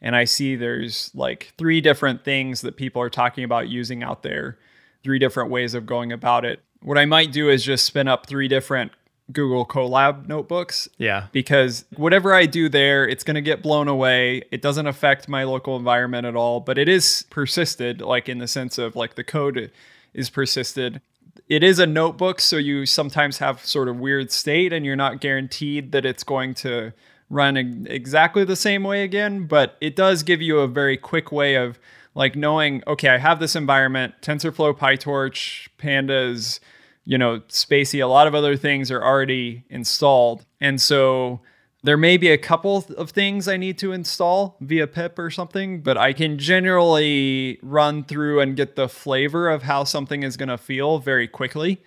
and 0.01 0.15
I 0.15 0.23
see 0.25 0.55
there's 0.55 1.11
like 1.13 1.53
three 1.57 1.81
different 1.81 2.23
things 2.23 2.61
that 2.61 2.77
people 2.77 3.01
are 3.01 3.09
talking 3.09 3.43
about 3.43 3.69
using 3.69 4.03
out 4.03 4.23
there, 4.23 4.57
three 5.03 5.19
different 5.19 5.49
ways 5.49 5.73
of 5.73 5.85
going 5.85 6.11
about 6.11 6.45
it. 6.45 6.61
What 6.81 6.97
I 6.97 7.05
might 7.05 7.31
do 7.31 7.49
is 7.49 7.63
just 7.63 7.85
spin 7.85 8.07
up 8.07 8.25
three 8.25 8.47
different 8.47 8.91
Google 9.31 9.65
Colab 9.65 10.27
notebooks. 10.27 10.89
Yeah. 10.97 11.27
Because 11.31 11.85
whatever 11.95 12.33
I 12.33 12.45
do 12.45 12.69
there, 12.69 13.07
it's 13.07 13.23
going 13.23 13.35
to 13.35 13.41
get 13.41 13.61
blown 13.61 13.87
away. 13.87 14.43
It 14.51 14.61
doesn't 14.61 14.87
affect 14.87 15.27
my 15.27 15.43
local 15.43 15.75
environment 15.75 16.25
at 16.25 16.35
all, 16.35 16.59
but 16.59 16.77
it 16.77 16.89
is 16.89 17.25
persisted, 17.29 18.01
like 18.01 18.27
in 18.27 18.39
the 18.39 18.47
sense 18.47 18.77
of 18.77 18.95
like 18.95 19.15
the 19.15 19.23
code 19.23 19.71
is 20.13 20.29
persisted. 20.29 21.01
It 21.47 21.63
is 21.63 21.79
a 21.79 21.87
notebook, 21.87 22.39
so 22.39 22.57
you 22.57 22.85
sometimes 22.85 23.39
have 23.39 23.65
sort 23.65 23.87
of 23.87 23.99
weird 23.99 24.31
state 24.31 24.71
and 24.71 24.85
you're 24.85 24.95
not 24.95 25.19
guaranteed 25.19 25.91
that 25.91 26.05
it's 26.05 26.23
going 26.23 26.53
to 26.55 26.93
run 27.29 27.87
exactly 27.89 28.43
the 28.43 28.55
same 28.55 28.83
way 28.83 29.03
again, 29.03 29.45
but 29.45 29.77
it 29.81 29.95
does 29.95 30.23
give 30.23 30.41
you 30.41 30.59
a 30.59 30.67
very 30.67 30.97
quick 30.97 31.31
way 31.31 31.55
of 31.55 31.79
like 32.15 32.35
knowing, 32.35 32.83
okay, 32.87 33.09
I 33.09 33.17
have 33.17 33.39
this 33.39 33.55
environment, 33.55 34.15
TensorFlow, 34.21 34.77
PyTorch, 34.77 35.69
Pandas, 35.77 36.59
you 37.05 37.17
know, 37.17 37.39
spaCy, 37.49 38.03
a 38.03 38.07
lot 38.07 38.27
of 38.27 38.35
other 38.35 38.55
things 38.55 38.91
are 38.91 39.03
already 39.03 39.63
installed. 39.69 40.45
And 40.59 40.81
so 40.81 41.41
there 41.81 41.97
may 41.97 42.17
be 42.17 42.29
a 42.29 42.37
couple 42.37 42.85
of 42.97 43.11
things 43.11 43.47
I 43.47 43.57
need 43.57 43.77
to 43.77 43.93
install 43.93 44.57
via 44.59 44.85
pip 44.85 45.17
or 45.17 45.29
something, 45.29 45.81
but 45.81 45.97
I 45.97 46.13
can 46.13 46.37
generally 46.37 47.57
run 47.61 48.03
through 48.03 48.41
and 48.41 48.55
get 48.55 48.75
the 48.75 48.89
flavor 48.89 49.49
of 49.49 49.63
how 49.63 49.85
something 49.85 50.23
is 50.23 50.35
going 50.35 50.49
to 50.49 50.57
feel 50.57 50.99
very 50.99 51.27
quickly. 51.27 51.81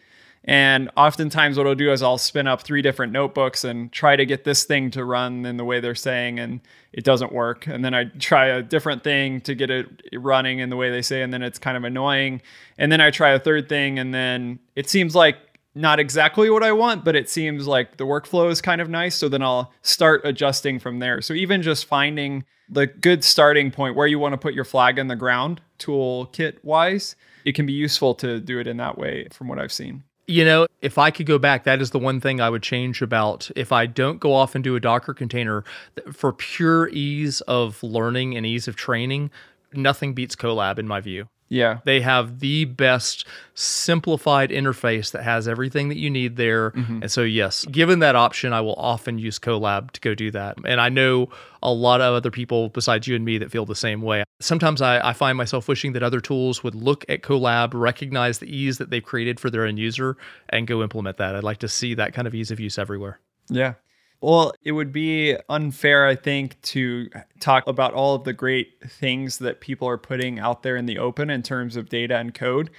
And 0.45 0.91
oftentimes, 0.97 1.57
what 1.57 1.67
I'll 1.69 1.75
do 1.77 1.93
is 1.93 2.03
I'll 2.03 2.19
spin 2.19 2.49
up 2.49 2.63
three 2.63 2.83
different 2.83 3.13
notebooks 3.13 3.63
and 3.63 3.93
try 3.93 4.17
to 4.17 4.27
get 4.27 4.43
this 4.43 4.65
thing 4.65 4.91
to 4.91 5.05
run 5.05 5.47
in 5.47 5.57
the 5.57 5.65
way 5.65 5.79
they're 5.79 5.95
saying, 5.95 6.41
and 6.41 6.61
it 6.93 7.05
doesn't 7.05 7.33
work. 7.33 7.67
And 7.69 7.85
then 7.85 7.95
I 7.95 8.05
try 8.05 8.47
a 8.47 8.63
different 8.63 9.05
thing 9.05 9.41
to 9.43 9.55
get 9.55 9.71
it 9.71 9.87
running 10.15 10.59
in 10.59 10.69
the 10.69 10.77
way 10.77 10.91
they 10.91 11.03
say, 11.03 11.23
and 11.23 11.33
then 11.33 11.43
it's 11.43 11.61
kind 11.61 11.77
of 11.77 11.85
annoying. 11.85 12.43
And 12.77 12.91
then 12.91 13.01
I 13.01 13.11
try 13.11 13.31
a 13.31 13.39
third 13.39 13.69
thing, 13.69 14.01
and 14.01 14.13
then 14.13 14.59
it 14.75 14.91
seems 14.91 15.15
like 15.15 15.37
not 15.75 16.01
exactly 16.01 16.51
what 16.51 16.63
I 16.63 16.73
want, 16.73 17.05
but 17.05 17.17
it 17.17 17.31
seems 17.31 17.67
like 17.67 17.97
the 17.97 18.05
workflow 18.05 18.51
is 18.51 18.61
kind 18.61 18.81
of 18.81 18.91
nice. 18.91 19.15
So 19.15 19.29
then 19.29 19.43
I'll 19.43 19.73
start 19.83 20.23
adjusting 20.25 20.79
from 20.79 20.99
there. 20.99 21.23
So 21.23 21.35
even 21.35 21.63
just 21.63 21.87
finding 21.87 22.45
the 22.69 22.87
good 22.87 23.23
starting 23.23 23.71
point 23.71 23.95
where 23.97 24.07
you 24.07 24.19
want 24.19 24.33
to 24.33 24.39
put 24.39 24.55
your 24.55 24.65
flag 24.65 24.99
in 24.99 25.07
the 25.07 25.17
ground, 25.17 25.61
toolkit 25.79 26.63
wise, 26.63 27.17
it 27.45 27.55
can 27.55 27.65
be 27.65 27.73
useful 27.73 28.15
to 28.17 28.41
do 28.41 28.59
it 28.59 28.67
in 28.67 28.77
that 28.79 28.99
way 28.99 29.29
from 29.31 29.49
what 29.49 29.59
I've 29.59 29.73
seen. 29.73 30.05
You 30.33 30.47
know, 30.47 30.67
if 30.81 30.97
I 30.97 31.11
could 31.11 31.27
go 31.27 31.39
back, 31.39 31.65
that 31.65 31.83
is 31.83 31.91
the 31.91 31.99
one 31.99 32.19
thing 32.19 32.41
I 32.41 32.49
would 32.49 32.63
change 32.63 33.03
about 33.03 33.51
if 33.55 33.71
I 33.71 33.85
don't 33.85 34.19
go 34.19 34.33
off 34.33 34.55
and 34.55 34.65
do 34.65 34.75
a 34.75 34.81
Docker 34.81 35.13
container 35.13 35.63
for 36.11 36.33
pure 36.33 36.89
ease 36.89 37.43
of 37.43 37.83
learning 37.83 38.35
and 38.35 38.47
ease 38.47 38.67
of 38.67 38.75
training. 38.75 39.31
nothing 39.75 40.15
beats 40.15 40.35
Colab 40.35 40.79
in 40.79 40.89
my 40.89 41.03
view. 41.03 41.29
Yeah. 41.53 41.81
They 41.85 42.01
have 42.01 42.41
the 42.41 42.65
best 42.65 43.27
simplified 43.53 44.49
interface 44.49 45.11
that 45.11 45.23
has 45.23 45.47
everything 45.47 45.91
that 45.91 45.99
you 45.99 46.09
need 46.09 46.37
there. 46.37 46.71
Mm-hmm. 46.71 47.03
And 47.03 47.13
so, 47.13 47.21
yes, 47.21 47.67
given 47.67 47.99
that 47.99 48.17
option, 48.17 48.55
I 48.55 48.63
will 48.63 48.75
often 48.77 49.19
use 49.19 49.39
Colab 49.39 49.91
to 49.91 50.01
go 50.01 50.15
do 50.15 50.31
that. 50.31 50.57
And 50.65 50.81
I 50.81 50.89
know 50.89 51.29
a 51.63 51.71
lot 51.71 52.01
of 52.01 52.15
other 52.15 52.31
people 52.31 52.71
besides 52.71 53.07
you 53.07 53.15
and 53.15 53.23
me 53.23 53.37
that 53.37 53.51
feel 53.51 53.67
the 53.67 53.77
same 53.77 54.01
way. 54.01 54.25
Sometimes 54.41 54.81
I, 54.81 55.07
I 55.07 55.13
find 55.13 55.37
myself 55.37 55.69
wishing 55.69 55.93
that 55.93 56.03
other 56.03 56.21
tools 56.21 56.65
would 56.65 56.75
look 56.75 57.05
at 57.11 57.21
Colab, 57.21 57.75
recognize 57.75 58.39
the 58.39 58.47
ease 58.47 58.79
that 58.79 58.89
they've 58.89 59.05
created 59.05 59.39
for 59.39 59.51
their 59.51 59.67
end 59.67 59.79
user, 59.79 60.17
and 60.49 60.67
go 60.67 60.83
implement 60.83 61.19
that. 61.19 61.37
I'd 61.37 61.45
like 61.45 61.59
to 61.59 61.69
see 61.69 61.93
that 61.95 62.15
kind 62.15 62.27
of 62.27 62.35
ease 62.35 62.51
of 62.51 62.61
use 62.61 62.79
everywhere. 62.79 63.21
Yeah. 63.51 63.75
Well, 64.23 64.55
it 64.63 64.71
would 64.71 64.93
be 64.93 65.37
unfair, 65.49 66.07
I 66.07 66.15
think, 66.15 66.63
to 66.63 67.11
talk 67.41 67.67
about 67.67 67.93
all 67.93 68.15
of 68.15 68.23
the 68.23 68.33
great 68.33 68.75
things 68.89 69.39
that 69.39 69.61
people 69.61 69.89
are 69.89 69.99
putting 69.99 70.39
out 70.39 70.63
there 70.63 70.77
in 70.77 70.87
the 70.87 70.97
open 70.99 71.29
in 71.29 71.43
terms 71.43 71.75
of 71.75 71.89
data 71.89 72.17
and 72.17 72.33
code 72.33 72.71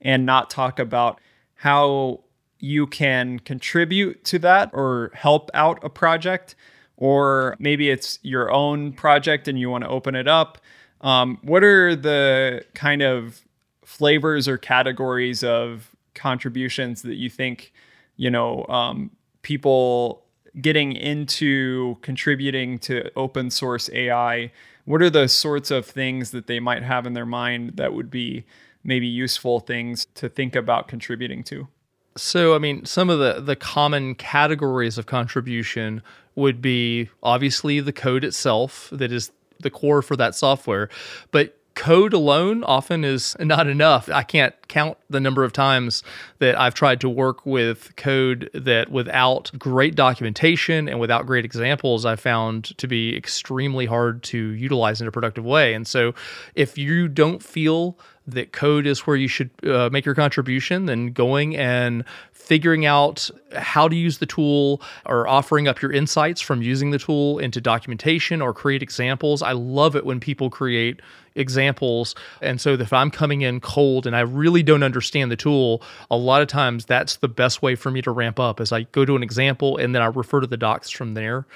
and 0.00 0.24
not 0.24 0.48
talk 0.48 0.78
about 0.78 1.20
how 1.56 2.20
you 2.60 2.86
can 2.86 3.40
contribute 3.40 4.24
to 4.26 4.38
that 4.38 4.70
or 4.72 5.10
help 5.14 5.50
out 5.54 5.82
a 5.82 5.90
project. 5.90 6.54
Or 6.96 7.56
maybe 7.58 7.90
it's 7.90 8.20
your 8.22 8.52
own 8.52 8.92
project 8.92 9.48
and 9.48 9.58
you 9.58 9.70
want 9.70 9.82
to 9.82 9.90
open 9.90 10.14
it 10.14 10.28
up. 10.28 10.58
Um, 11.00 11.40
what 11.42 11.64
are 11.64 11.96
the 11.96 12.64
kind 12.74 13.02
of 13.02 13.42
flavors 13.84 14.46
or 14.46 14.56
categories 14.56 15.42
of 15.42 15.90
contributions 16.14 17.02
that 17.02 17.16
you 17.16 17.28
think, 17.28 17.72
you 18.16 18.30
know, 18.30 18.64
um, 18.68 19.10
people 19.42 20.22
getting 20.60 20.92
into 20.92 21.96
contributing 22.02 22.78
to 22.80 23.10
open 23.16 23.50
source 23.50 23.88
AI, 23.92 24.52
what 24.84 25.00
are 25.00 25.10
the 25.10 25.28
sorts 25.28 25.70
of 25.70 25.86
things 25.86 26.30
that 26.32 26.46
they 26.46 26.60
might 26.60 26.82
have 26.82 27.06
in 27.06 27.14
their 27.14 27.26
mind 27.26 27.76
that 27.76 27.94
would 27.94 28.10
be 28.10 28.44
maybe 28.84 29.06
useful 29.06 29.60
things 29.60 30.06
to 30.14 30.28
think 30.28 30.56
about 30.56 30.88
contributing 30.88 31.42
to? 31.44 31.68
So, 32.16 32.54
I 32.54 32.58
mean, 32.58 32.84
some 32.84 33.08
of 33.08 33.18
the 33.18 33.40
the 33.40 33.56
common 33.56 34.14
categories 34.14 34.98
of 34.98 35.06
contribution 35.06 36.02
would 36.34 36.60
be 36.60 37.08
obviously 37.22 37.80
the 37.80 37.92
code 37.92 38.24
itself 38.24 38.88
that 38.92 39.12
is 39.12 39.32
the 39.60 39.70
core 39.70 40.02
for 40.02 40.16
that 40.16 40.34
software, 40.34 40.90
but 41.30 41.56
code 41.74 42.12
alone 42.12 42.64
often 42.64 43.04
is 43.04 43.36
not 43.40 43.66
enough. 43.66 44.08
I 44.08 44.22
can't 44.22 44.54
count 44.68 44.98
the 45.10 45.20
number 45.20 45.44
of 45.44 45.52
times 45.52 46.02
that 46.38 46.58
I've 46.58 46.74
tried 46.74 47.00
to 47.02 47.08
work 47.08 47.44
with 47.44 47.94
code 47.96 48.50
that 48.54 48.90
without 48.90 49.50
great 49.58 49.94
documentation 49.94 50.88
and 50.88 51.00
without 51.00 51.26
great 51.26 51.44
examples, 51.44 52.04
I 52.04 52.16
found 52.16 52.76
to 52.78 52.86
be 52.86 53.16
extremely 53.16 53.86
hard 53.86 54.22
to 54.24 54.38
utilize 54.38 55.00
in 55.00 55.06
a 55.06 55.12
productive 55.12 55.44
way. 55.44 55.74
And 55.74 55.86
so 55.86 56.14
if 56.54 56.78
you 56.78 57.08
don't 57.08 57.42
feel 57.42 57.98
that 58.26 58.52
code 58.52 58.86
is 58.86 59.00
where 59.00 59.16
you 59.16 59.28
should 59.28 59.50
uh, 59.64 59.90
make 59.90 60.04
your 60.04 60.14
contribution, 60.14 60.86
then 60.86 61.12
going 61.12 61.56
and 61.56 62.04
figuring 62.32 62.86
out 62.86 63.30
how 63.56 63.88
to 63.88 63.96
use 63.96 64.18
the 64.18 64.26
tool 64.26 64.80
or 65.06 65.26
offering 65.26 65.68
up 65.68 65.80
your 65.80 65.92
insights 65.92 66.40
from 66.40 66.62
using 66.62 66.90
the 66.90 66.98
tool 66.98 67.38
into 67.38 67.60
documentation 67.60 68.42
or 68.42 68.52
create 68.52 68.82
examples. 68.82 69.42
I 69.42 69.52
love 69.52 69.96
it 69.96 70.04
when 70.04 70.20
people 70.20 70.50
create 70.50 71.00
examples. 71.34 72.14
And 72.40 72.60
so 72.60 72.74
if 72.74 72.92
I'm 72.92 73.10
coming 73.10 73.42
in 73.42 73.60
cold 73.60 74.06
and 74.06 74.14
I 74.14 74.20
really 74.20 74.62
don't 74.62 74.82
understand 74.82 75.30
the 75.30 75.36
tool, 75.36 75.82
a 76.10 76.16
lot 76.16 76.42
of 76.42 76.48
times 76.48 76.84
that's 76.84 77.16
the 77.16 77.28
best 77.28 77.62
way 77.62 77.74
for 77.74 77.90
me 77.90 78.02
to 78.02 78.10
ramp 78.10 78.38
up 78.38 78.60
is 78.60 78.72
I 78.72 78.82
go 78.82 79.04
to 79.04 79.16
an 79.16 79.22
example 79.22 79.76
and 79.76 79.94
then 79.94 80.02
I 80.02 80.06
refer 80.06 80.40
to 80.40 80.46
the 80.46 80.56
docs 80.56 80.90
from 80.90 81.14
there 81.14 81.46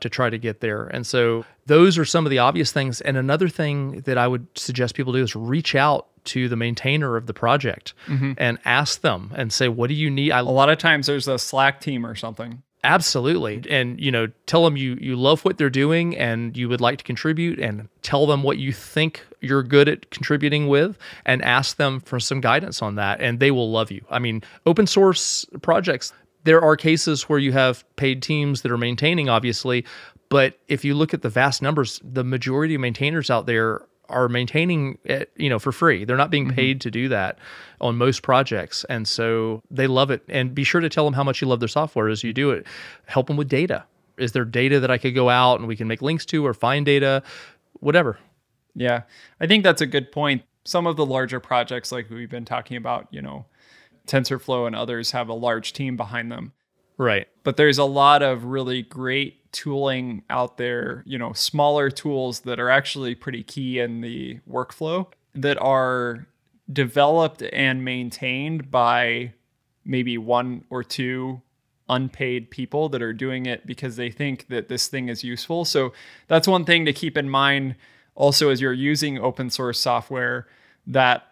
to 0.00 0.08
try 0.08 0.30
to 0.30 0.38
get 0.38 0.60
there. 0.60 0.86
And 0.86 1.06
so 1.06 1.44
those 1.66 1.98
are 1.98 2.04
some 2.04 2.26
of 2.26 2.30
the 2.30 2.38
obvious 2.38 2.72
things. 2.72 3.00
And 3.00 3.16
another 3.16 3.48
thing 3.48 4.00
that 4.02 4.18
I 4.18 4.28
would 4.28 4.46
suggest 4.54 4.94
people 4.94 5.12
do 5.12 5.22
is 5.22 5.34
reach 5.34 5.74
out 5.74 6.06
to 6.26 6.48
the 6.48 6.56
maintainer 6.56 7.16
of 7.16 7.26
the 7.26 7.34
project 7.34 7.94
mm-hmm. 8.06 8.32
and 8.36 8.58
ask 8.64 9.00
them 9.00 9.32
and 9.34 9.52
say, 9.52 9.68
what 9.68 9.88
do 9.88 9.94
you 9.94 10.10
need? 10.10 10.32
I 10.32 10.40
A 10.40 10.42
lot 10.44 10.68
of 10.68 10.78
times 10.78 11.06
there's 11.06 11.28
a 11.28 11.38
Slack 11.38 11.80
team 11.80 12.04
or 12.04 12.14
something. 12.14 12.62
Absolutely. 12.84 13.64
And 13.68 14.00
you 14.00 14.12
know, 14.12 14.28
tell 14.46 14.64
them 14.64 14.76
you 14.76 14.96
you 15.00 15.16
love 15.16 15.44
what 15.44 15.58
they're 15.58 15.70
doing 15.70 16.16
and 16.16 16.56
you 16.56 16.68
would 16.68 16.80
like 16.80 16.98
to 16.98 17.04
contribute 17.04 17.58
and 17.58 17.88
tell 18.02 18.26
them 18.26 18.44
what 18.44 18.58
you 18.58 18.72
think 18.72 19.26
you're 19.40 19.64
good 19.64 19.88
at 19.88 20.10
contributing 20.10 20.68
with 20.68 20.96
and 21.24 21.42
ask 21.42 21.78
them 21.78 21.98
for 21.98 22.20
some 22.20 22.40
guidance 22.40 22.82
on 22.82 22.94
that 22.94 23.20
and 23.20 23.40
they 23.40 23.50
will 23.50 23.72
love 23.72 23.90
you. 23.90 24.04
I 24.08 24.20
mean, 24.20 24.42
open 24.66 24.86
source 24.86 25.44
projects 25.62 26.12
there 26.46 26.62
are 26.62 26.76
cases 26.76 27.24
where 27.24 27.38
you 27.38 27.52
have 27.52 27.84
paid 27.96 28.22
teams 28.22 28.62
that 28.62 28.72
are 28.72 28.78
maintaining 28.78 29.28
obviously, 29.28 29.84
but 30.28 30.58
if 30.68 30.84
you 30.84 30.94
look 30.94 31.12
at 31.12 31.22
the 31.22 31.28
vast 31.28 31.60
numbers, 31.60 32.00
the 32.02 32.24
majority 32.24 32.74
of 32.74 32.80
maintainers 32.80 33.30
out 33.30 33.46
there 33.46 33.82
are 34.08 34.28
maintaining 34.28 34.98
it, 35.04 35.32
you 35.36 35.48
know, 35.48 35.58
for 35.58 35.72
free. 35.72 36.04
They're 36.04 36.16
not 36.16 36.30
being 36.30 36.46
mm-hmm. 36.46 36.54
paid 36.54 36.80
to 36.82 36.90
do 36.90 37.08
that 37.08 37.38
on 37.80 37.96
most 37.96 38.22
projects. 38.22 38.84
And 38.88 39.06
so 39.06 39.62
they 39.70 39.86
love 39.88 40.10
it. 40.10 40.22
And 40.28 40.54
be 40.54 40.64
sure 40.64 40.80
to 40.80 40.88
tell 40.88 41.04
them 41.04 41.14
how 41.14 41.24
much 41.24 41.40
you 41.40 41.48
love 41.48 41.58
their 41.58 41.68
software 41.68 42.08
as 42.08 42.22
you 42.22 42.32
do 42.32 42.50
it. 42.50 42.66
Help 43.06 43.26
them 43.26 43.36
with 43.36 43.48
data. 43.48 43.84
Is 44.16 44.32
there 44.32 44.44
data 44.44 44.80
that 44.80 44.90
I 44.90 44.98
could 44.98 45.14
go 45.14 45.28
out 45.28 45.58
and 45.58 45.68
we 45.68 45.76
can 45.76 45.88
make 45.88 46.02
links 46.02 46.24
to 46.26 46.46
or 46.46 46.54
find 46.54 46.86
data? 46.86 47.22
Whatever. 47.80 48.18
Yeah, 48.74 49.02
I 49.40 49.46
think 49.46 49.64
that's 49.64 49.82
a 49.82 49.86
good 49.86 50.12
point. 50.12 50.42
Some 50.64 50.86
of 50.86 50.96
the 50.96 51.06
larger 51.06 51.40
projects, 51.40 51.92
like 51.92 52.08
we've 52.10 52.30
been 52.30 52.44
talking 52.44 52.76
about, 52.76 53.08
you 53.10 53.22
know, 53.22 53.46
TensorFlow 54.06 54.66
and 54.66 54.76
others 54.76 55.10
have 55.12 55.28
a 55.28 55.34
large 55.34 55.72
team 55.72 55.96
behind 55.96 56.30
them. 56.30 56.52
Right. 56.98 57.28
But 57.44 57.56
there's 57.56 57.78
a 57.78 57.84
lot 57.84 58.22
of 58.22 58.44
really 58.44 58.82
great 58.82 59.52
tooling 59.52 60.22
out 60.30 60.56
there, 60.56 61.02
you 61.06 61.18
know, 61.18 61.32
smaller 61.32 61.90
tools 61.90 62.40
that 62.40 62.58
are 62.58 62.70
actually 62.70 63.14
pretty 63.14 63.42
key 63.42 63.78
in 63.78 64.00
the 64.00 64.40
workflow 64.48 65.06
that 65.34 65.58
are 65.58 66.26
developed 66.72 67.42
and 67.52 67.84
maintained 67.84 68.70
by 68.70 69.32
maybe 69.84 70.18
one 70.18 70.64
or 70.70 70.82
two 70.82 71.40
unpaid 71.88 72.50
people 72.50 72.88
that 72.88 73.00
are 73.00 73.12
doing 73.12 73.46
it 73.46 73.66
because 73.66 73.96
they 73.96 74.10
think 74.10 74.48
that 74.48 74.68
this 74.68 74.88
thing 74.88 75.08
is 75.08 75.22
useful. 75.22 75.64
So 75.64 75.92
that's 76.26 76.48
one 76.48 76.64
thing 76.64 76.84
to 76.86 76.92
keep 76.92 77.16
in 77.16 77.28
mind 77.28 77.76
also 78.14 78.48
as 78.48 78.60
you're 78.60 78.72
using 78.72 79.18
open 79.18 79.50
source 79.50 79.80
software 79.80 80.48
that 80.88 81.24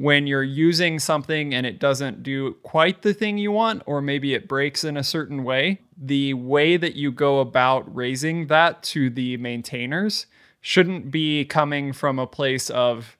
when 0.00 0.26
you're 0.26 0.42
using 0.42 0.98
something 0.98 1.52
and 1.52 1.66
it 1.66 1.78
doesn't 1.78 2.22
do 2.22 2.54
quite 2.62 3.02
the 3.02 3.12
thing 3.12 3.36
you 3.36 3.52
want, 3.52 3.82
or 3.84 4.00
maybe 4.00 4.32
it 4.32 4.48
breaks 4.48 4.82
in 4.82 4.96
a 4.96 5.04
certain 5.04 5.44
way, 5.44 5.78
the 5.94 6.32
way 6.32 6.78
that 6.78 6.96
you 6.96 7.12
go 7.12 7.40
about 7.40 7.94
raising 7.94 8.46
that 8.46 8.82
to 8.82 9.10
the 9.10 9.36
maintainers 9.36 10.24
shouldn't 10.62 11.10
be 11.10 11.44
coming 11.44 11.92
from 11.92 12.18
a 12.18 12.26
place 12.26 12.70
of, 12.70 13.18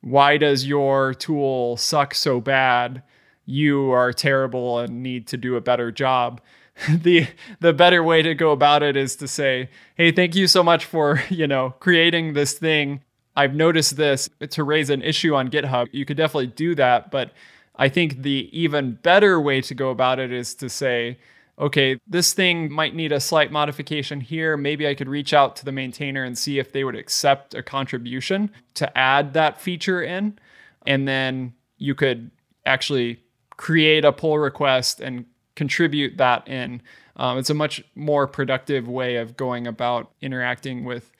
why 0.00 0.36
does 0.36 0.66
your 0.66 1.14
tool 1.14 1.76
suck 1.76 2.16
so 2.16 2.40
bad? 2.40 3.00
You 3.46 3.92
are 3.92 4.12
terrible 4.12 4.80
and 4.80 5.04
need 5.04 5.28
to 5.28 5.36
do 5.36 5.54
a 5.54 5.60
better 5.60 5.92
job. 5.92 6.40
the 6.88 7.28
the 7.60 7.72
better 7.72 8.02
way 8.02 8.22
to 8.22 8.34
go 8.34 8.50
about 8.50 8.82
it 8.82 8.96
is 8.96 9.16
to 9.16 9.26
say, 9.26 9.68
"Hey, 9.96 10.12
thank 10.12 10.34
you 10.36 10.46
so 10.46 10.62
much 10.62 10.84
for, 10.84 11.22
you 11.28 11.46
know, 11.46 11.74
creating 11.80 12.32
this 12.32 12.54
thing. 12.54 13.02
I've 13.38 13.54
noticed 13.54 13.96
this 13.96 14.28
to 14.50 14.64
raise 14.64 14.90
an 14.90 15.00
issue 15.00 15.36
on 15.36 15.48
GitHub. 15.48 15.86
You 15.92 16.04
could 16.04 16.16
definitely 16.16 16.48
do 16.48 16.74
that, 16.74 17.12
but 17.12 17.30
I 17.76 17.88
think 17.88 18.22
the 18.22 18.50
even 18.52 18.98
better 19.00 19.40
way 19.40 19.60
to 19.60 19.74
go 19.76 19.90
about 19.90 20.18
it 20.18 20.32
is 20.32 20.56
to 20.56 20.68
say, 20.68 21.18
okay, 21.56 22.00
this 22.04 22.32
thing 22.32 22.72
might 22.72 22.96
need 22.96 23.12
a 23.12 23.20
slight 23.20 23.52
modification 23.52 24.20
here. 24.20 24.56
Maybe 24.56 24.88
I 24.88 24.94
could 24.96 25.08
reach 25.08 25.32
out 25.32 25.54
to 25.54 25.64
the 25.64 25.70
maintainer 25.70 26.24
and 26.24 26.36
see 26.36 26.58
if 26.58 26.72
they 26.72 26.82
would 26.82 26.96
accept 26.96 27.54
a 27.54 27.62
contribution 27.62 28.50
to 28.74 28.98
add 28.98 29.34
that 29.34 29.60
feature 29.60 30.02
in. 30.02 30.36
And 30.84 31.06
then 31.06 31.54
you 31.76 31.94
could 31.94 32.32
actually 32.66 33.22
create 33.56 34.04
a 34.04 34.10
pull 34.10 34.40
request 34.40 34.98
and 34.98 35.26
contribute 35.54 36.16
that 36.16 36.48
in. 36.48 36.82
Um, 37.14 37.38
it's 37.38 37.50
a 37.50 37.54
much 37.54 37.84
more 37.94 38.26
productive 38.26 38.88
way 38.88 39.14
of 39.14 39.36
going 39.36 39.68
about 39.68 40.10
interacting 40.20 40.82
with 40.84 41.12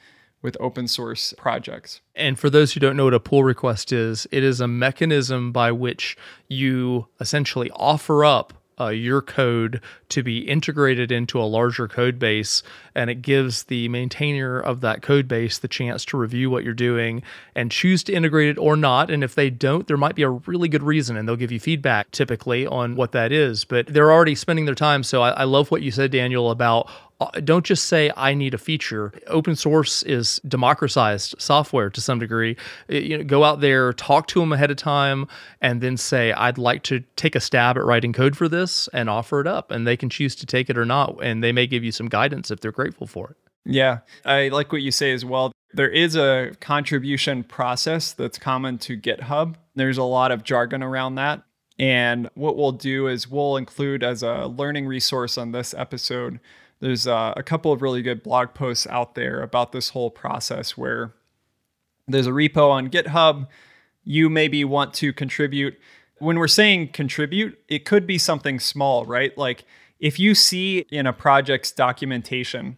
with 0.42 0.56
open 0.60 0.86
source 0.86 1.34
projects. 1.36 2.00
And 2.14 2.38
for 2.38 2.50
those 2.50 2.72
who 2.72 2.80
don't 2.80 2.96
know 2.96 3.04
what 3.04 3.14
a 3.14 3.20
pull 3.20 3.44
request 3.44 3.92
is, 3.92 4.26
it 4.30 4.44
is 4.44 4.60
a 4.60 4.68
mechanism 4.68 5.52
by 5.52 5.72
which 5.72 6.16
you 6.48 7.08
essentially 7.20 7.70
offer 7.72 8.24
up 8.24 8.52
uh, 8.80 8.88
your 8.88 9.20
code 9.20 9.80
to 10.08 10.22
be 10.22 10.38
integrated 10.48 11.10
into 11.10 11.40
a 11.40 11.44
larger 11.44 11.88
code 11.88 12.18
base. 12.18 12.62
And 12.94 13.10
it 13.10 13.22
gives 13.22 13.64
the 13.64 13.88
maintainer 13.88 14.58
of 14.60 14.80
that 14.80 15.02
code 15.02 15.28
base 15.28 15.58
the 15.58 15.68
chance 15.68 16.04
to 16.06 16.16
review 16.16 16.50
what 16.50 16.64
you're 16.64 16.74
doing 16.74 17.22
and 17.54 17.70
choose 17.70 18.02
to 18.04 18.12
integrate 18.12 18.48
it 18.48 18.58
or 18.58 18.76
not. 18.76 19.10
And 19.10 19.24
if 19.24 19.34
they 19.34 19.50
don't, 19.50 19.86
there 19.86 19.96
might 19.96 20.14
be 20.14 20.22
a 20.22 20.30
really 20.30 20.68
good 20.68 20.82
reason 20.82 21.16
and 21.16 21.28
they'll 21.28 21.36
give 21.36 21.52
you 21.52 21.60
feedback 21.60 22.10
typically 22.10 22.66
on 22.66 22.96
what 22.96 23.12
that 23.12 23.32
is. 23.32 23.64
But 23.64 23.86
they're 23.86 24.12
already 24.12 24.34
spending 24.34 24.64
their 24.64 24.74
time. 24.74 25.02
So 25.02 25.22
I, 25.22 25.30
I 25.30 25.44
love 25.44 25.70
what 25.70 25.82
you 25.82 25.90
said, 25.90 26.10
Daniel, 26.10 26.50
about 26.50 26.88
Uh, 27.20 27.30
don't 27.40 27.66
just 27.66 27.86
say 27.86 28.12
I 28.16 28.34
need 28.34 28.54
a 28.54 28.58
feature. 28.58 29.12
Open 29.26 29.56
source 29.56 30.04
is 30.04 30.40
democratized 30.46 31.34
software 31.38 31.90
to 31.90 32.00
some 32.00 32.20
degree. 32.20 32.56
You 32.88 33.18
know, 33.18 33.24
go 33.24 33.42
out 33.42 33.60
there, 33.60 33.92
talk 33.92 34.28
to 34.28 34.40
them 34.40 34.52
ahead 34.52 34.70
of 34.70 34.76
time, 34.76 35.26
and 35.60 35.80
then 35.80 35.96
say 35.96 36.32
I'd 36.32 36.58
like 36.58 36.84
to 36.84 37.00
take 37.16 37.34
a 37.34 37.40
stab 37.40 37.76
at 37.76 37.84
writing 37.84 38.12
code 38.12 38.36
for 38.36 38.48
this 38.48 38.88
and 38.92 39.10
offer 39.10 39.40
it 39.40 39.48
up, 39.48 39.72
and 39.72 39.86
they 39.86 39.96
can 39.96 40.08
choose 40.08 40.36
to 40.36 40.46
take 40.46 40.70
it 40.70 40.78
or 40.78 40.84
not, 40.84 41.18
and 41.20 41.42
they 41.42 41.50
may 41.50 41.66
give 41.66 41.82
you 41.82 41.90
some 41.90 42.08
guidance 42.08 42.52
if 42.52 42.60
they're 42.60 42.70
grateful 42.70 43.08
for 43.08 43.30
it. 43.30 43.36
Yeah, 43.64 43.98
I 44.24 44.48
like 44.48 44.72
what 44.72 44.82
you 44.82 44.92
say 44.92 45.12
as 45.12 45.24
well. 45.24 45.52
There 45.74 45.90
is 45.90 46.16
a 46.16 46.52
contribution 46.60 47.42
process 47.42 48.12
that's 48.12 48.38
common 48.38 48.78
to 48.78 48.96
GitHub. 48.96 49.56
There's 49.74 49.98
a 49.98 50.04
lot 50.04 50.30
of 50.30 50.44
jargon 50.44 50.82
around 50.82 51.16
that. 51.16 51.42
And 51.78 52.30
what 52.34 52.56
we'll 52.56 52.72
do 52.72 53.06
is 53.06 53.28
we'll 53.28 53.56
include 53.56 54.02
as 54.02 54.22
a 54.22 54.46
learning 54.46 54.86
resource 54.86 55.36
on 55.36 55.52
this 55.52 55.74
episode, 55.74 56.40
there's 56.80 57.06
uh, 57.06 57.34
a 57.36 57.42
couple 57.42 57.72
of 57.72 57.82
really 57.82 58.02
good 58.02 58.22
blog 58.22 58.54
posts 58.54 58.86
out 58.86 59.14
there 59.14 59.42
about 59.42 59.72
this 59.72 59.90
whole 59.90 60.10
process 60.10 60.76
where 60.76 61.12
there's 62.06 62.26
a 62.26 62.30
repo 62.30 62.70
on 62.70 62.88
GitHub. 62.88 63.48
You 64.04 64.30
maybe 64.30 64.64
want 64.64 64.94
to 64.94 65.12
contribute. 65.12 65.78
When 66.18 66.38
we're 66.38 66.48
saying 66.48 66.88
contribute, 66.88 67.58
it 67.68 67.84
could 67.84 68.06
be 68.06 68.18
something 68.18 68.60
small, 68.60 69.04
right? 69.04 69.36
Like 69.36 69.64
if 69.98 70.18
you 70.18 70.34
see 70.34 70.86
in 70.90 71.06
a 71.06 71.12
project's 71.12 71.72
documentation 71.72 72.76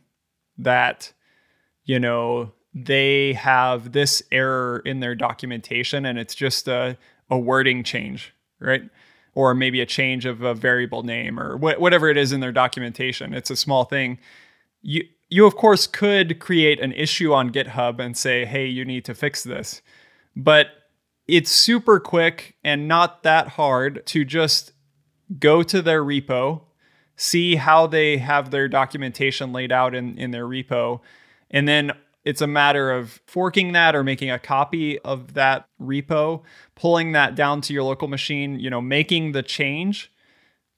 that, 0.59 1.13
you 1.85 1.99
know, 1.99 2.53
they 2.75 3.35
have 3.35 3.93
this 3.93 4.23
error 4.31 4.83
in 4.85 5.01
their 5.01 5.15
documentation 5.15 6.07
and 6.07 6.19
it's 6.19 6.35
just 6.35 6.69
a, 6.69 6.97
a 7.29 7.39
wording 7.39 7.83
change, 7.83 8.35
right? 8.59 8.83
Or 9.35 9.55
maybe 9.55 9.81
a 9.81 9.87
change 9.87 10.27
of 10.27 10.43
a 10.43 10.55
variable 10.55 11.03
name 11.03 11.39
or 11.39 11.57
wh- 11.57 11.81
whatever 11.81 12.09
it 12.09 12.17
is 12.17 12.33
in 12.33 12.41
their 12.41 12.53
documentation. 12.53 13.33
It's 13.33 13.51
a 13.51 13.57
small 13.57 13.85
thing. 13.85 14.19
You, 14.83 15.05
you, 15.29 15.47
of 15.47 15.55
course, 15.55 15.87
could 15.87 16.41
create 16.41 16.81
an 16.81 16.93
issue 16.93 17.33
on 17.33 17.53
GitHub 17.53 18.01
and 18.01 18.17
say, 18.17 18.45
hey, 18.45 18.67
you 18.67 18.85
need 18.85 19.05
to 19.05 19.15
fix 19.15 19.45
this. 19.45 19.83
But 20.35 20.67
it's 21.29 21.51
super 21.51 22.01
quick 22.01 22.57
and 22.65 22.89
not 22.89 23.23
that 23.23 23.49
hard 23.49 24.05
to 24.07 24.25
just 24.25 24.73
go 25.39 25.63
to 25.63 25.81
their 25.81 26.03
repo, 26.03 26.63
see 27.15 27.55
how 27.55 27.87
they 27.87 28.19
have 28.19 28.51
their 28.51 28.67
documentation 28.67 29.53
laid 29.53 29.71
out 29.71 29.95
in, 29.95 30.19
in 30.19 30.33
their 30.33 30.47
repo, 30.47 31.01
and 31.51 31.69
then 31.69 31.93
it's 32.25 32.41
a 32.41 32.47
matter 32.47 32.91
of 32.91 33.21
forking 33.27 33.73
that 33.73 33.97
or 33.97 34.05
making 34.05 34.31
a 34.31 34.39
copy 34.39 34.99
of 35.01 35.35
that 35.35 35.67
repo, 35.81 36.43
pulling 36.75 37.13
that 37.13 37.35
down 37.35 37.61
to 37.63 37.73
your 37.73 37.83
local 37.83 38.09
machine, 38.09 38.59
you 38.59 38.69
know, 38.69 38.81
making 38.81 39.33
the 39.33 39.43
change, 39.43 40.13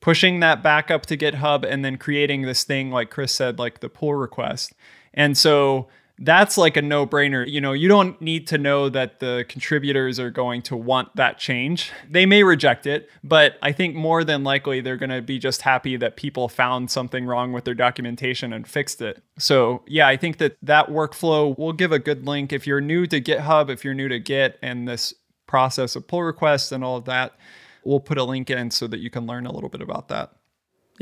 pushing 0.00 0.40
that 0.40 0.62
back 0.62 0.90
up 0.90 1.06
to 1.06 1.16
GitHub, 1.16 1.64
and 1.68 1.84
then 1.84 1.96
creating 1.96 2.42
this 2.42 2.64
thing, 2.64 2.90
like 2.90 3.10
Chris 3.10 3.32
said, 3.32 3.58
like 3.58 3.80
the 3.80 3.88
pull 3.88 4.14
request. 4.14 4.72
And 5.14 5.36
so 5.36 5.88
that's 6.22 6.56
like 6.56 6.76
a 6.76 6.82
no 6.82 7.04
brainer. 7.04 7.48
You 7.48 7.60
know, 7.60 7.72
you 7.72 7.88
don't 7.88 8.20
need 8.22 8.46
to 8.48 8.58
know 8.58 8.88
that 8.88 9.18
the 9.18 9.44
contributors 9.48 10.20
are 10.20 10.30
going 10.30 10.62
to 10.62 10.76
want 10.76 11.14
that 11.16 11.38
change. 11.38 11.90
They 12.08 12.26
may 12.26 12.44
reject 12.44 12.86
it, 12.86 13.10
but 13.24 13.56
I 13.60 13.72
think 13.72 13.96
more 13.96 14.22
than 14.22 14.44
likely 14.44 14.80
they're 14.80 14.96
going 14.96 15.10
to 15.10 15.20
be 15.20 15.40
just 15.40 15.62
happy 15.62 15.96
that 15.96 16.16
people 16.16 16.48
found 16.48 16.90
something 16.90 17.26
wrong 17.26 17.52
with 17.52 17.64
their 17.64 17.74
documentation 17.74 18.52
and 18.52 18.66
fixed 18.66 19.02
it. 19.02 19.22
So, 19.36 19.82
yeah, 19.88 20.06
I 20.06 20.16
think 20.16 20.38
that 20.38 20.56
that 20.62 20.88
workflow 20.88 21.58
will 21.58 21.72
give 21.72 21.90
a 21.90 21.98
good 21.98 22.24
link. 22.24 22.52
If 22.52 22.68
you're 22.68 22.80
new 22.80 23.06
to 23.08 23.20
GitHub, 23.20 23.68
if 23.68 23.84
you're 23.84 23.94
new 23.94 24.08
to 24.08 24.20
Git 24.20 24.58
and 24.62 24.86
this 24.86 25.12
process 25.48 25.96
of 25.96 26.06
pull 26.06 26.22
requests 26.22 26.70
and 26.70 26.84
all 26.84 26.96
of 26.96 27.04
that, 27.06 27.32
we'll 27.84 28.00
put 28.00 28.16
a 28.16 28.24
link 28.24 28.48
in 28.48 28.70
so 28.70 28.86
that 28.86 29.00
you 29.00 29.10
can 29.10 29.26
learn 29.26 29.44
a 29.44 29.52
little 29.52 29.68
bit 29.68 29.82
about 29.82 30.08
that. 30.08 30.30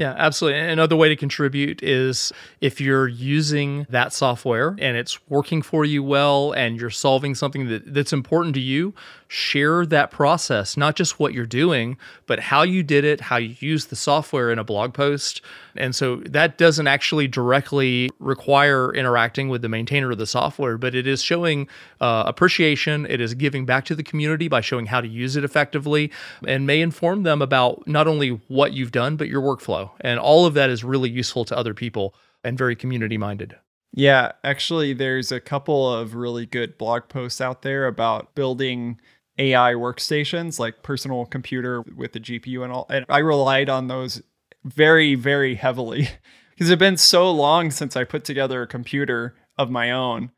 Yeah, 0.00 0.14
absolutely. 0.16 0.60
Another 0.60 0.96
way 0.96 1.10
to 1.10 1.16
contribute 1.16 1.82
is 1.82 2.32
if 2.62 2.80
you're 2.80 3.06
using 3.06 3.86
that 3.90 4.14
software 4.14 4.74
and 4.78 4.96
it's 4.96 5.18
working 5.28 5.60
for 5.60 5.84
you 5.84 6.02
well 6.02 6.52
and 6.52 6.80
you're 6.80 6.88
solving 6.88 7.34
something 7.34 7.68
that, 7.68 7.92
that's 7.92 8.14
important 8.14 8.54
to 8.54 8.62
you, 8.62 8.94
share 9.32 9.86
that 9.86 10.10
process, 10.10 10.76
not 10.76 10.96
just 10.96 11.20
what 11.20 11.32
you're 11.32 11.46
doing, 11.46 11.96
but 12.26 12.40
how 12.40 12.62
you 12.62 12.82
did 12.82 13.04
it, 13.04 13.20
how 13.20 13.36
you 13.36 13.54
use 13.60 13.86
the 13.86 13.94
software 13.94 14.50
in 14.50 14.58
a 14.58 14.64
blog 14.64 14.92
post. 14.92 15.40
And 15.76 15.94
so 15.94 16.16
that 16.26 16.58
doesn't 16.58 16.88
actually 16.88 17.28
directly 17.28 18.10
require 18.18 18.92
interacting 18.92 19.48
with 19.48 19.62
the 19.62 19.68
maintainer 19.68 20.10
of 20.10 20.18
the 20.18 20.26
software, 20.26 20.76
but 20.76 20.96
it 20.96 21.06
is 21.06 21.22
showing 21.22 21.68
uh, 22.00 22.24
appreciation. 22.26 23.06
It 23.06 23.20
is 23.20 23.34
giving 23.34 23.64
back 23.64 23.84
to 23.84 23.94
the 23.94 24.02
community 24.02 24.48
by 24.48 24.62
showing 24.62 24.86
how 24.86 25.00
to 25.00 25.06
use 25.06 25.36
it 25.36 25.44
effectively 25.44 26.10
and 26.44 26.66
may 26.66 26.80
inform 26.80 27.22
them 27.22 27.40
about 27.40 27.86
not 27.86 28.08
only 28.08 28.30
what 28.48 28.72
you've 28.72 28.90
done, 28.90 29.14
but 29.14 29.28
your 29.28 29.42
workflow. 29.42 29.92
And 30.00 30.18
all 30.18 30.44
of 30.44 30.54
that 30.54 30.70
is 30.70 30.82
really 30.82 31.08
useful 31.08 31.44
to 31.44 31.56
other 31.56 31.72
people 31.72 32.16
and 32.42 32.58
very 32.58 32.74
community 32.74 33.16
minded. 33.16 33.54
Yeah, 33.92 34.32
actually, 34.42 34.92
there's 34.92 35.32
a 35.32 35.40
couple 35.40 35.92
of 35.92 36.14
really 36.14 36.46
good 36.46 36.78
blog 36.78 37.08
posts 37.08 37.40
out 37.40 37.62
there 37.62 37.86
about 37.86 38.34
building 38.34 39.00
AI 39.38 39.74
workstations, 39.74 40.58
like 40.58 40.82
personal 40.82 41.26
computer 41.26 41.82
with 41.82 42.12
the 42.12 42.20
GPU 42.20 42.62
and 42.62 42.72
all. 42.72 42.86
And 42.90 43.04
I 43.08 43.18
relied 43.18 43.68
on 43.68 43.88
those 43.88 44.22
very, 44.64 45.14
very 45.14 45.54
heavily 45.54 46.08
because 46.50 46.70
it's 46.70 46.78
been 46.78 46.96
so 46.96 47.30
long 47.30 47.70
since 47.70 47.96
I 47.96 48.04
put 48.04 48.24
together 48.24 48.62
a 48.62 48.66
computer 48.66 49.34
of 49.56 49.70
my 49.70 49.90
own. 49.90 50.30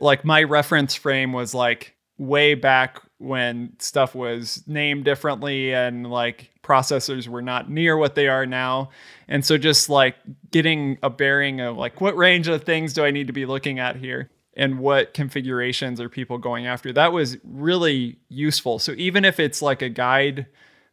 Like 0.00 0.24
my 0.24 0.42
reference 0.42 0.94
frame 0.94 1.32
was 1.32 1.54
like 1.54 1.94
way 2.18 2.54
back 2.54 3.00
when 3.18 3.72
stuff 3.78 4.14
was 4.14 4.62
named 4.66 5.04
differently 5.04 5.72
and 5.72 6.08
like 6.08 6.50
processors 6.62 7.26
were 7.28 7.42
not 7.42 7.70
near 7.70 7.96
what 7.96 8.14
they 8.14 8.28
are 8.28 8.46
now. 8.46 8.90
And 9.26 9.44
so 9.44 9.58
just 9.58 9.88
like 9.88 10.16
getting 10.50 10.98
a 11.02 11.10
bearing 11.10 11.60
of 11.60 11.76
like 11.76 12.00
what 12.00 12.16
range 12.16 12.48
of 12.48 12.64
things 12.64 12.92
do 12.92 13.04
I 13.04 13.10
need 13.10 13.26
to 13.28 13.32
be 13.32 13.46
looking 13.46 13.78
at 13.78 13.96
here? 13.96 14.30
And 14.58 14.80
what 14.80 15.14
configurations 15.14 16.00
are 16.00 16.08
people 16.08 16.36
going 16.36 16.66
after. 16.66 16.92
That 16.92 17.12
was 17.12 17.38
really 17.44 18.18
useful. 18.28 18.80
So 18.80 18.92
even 18.98 19.24
if 19.24 19.38
it's 19.38 19.62
like 19.62 19.80
a 19.80 19.88
guide 19.88 20.46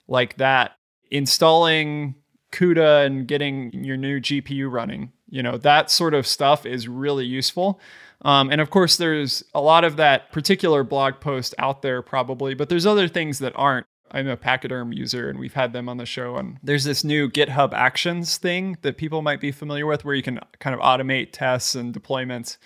like 0.07 0.37
that, 0.37 0.77
installing 1.09 2.13
CUDA 2.51 3.07
and 3.07 3.27
getting 3.27 3.73
your 3.83 3.97
new 3.97 4.21
GPU 4.21 4.71
running, 4.71 5.11
you 5.27 5.41
know, 5.41 5.57
that 5.57 5.89
sort 5.89 6.13
of 6.13 6.27
stuff 6.27 6.67
is 6.67 6.87
really 6.87 7.25
useful. 7.25 7.81
Um, 8.21 8.51
and 8.51 8.61
of 8.61 8.69
course, 8.69 8.97
there's 8.97 9.43
a 9.55 9.61
lot 9.61 9.83
of 9.83 9.97
that 9.97 10.31
particular 10.31 10.83
blog 10.83 11.19
post 11.19 11.55
out 11.57 11.81
there 11.81 12.03
probably, 12.03 12.53
but 12.53 12.69
there's 12.69 12.85
other 12.85 13.07
things 13.07 13.39
that 13.39 13.53
aren't. 13.55 13.87
I'm 14.11 14.27
a 14.27 14.37
Pachyderm 14.37 14.93
user 14.93 15.27
and 15.27 15.39
we've 15.39 15.55
had 15.55 15.73
them 15.73 15.89
on 15.89 15.97
the 15.97 16.05
show. 16.05 16.37
And 16.37 16.59
there's 16.61 16.83
this 16.83 17.03
new 17.03 17.27
GitHub 17.27 17.73
Actions 17.73 18.37
thing 18.37 18.77
that 18.83 18.97
people 18.97 19.23
might 19.23 19.41
be 19.41 19.51
familiar 19.51 19.87
with 19.87 20.05
where 20.05 20.13
you 20.13 20.21
can 20.21 20.39
kind 20.59 20.75
of 20.75 20.79
automate 20.79 21.29
tests 21.31 21.73
and 21.73 21.93
deployments 21.93 22.57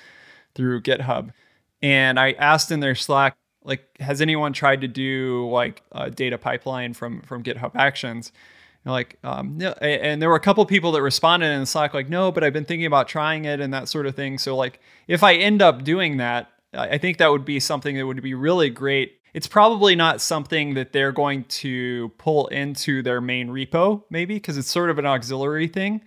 through 0.59 0.81
GitHub. 0.81 1.31
And 1.81 2.19
I 2.19 2.33
asked 2.33 2.69
in 2.69 2.81
their 2.81 2.93
Slack, 2.93 3.37
like, 3.63 3.85
has 4.01 4.19
anyone 4.19 4.51
tried 4.51 4.81
to 4.81 4.89
do 4.89 5.49
like 5.49 5.81
a 5.93 6.11
data 6.11 6.37
pipeline 6.37 6.93
from 6.93 7.21
from 7.21 7.43
GitHub 7.43 7.71
Actions? 7.75 8.33
And 8.83 8.91
like, 8.91 9.17
um, 9.23 9.57
and 9.81 10.21
there 10.21 10.27
were 10.27 10.35
a 10.35 10.41
couple 10.41 10.65
people 10.65 10.91
that 10.91 11.01
responded 11.01 11.47
in 11.47 11.61
the 11.61 11.65
Slack 11.65 11.93
like, 11.93 12.09
no, 12.09 12.29
but 12.29 12.43
I've 12.43 12.51
been 12.51 12.65
thinking 12.65 12.85
about 12.85 13.07
trying 13.07 13.45
it 13.45 13.61
and 13.61 13.73
that 13.73 13.87
sort 13.87 14.05
of 14.05 14.15
thing. 14.15 14.37
So 14.37 14.57
like, 14.57 14.81
if 15.07 15.23
I 15.23 15.35
end 15.35 15.61
up 15.61 15.85
doing 15.85 16.17
that, 16.17 16.51
I 16.73 16.97
think 16.97 17.19
that 17.19 17.31
would 17.31 17.45
be 17.45 17.61
something 17.61 17.95
that 17.95 18.05
would 18.05 18.21
be 18.21 18.33
really 18.33 18.69
great. 18.69 19.21
It's 19.33 19.47
probably 19.47 19.95
not 19.95 20.19
something 20.19 20.73
that 20.73 20.91
they're 20.91 21.13
going 21.13 21.45
to 21.45 22.09
pull 22.17 22.47
into 22.47 23.01
their 23.01 23.21
main 23.21 23.47
repo, 23.47 24.03
maybe 24.09 24.33
because 24.35 24.57
it's 24.57 24.69
sort 24.69 24.89
of 24.89 24.99
an 24.99 25.05
auxiliary 25.05 25.67
thing 25.67 26.01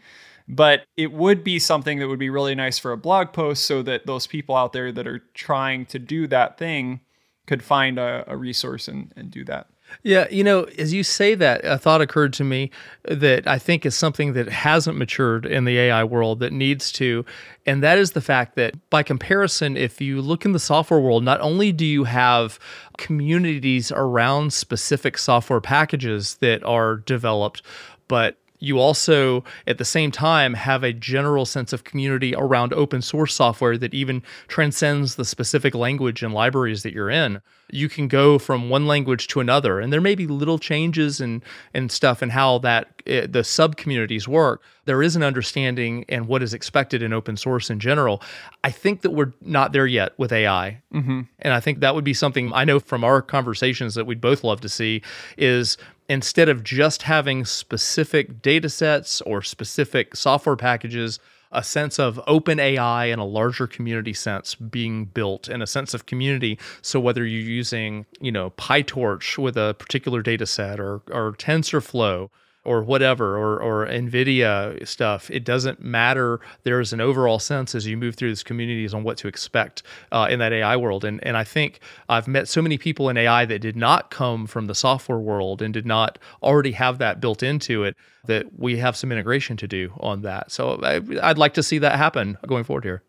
but 0.48 0.84
it 0.96 1.12
would 1.12 1.44
be 1.44 1.58
something 1.58 1.98
that 1.98 2.08
would 2.08 2.18
be 2.18 2.30
really 2.30 2.54
nice 2.54 2.78
for 2.78 2.92
a 2.92 2.96
blog 2.96 3.32
post 3.32 3.64
so 3.64 3.82
that 3.82 4.06
those 4.06 4.26
people 4.26 4.54
out 4.56 4.72
there 4.72 4.92
that 4.92 5.06
are 5.06 5.22
trying 5.34 5.86
to 5.86 5.98
do 5.98 6.26
that 6.26 6.58
thing 6.58 7.00
could 7.46 7.62
find 7.62 7.98
a, 7.98 8.24
a 8.26 8.36
resource 8.36 8.88
and, 8.88 9.12
and 9.16 9.30
do 9.30 9.44
that. 9.44 9.68
Yeah, 10.02 10.26
you 10.30 10.42
know, 10.42 10.64
as 10.78 10.92
you 10.92 11.04
say 11.04 11.34
that, 11.34 11.64
a 11.64 11.78
thought 11.78 12.00
occurred 12.00 12.32
to 12.34 12.44
me 12.44 12.70
that 13.04 13.46
I 13.46 13.58
think 13.58 13.84
is 13.84 13.94
something 13.94 14.32
that 14.32 14.48
hasn't 14.48 14.96
matured 14.96 15.44
in 15.44 15.64
the 15.64 15.78
AI 15.78 16.04
world 16.04 16.40
that 16.40 16.52
needs 16.52 16.90
to. 16.92 17.24
And 17.66 17.82
that 17.82 17.98
is 17.98 18.12
the 18.12 18.20
fact 18.20 18.56
that, 18.56 18.88
by 18.90 19.02
comparison, 19.02 19.76
if 19.76 20.00
you 20.00 20.20
look 20.22 20.44
in 20.44 20.52
the 20.52 20.58
software 20.58 21.00
world, 21.00 21.24
not 21.24 21.40
only 21.40 21.72
do 21.72 21.84
you 21.84 22.04
have 22.04 22.58
communities 22.98 23.92
around 23.92 24.52
specific 24.52 25.18
software 25.18 25.60
packages 25.60 26.36
that 26.36 26.64
are 26.64 26.96
developed, 26.96 27.62
but 28.08 28.38
you 28.62 28.78
also 28.78 29.42
at 29.66 29.78
the 29.78 29.84
same 29.84 30.12
time 30.12 30.54
have 30.54 30.84
a 30.84 30.92
general 30.92 31.44
sense 31.44 31.72
of 31.72 31.82
community 31.82 32.32
around 32.36 32.72
open 32.72 33.02
source 33.02 33.34
software 33.34 33.76
that 33.76 33.92
even 33.92 34.22
transcends 34.46 35.16
the 35.16 35.24
specific 35.24 35.74
language 35.74 36.22
and 36.22 36.32
libraries 36.32 36.84
that 36.84 36.92
you're 36.92 37.10
in. 37.10 37.40
You 37.70 37.88
can 37.88 38.06
go 38.06 38.38
from 38.38 38.70
one 38.70 38.86
language 38.86 39.26
to 39.28 39.40
another 39.40 39.80
and 39.80 39.92
there 39.92 40.00
may 40.00 40.14
be 40.14 40.28
little 40.28 40.58
changes 40.58 41.20
and 41.20 41.42
and 41.74 41.90
stuff 41.90 42.22
in 42.22 42.30
how 42.30 42.58
that 42.58 42.88
uh, 43.10 43.26
the 43.28 43.42
sub 43.42 43.76
communities 43.76 44.28
work. 44.28 44.62
There 44.84 45.02
is 45.02 45.16
an 45.16 45.24
understanding 45.24 46.04
and 46.08 46.28
what 46.28 46.42
is 46.42 46.54
expected 46.54 47.02
in 47.02 47.12
open 47.12 47.36
source 47.36 47.68
in 47.68 47.80
general. 47.80 48.22
I 48.62 48.70
think 48.70 49.00
that 49.02 49.10
we're 49.10 49.32
not 49.40 49.72
there 49.72 49.86
yet 49.86 50.12
with 50.18 50.32
ai 50.32 50.80
mm-hmm. 50.92 51.22
and 51.40 51.54
i 51.54 51.60
think 51.60 51.80
that 51.80 51.94
would 51.94 52.04
be 52.04 52.14
something 52.14 52.52
i 52.52 52.64
know 52.64 52.78
from 52.78 53.04
our 53.04 53.20
conversations 53.20 53.94
that 53.94 54.06
we'd 54.06 54.20
both 54.20 54.44
love 54.44 54.60
to 54.60 54.68
see 54.68 55.02
is 55.36 55.76
instead 56.12 56.50
of 56.50 56.62
just 56.62 57.04
having 57.04 57.42
specific 57.42 58.42
data 58.42 58.68
sets 58.68 59.22
or 59.22 59.40
specific 59.40 60.14
software 60.14 60.56
packages, 60.56 61.18
a 61.50 61.62
sense 61.62 61.98
of 61.98 62.20
open 62.26 62.60
AI 62.60 63.06
and 63.06 63.18
a 63.18 63.24
larger 63.24 63.66
community 63.66 64.12
sense 64.12 64.54
being 64.54 65.06
built 65.06 65.48
and 65.48 65.62
a 65.62 65.66
sense 65.66 65.94
of 65.94 66.04
community. 66.04 66.58
So 66.82 67.00
whether 67.00 67.24
you're 67.24 67.40
using, 67.40 68.04
you 68.20 68.30
know, 68.30 68.50
PyTorch 68.50 69.38
with 69.38 69.56
a 69.56 69.74
particular 69.78 70.20
data 70.20 70.44
set 70.44 70.78
or, 70.78 71.00
or 71.10 71.32
TensorFlow, 71.32 72.28
or 72.64 72.82
whatever 72.82 73.36
or, 73.36 73.60
or 73.60 73.86
nvidia 73.86 74.86
stuff 74.86 75.30
it 75.30 75.44
doesn't 75.44 75.82
matter. 75.82 76.40
There's 76.62 76.92
an 76.92 77.00
overall 77.00 77.38
sense 77.38 77.74
as 77.74 77.86
you 77.86 77.96
move 77.96 78.14
through 78.14 78.30
these 78.30 78.42
communities 78.42 78.94
on 78.94 79.02
what 79.02 79.16
to 79.18 79.28
expect 79.28 79.82
uh, 80.12 80.28
in 80.30 80.38
that 80.38 80.52
ai 80.52 80.76
world. 80.76 81.04
And, 81.04 81.24
and 81.24 81.36
i 81.36 81.44
think 81.44 81.80
i've 82.08 82.28
met 82.28 82.48
so 82.48 82.62
many 82.62 82.78
people 82.78 83.08
in 83.08 83.16
ai 83.16 83.44
that 83.44 83.60
did 83.60 83.76
not 83.76 84.10
come 84.10 84.46
from 84.46 84.66
the 84.66 84.74
software 84.74 85.18
world 85.18 85.62
and 85.62 85.72
did 85.74 85.86
not 85.86 86.18
already 86.42 86.72
have 86.72 86.98
that 86.98 87.20
built 87.20 87.42
into 87.42 87.84
it 87.84 87.96
that 88.24 88.46
we 88.58 88.76
have 88.78 88.96
some 88.96 89.10
integration 89.10 89.56
to 89.56 89.66
do 89.66 89.92
on 89.98 90.22
that. 90.22 90.52
So 90.52 90.80
I, 90.82 91.00
i'd 91.28 91.38
like 91.38 91.54
to 91.54 91.62
see 91.62 91.78
that 91.78 91.96
happen 91.96 92.38
going 92.46 92.64
forward 92.64 92.84
here 92.84 93.02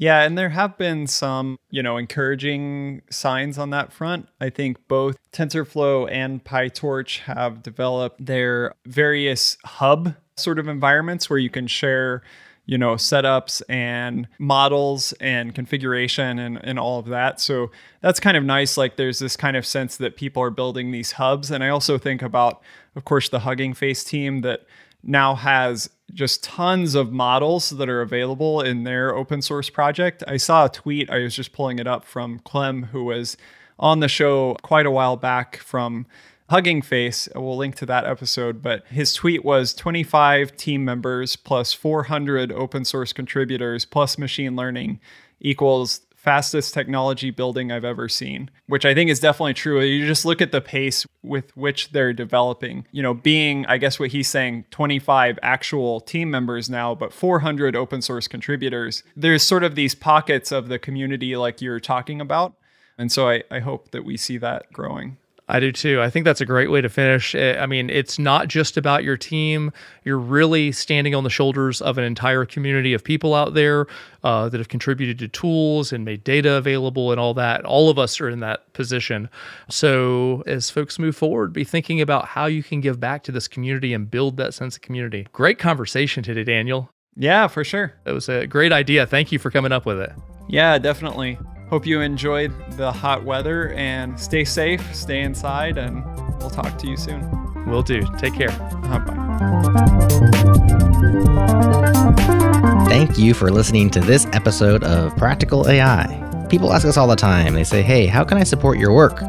yeah, 0.00 0.22
and 0.22 0.38
there 0.38 0.50
have 0.50 0.78
been 0.78 1.08
some, 1.08 1.58
you 1.70 1.82
know, 1.82 1.96
encouraging 1.96 3.02
signs 3.10 3.58
on 3.58 3.70
that 3.70 3.92
front. 3.92 4.28
I 4.40 4.48
think 4.48 4.76
both 4.86 5.18
TensorFlow 5.32 6.08
and 6.12 6.44
PyTorch 6.44 7.18
have 7.22 7.64
developed 7.64 8.24
their 8.24 8.76
various 8.86 9.58
hub 9.64 10.14
sort 10.36 10.60
of 10.60 10.68
environments 10.68 11.28
where 11.28 11.40
you 11.40 11.50
can 11.50 11.66
share, 11.66 12.22
you 12.64 12.78
know, 12.78 12.94
setups 12.94 13.60
and 13.68 14.28
models 14.38 15.14
and 15.14 15.52
configuration 15.52 16.38
and, 16.38 16.64
and 16.64 16.78
all 16.78 17.00
of 17.00 17.06
that. 17.06 17.40
So 17.40 17.72
that's 18.00 18.20
kind 18.20 18.36
of 18.36 18.44
nice. 18.44 18.76
Like 18.76 18.94
there's 18.94 19.18
this 19.18 19.36
kind 19.36 19.56
of 19.56 19.66
sense 19.66 19.96
that 19.96 20.14
people 20.14 20.40
are 20.44 20.50
building 20.50 20.92
these 20.92 21.10
hubs. 21.10 21.50
And 21.50 21.64
I 21.64 21.70
also 21.70 21.98
think 21.98 22.22
about, 22.22 22.62
of 22.94 23.04
course, 23.04 23.30
the 23.30 23.40
Hugging 23.40 23.74
Face 23.74 24.04
team 24.04 24.42
that 24.42 24.60
now 25.02 25.34
has 25.34 25.90
just 26.12 26.42
tons 26.42 26.94
of 26.94 27.12
models 27.12 27.70
that 27.70 27.88
are 27.88 28.00
available 28.00 28.60
in 28.60 28.84
their 28.84 29.14
open 29.14 29.42
source 29.42 29.70
project. 29.70 30.24
I 30.26 30.36
saw 30.36 30.66
a 30.66 30.68
tweet, 30.70 31.10
I 31.10 31.18
was 31.18 31.34
just 31.34 31.52
pulling 31.52 31.78
it 31.78 31.86
up 31.86 32.04
from 32.04 32.38
Clem, 32.40 32.84
who 32.84 33.04
was 33.04 33.36
on 33.78 34.00
the 34.00 34.08
show 34.08 34.56
quite 34.62 34.86
a 34.86 34.90
while 34.90 35.16
back 35.16 35.58
from 35.58 36.06
Hugging 36.50 36.80
Face. 36.82 37.28
We'll 37.34 37.56
link 37.56 37.76
to 37.76 37.86
that 37.86 38.06
episode, 38.06 38.62
but 38.62 38.86
his 38.86 39.12
tweet 39.12 39.44
was 39.44 39.74
25 39.74 40.56
team 40.56 40.84
members 40.84 41.36
plus 41.36 41.72
400 41.74 42.50
open 42.52 42.84
source 42.84 43.12
contributors 43.12 43.84
plus 43.84 44.16
machine 44.16 44.56
learning 44.56 45.00
equals 45.40 46.00
fastest 46.18 46.74
technology 46.74 47.30
building 47.30 47.70
I've 47.70 47.84
ever 47.84 48.08
seen, 48.08 48.50
which 48.66 48.84
I 48.84 48.92
think 48.92 49.08
is 49.08 49.20
definitely 49.20 49.54
true. 49.54 49.80
You 49.80 50.04
just 50.04 50.24
look 50.24 50.42
at 50.42 50.50
the 50.50 50.60
pace 50.60 51.06
with 51.22 51.56
which 51.56 51.92
they're 51.92 52.12
developing, 52.12 52.86
you 52.90 53.02
know, 53.02 53.14
being, 53.14 53.64
I 53.66 53.78
guess 53.78 54.00
what 54.00 54.10
he's 54.10 54.26
saying, 54.26 54.64
25 54.72 55.38
actual 55.42 56.00
team 56.00 56.28
members 56.28 56.68
now, 56.68 56.92
but 56.94 57.12
400 57.12 57.76
open 57.76 58.02
source 58.02 58.26
contributors. 58.26 59.04
There's 59.16 59.44
sort 59.44 59.62
of 59.62 59.76
these 59.76 59.94
pockets 59.94 60.50
of 60.50 60.68
the 60.68 60.78
community 60.78 61.36
like 61.36 61.62
you're 61.62 61.80
talking 61.80 62.20
about. 62.20 62.54
And 62.98 63.12
so 63.12 63.28
I, 63.28 63.44
I 63.48 63.60
hope 63.60 63.92
that 63.92 64.04
we 64.04 64.16
see 64.16 64.38
that 64.38 64.72
growing. 64.72 65.18
I 65.50 65.60
do 65.60 65.72
too. 65.72 66.02
I 66.02 66.10
think 66.10 66.24
that's 66.24 66.42
a 66.42 66.46
great 66.46 66.70
way 66.70 66.82
to 66.82 66.90
finish. 66.90 67.34
Eh, 67.34 67.56
I 67.58 67.64
mean, 67.64 67.88
it's 67.88 68.18
not 68.18 68.48
just 68.48 68.76
about 68.76 69.02
your 69.02 69.16
team. 69.16 69.72
You're 70.04 70.18
really 70.18 70.72
standing 70.72 71.14
on 71.14 71.24
the 71.24 71.30
shoulders 71.30 71.80
of 71.80 71.96
an 71.96 72.04
entire 72.04 72.44
community 72.44 72.92
of 72.92 73.02
people 73.02 73.34
out 73.34 73.54
there 73.54 73.86
uh, 74.22 74.50
that 74.50 74.58
have 74.58 74.68
contributed 74.68 75.18
to 75.20 75.28
tools 75.28 75.90
and 75.90 76.04
made 76.04 76.22
data 76.22 76.54
available 76.54 77.12
and 77.12 77.18
all 77.18 77.32
that. 77.34 77.64
All 77.64 77.88
of 77.88 77.98
us 77.98 78.20
are 78.20 78.28
in 78.28 78.40
that 78.40 78.70
position. 78.74 79.30
So, 79.70 80.42
as 80.46 80.68
folks 80.68 80.98
move 80.98 81.16
forward, 81.16 81.54
be 81.54 81.64
thinking 81.64 82.02
about 82.02 82.26
how 82.26 82.44
you 82.44 82.62
can 82.62 82.82
give 82.82 83.00
back 83.00 83.22
to 83.24 83.32
this 83.32 83.48
community 83.48 83.94
and 83.94 84.10
build 84.10 84.36
that 84.36 84.52
sense 84.52 84.76
of 84.76 84.82
community. 84.82 85.26
Great 85.32 85.58
conversation 85.58 86.22
today, 86.22 86.44
Daniel. 86.44 86.90
Yeah, 87.16 87.48
for 87.48 87.64
sure. 87.64 87.94
That 88.04 88.12
was 88.12 88.28
a 88.28 88.46
great 88.46 88.72
idea. 88.72 89.06
Thank 89.06 89.32
you 89.32 89.38
for 89.38 89.50
coming 89.50 89.72
up 89.72 89.86
with 89.86 89.98
it. 89.98 90.12
Yeah, 90.46 90.78
definitely. 90.78 91.38
Hope 91.70 91.86
you 91.86 92.00
enjoyed 92.00 92.52
the 92.76 92.90
hot 92.90 93.24
weather 93.24 93.72
and 93.74 94.18
stay 94.18 94.44
safe, 94.44 94.94
stay 94.94 95.20
inside, 95.20 95.76
and 95.76 96.02
we'll 96.40 96.48
talk 96.48 96.78
to 96.78 96.86
you 96.86 96.96
soon. 96.96 97.28
Will 97.66 97.82
do. 97.82 98.06
Take 98.16 98.34
care. 98.34 98.50
Uh, 98.50 98.98
bye. 99.00 99.14
Thank 102.88 103.18
you 103.18 103.34
for 103.34 103.50
listening 103.50 103.90
to 103.90 104.00
this 104.00 104.26
episode 104.32 104.82
of 104.82 105.14
Practical 105.18 105.68
AI. 105.68 106.46
People 106.48 106.72
ask 106.72 106.86
us 106.86 106.96
all 106.96 107.06
the 107.06 107.16
time, 107.16 107.52
they 107.52 107.64
say, 107.64 107.82
hey, 107.82 108.06
how 108.06 108.24
can 108.24 108.38
I 108.38 108.44
support 108.44 108.78
your 108.78 108.94
work? 108.94 109.20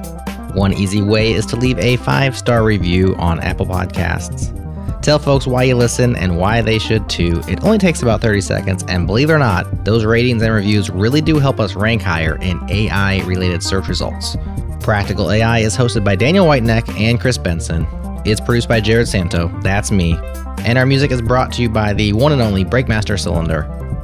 One 0.55 0.71
easy 0.73 1.01
way 1.01 1.33
is 1.33 1.45
to 1.47 1.57
leave 1.57 1.77
a 1.77 1.97
five 1.97 2.37
star 2.37 2.63
review 2.63 3.15
on 3.17 3.41
Apple 3.41 3.65
Podcasts. 3.65 4.55
Tell 5.01 5.17
folks 5.17 5.47
why 5.47 5.63
you 5.63 5.75
listen 5.75 6.15
and 6.17 6.37
why 6.37 6.61
they 6.61 6.77
should 6.77 7.09
too. 7.09 7.41
It 7.47 7.63
only 7.63 7.77
takes 7.77 8.01
about 8.01 8.21
30 8.21 8.41
seconds, 8.41 8.83
and 8.87 9.07
believe 9.07 9.29
it 9.29 9.33
or 9.33 9.39
not, 9.39 9.85
those 9.85 10.03
ratings 10.03 10.41
and 10.43 10.53
reviews 10.53 10.89
really 10.89 11.21
do 11.21 11.39
help 11.39 11.59
us 11.59 11.73
rank 11.73 12.01
higher 12.01 12.35
in 12.41 12.59
AI 12.69 13.21
related 13.23 13.63
search 13.63 13.87
results. 13.87 14.35
Practical 14.81 15.31
AI 15.31 15.59
is 15.59 15.75
hosted 15.75 16.03
by 16.03 16.15
Daniel 16.15 16.45
Whitenack 16.45 16.89
and 16.99 17.19
Chris 17.19 17.37
Benson. 17.37 17.87
It's 18.25 18.41
produced 18.41 18.67
by 18.67 18.81
Jerod 18.81 19.07
Santo, 19.07 19.47
that's 19.61 19.89
me. 19.89 20.17
And 20.65 20.77
our 20.77 20.85
music 20.85 21.11
is 21.11 21.21
brought 21.21 21.53
to 21.53 21.61
you 21.61 21.69
by 21.69 21.93
the 21.93 22.11
one 22.11 22.33
and 22.33 22.41
only 22.41 22.65
Breakmaster 22.65 23.17
Cylinder. 23.17 23.63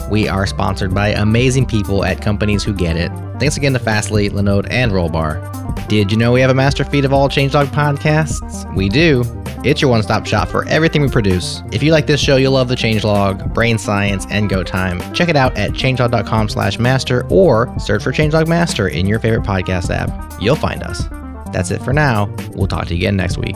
We 0.10 0.28
are 0.28 0.46
sponsored 0.46 0.94
by 0.94 1.10
amazing 1.10 1.66
people 1.66 2.04
at 2.06 2.22
companies 2.22 2.64
who 2.64 2.74
get 2.74 2.96
it. 2.96 3.12
Thanks 3.40 3.58
again 3.58 3.74
to 3.74 3.80
Fastly, 3.80 4.30
Linode, 4.30 4.68
and 4.70 4.92
Rollbar. 4.92 5.88
Did 5.88 6.12
you 6.12 6.18
know 6.18 6.32
we 6.32 6.42
have 6.42 6.50
a 6.50 6.56
master 6.56 6.84
feed 6.84 7.06
of 7.06 7.14
all 7.14 7.30
Changelog 7.30 7.68
podcasts? 7.68 8.74
We 8.76 8.90
do. 8.90 9.24
It's 9.64 9.82
your 9.82 9.90
one-stop 9.90 10.28
shop 10.28 10.48
for 10.50 10.68
everything 10.68 11.02
we 11.02 11.10
produce. 11.10 11.64
If 11.72 11.82
you 11.82 11.92
like 11.92 12.06
this 12.06 12.20
show, 12.20 12.36
you'll 12.36 12.54
love 12.54 12.68
the 12.68 12.76
Changelog, 12.76 13.54
Brain 13.54 13.80
Science, 13.80 14.28
and 14.30 14.48
Go 14.48 14.64
Time. 14.64 15.02
Check 15.14 15.28
it 15.28 15.36
out 15.36 15.58
at 15.58 15.72
changelog.com 15.72 16.50
slash 16.50 16.78
master 16.78 17.26
or 17.30 17.74
search 17.80 18.04
for 18.04 18.12
Changelog 18.12 18.48
Master 18.48 18.88
in 18.88 19.08
your 19.08 19.20
favorite 19.20 19.44
podcast 19.44 19.90
app. 19.90 20.40
You'll 20.40 20.56
find 20.56 20.84
us. 20.84 21.04
That's 21.52 21.72
it 21.72 21.82
for 21.82 21.94
now. 21.94 22.26
We'll 22.54 22.68
talk 22.68 22.86
to 22.88 22.94
you 22.94 23.00
again 23.00 23.16
next 23.16 23.38
week. 23.38 23.56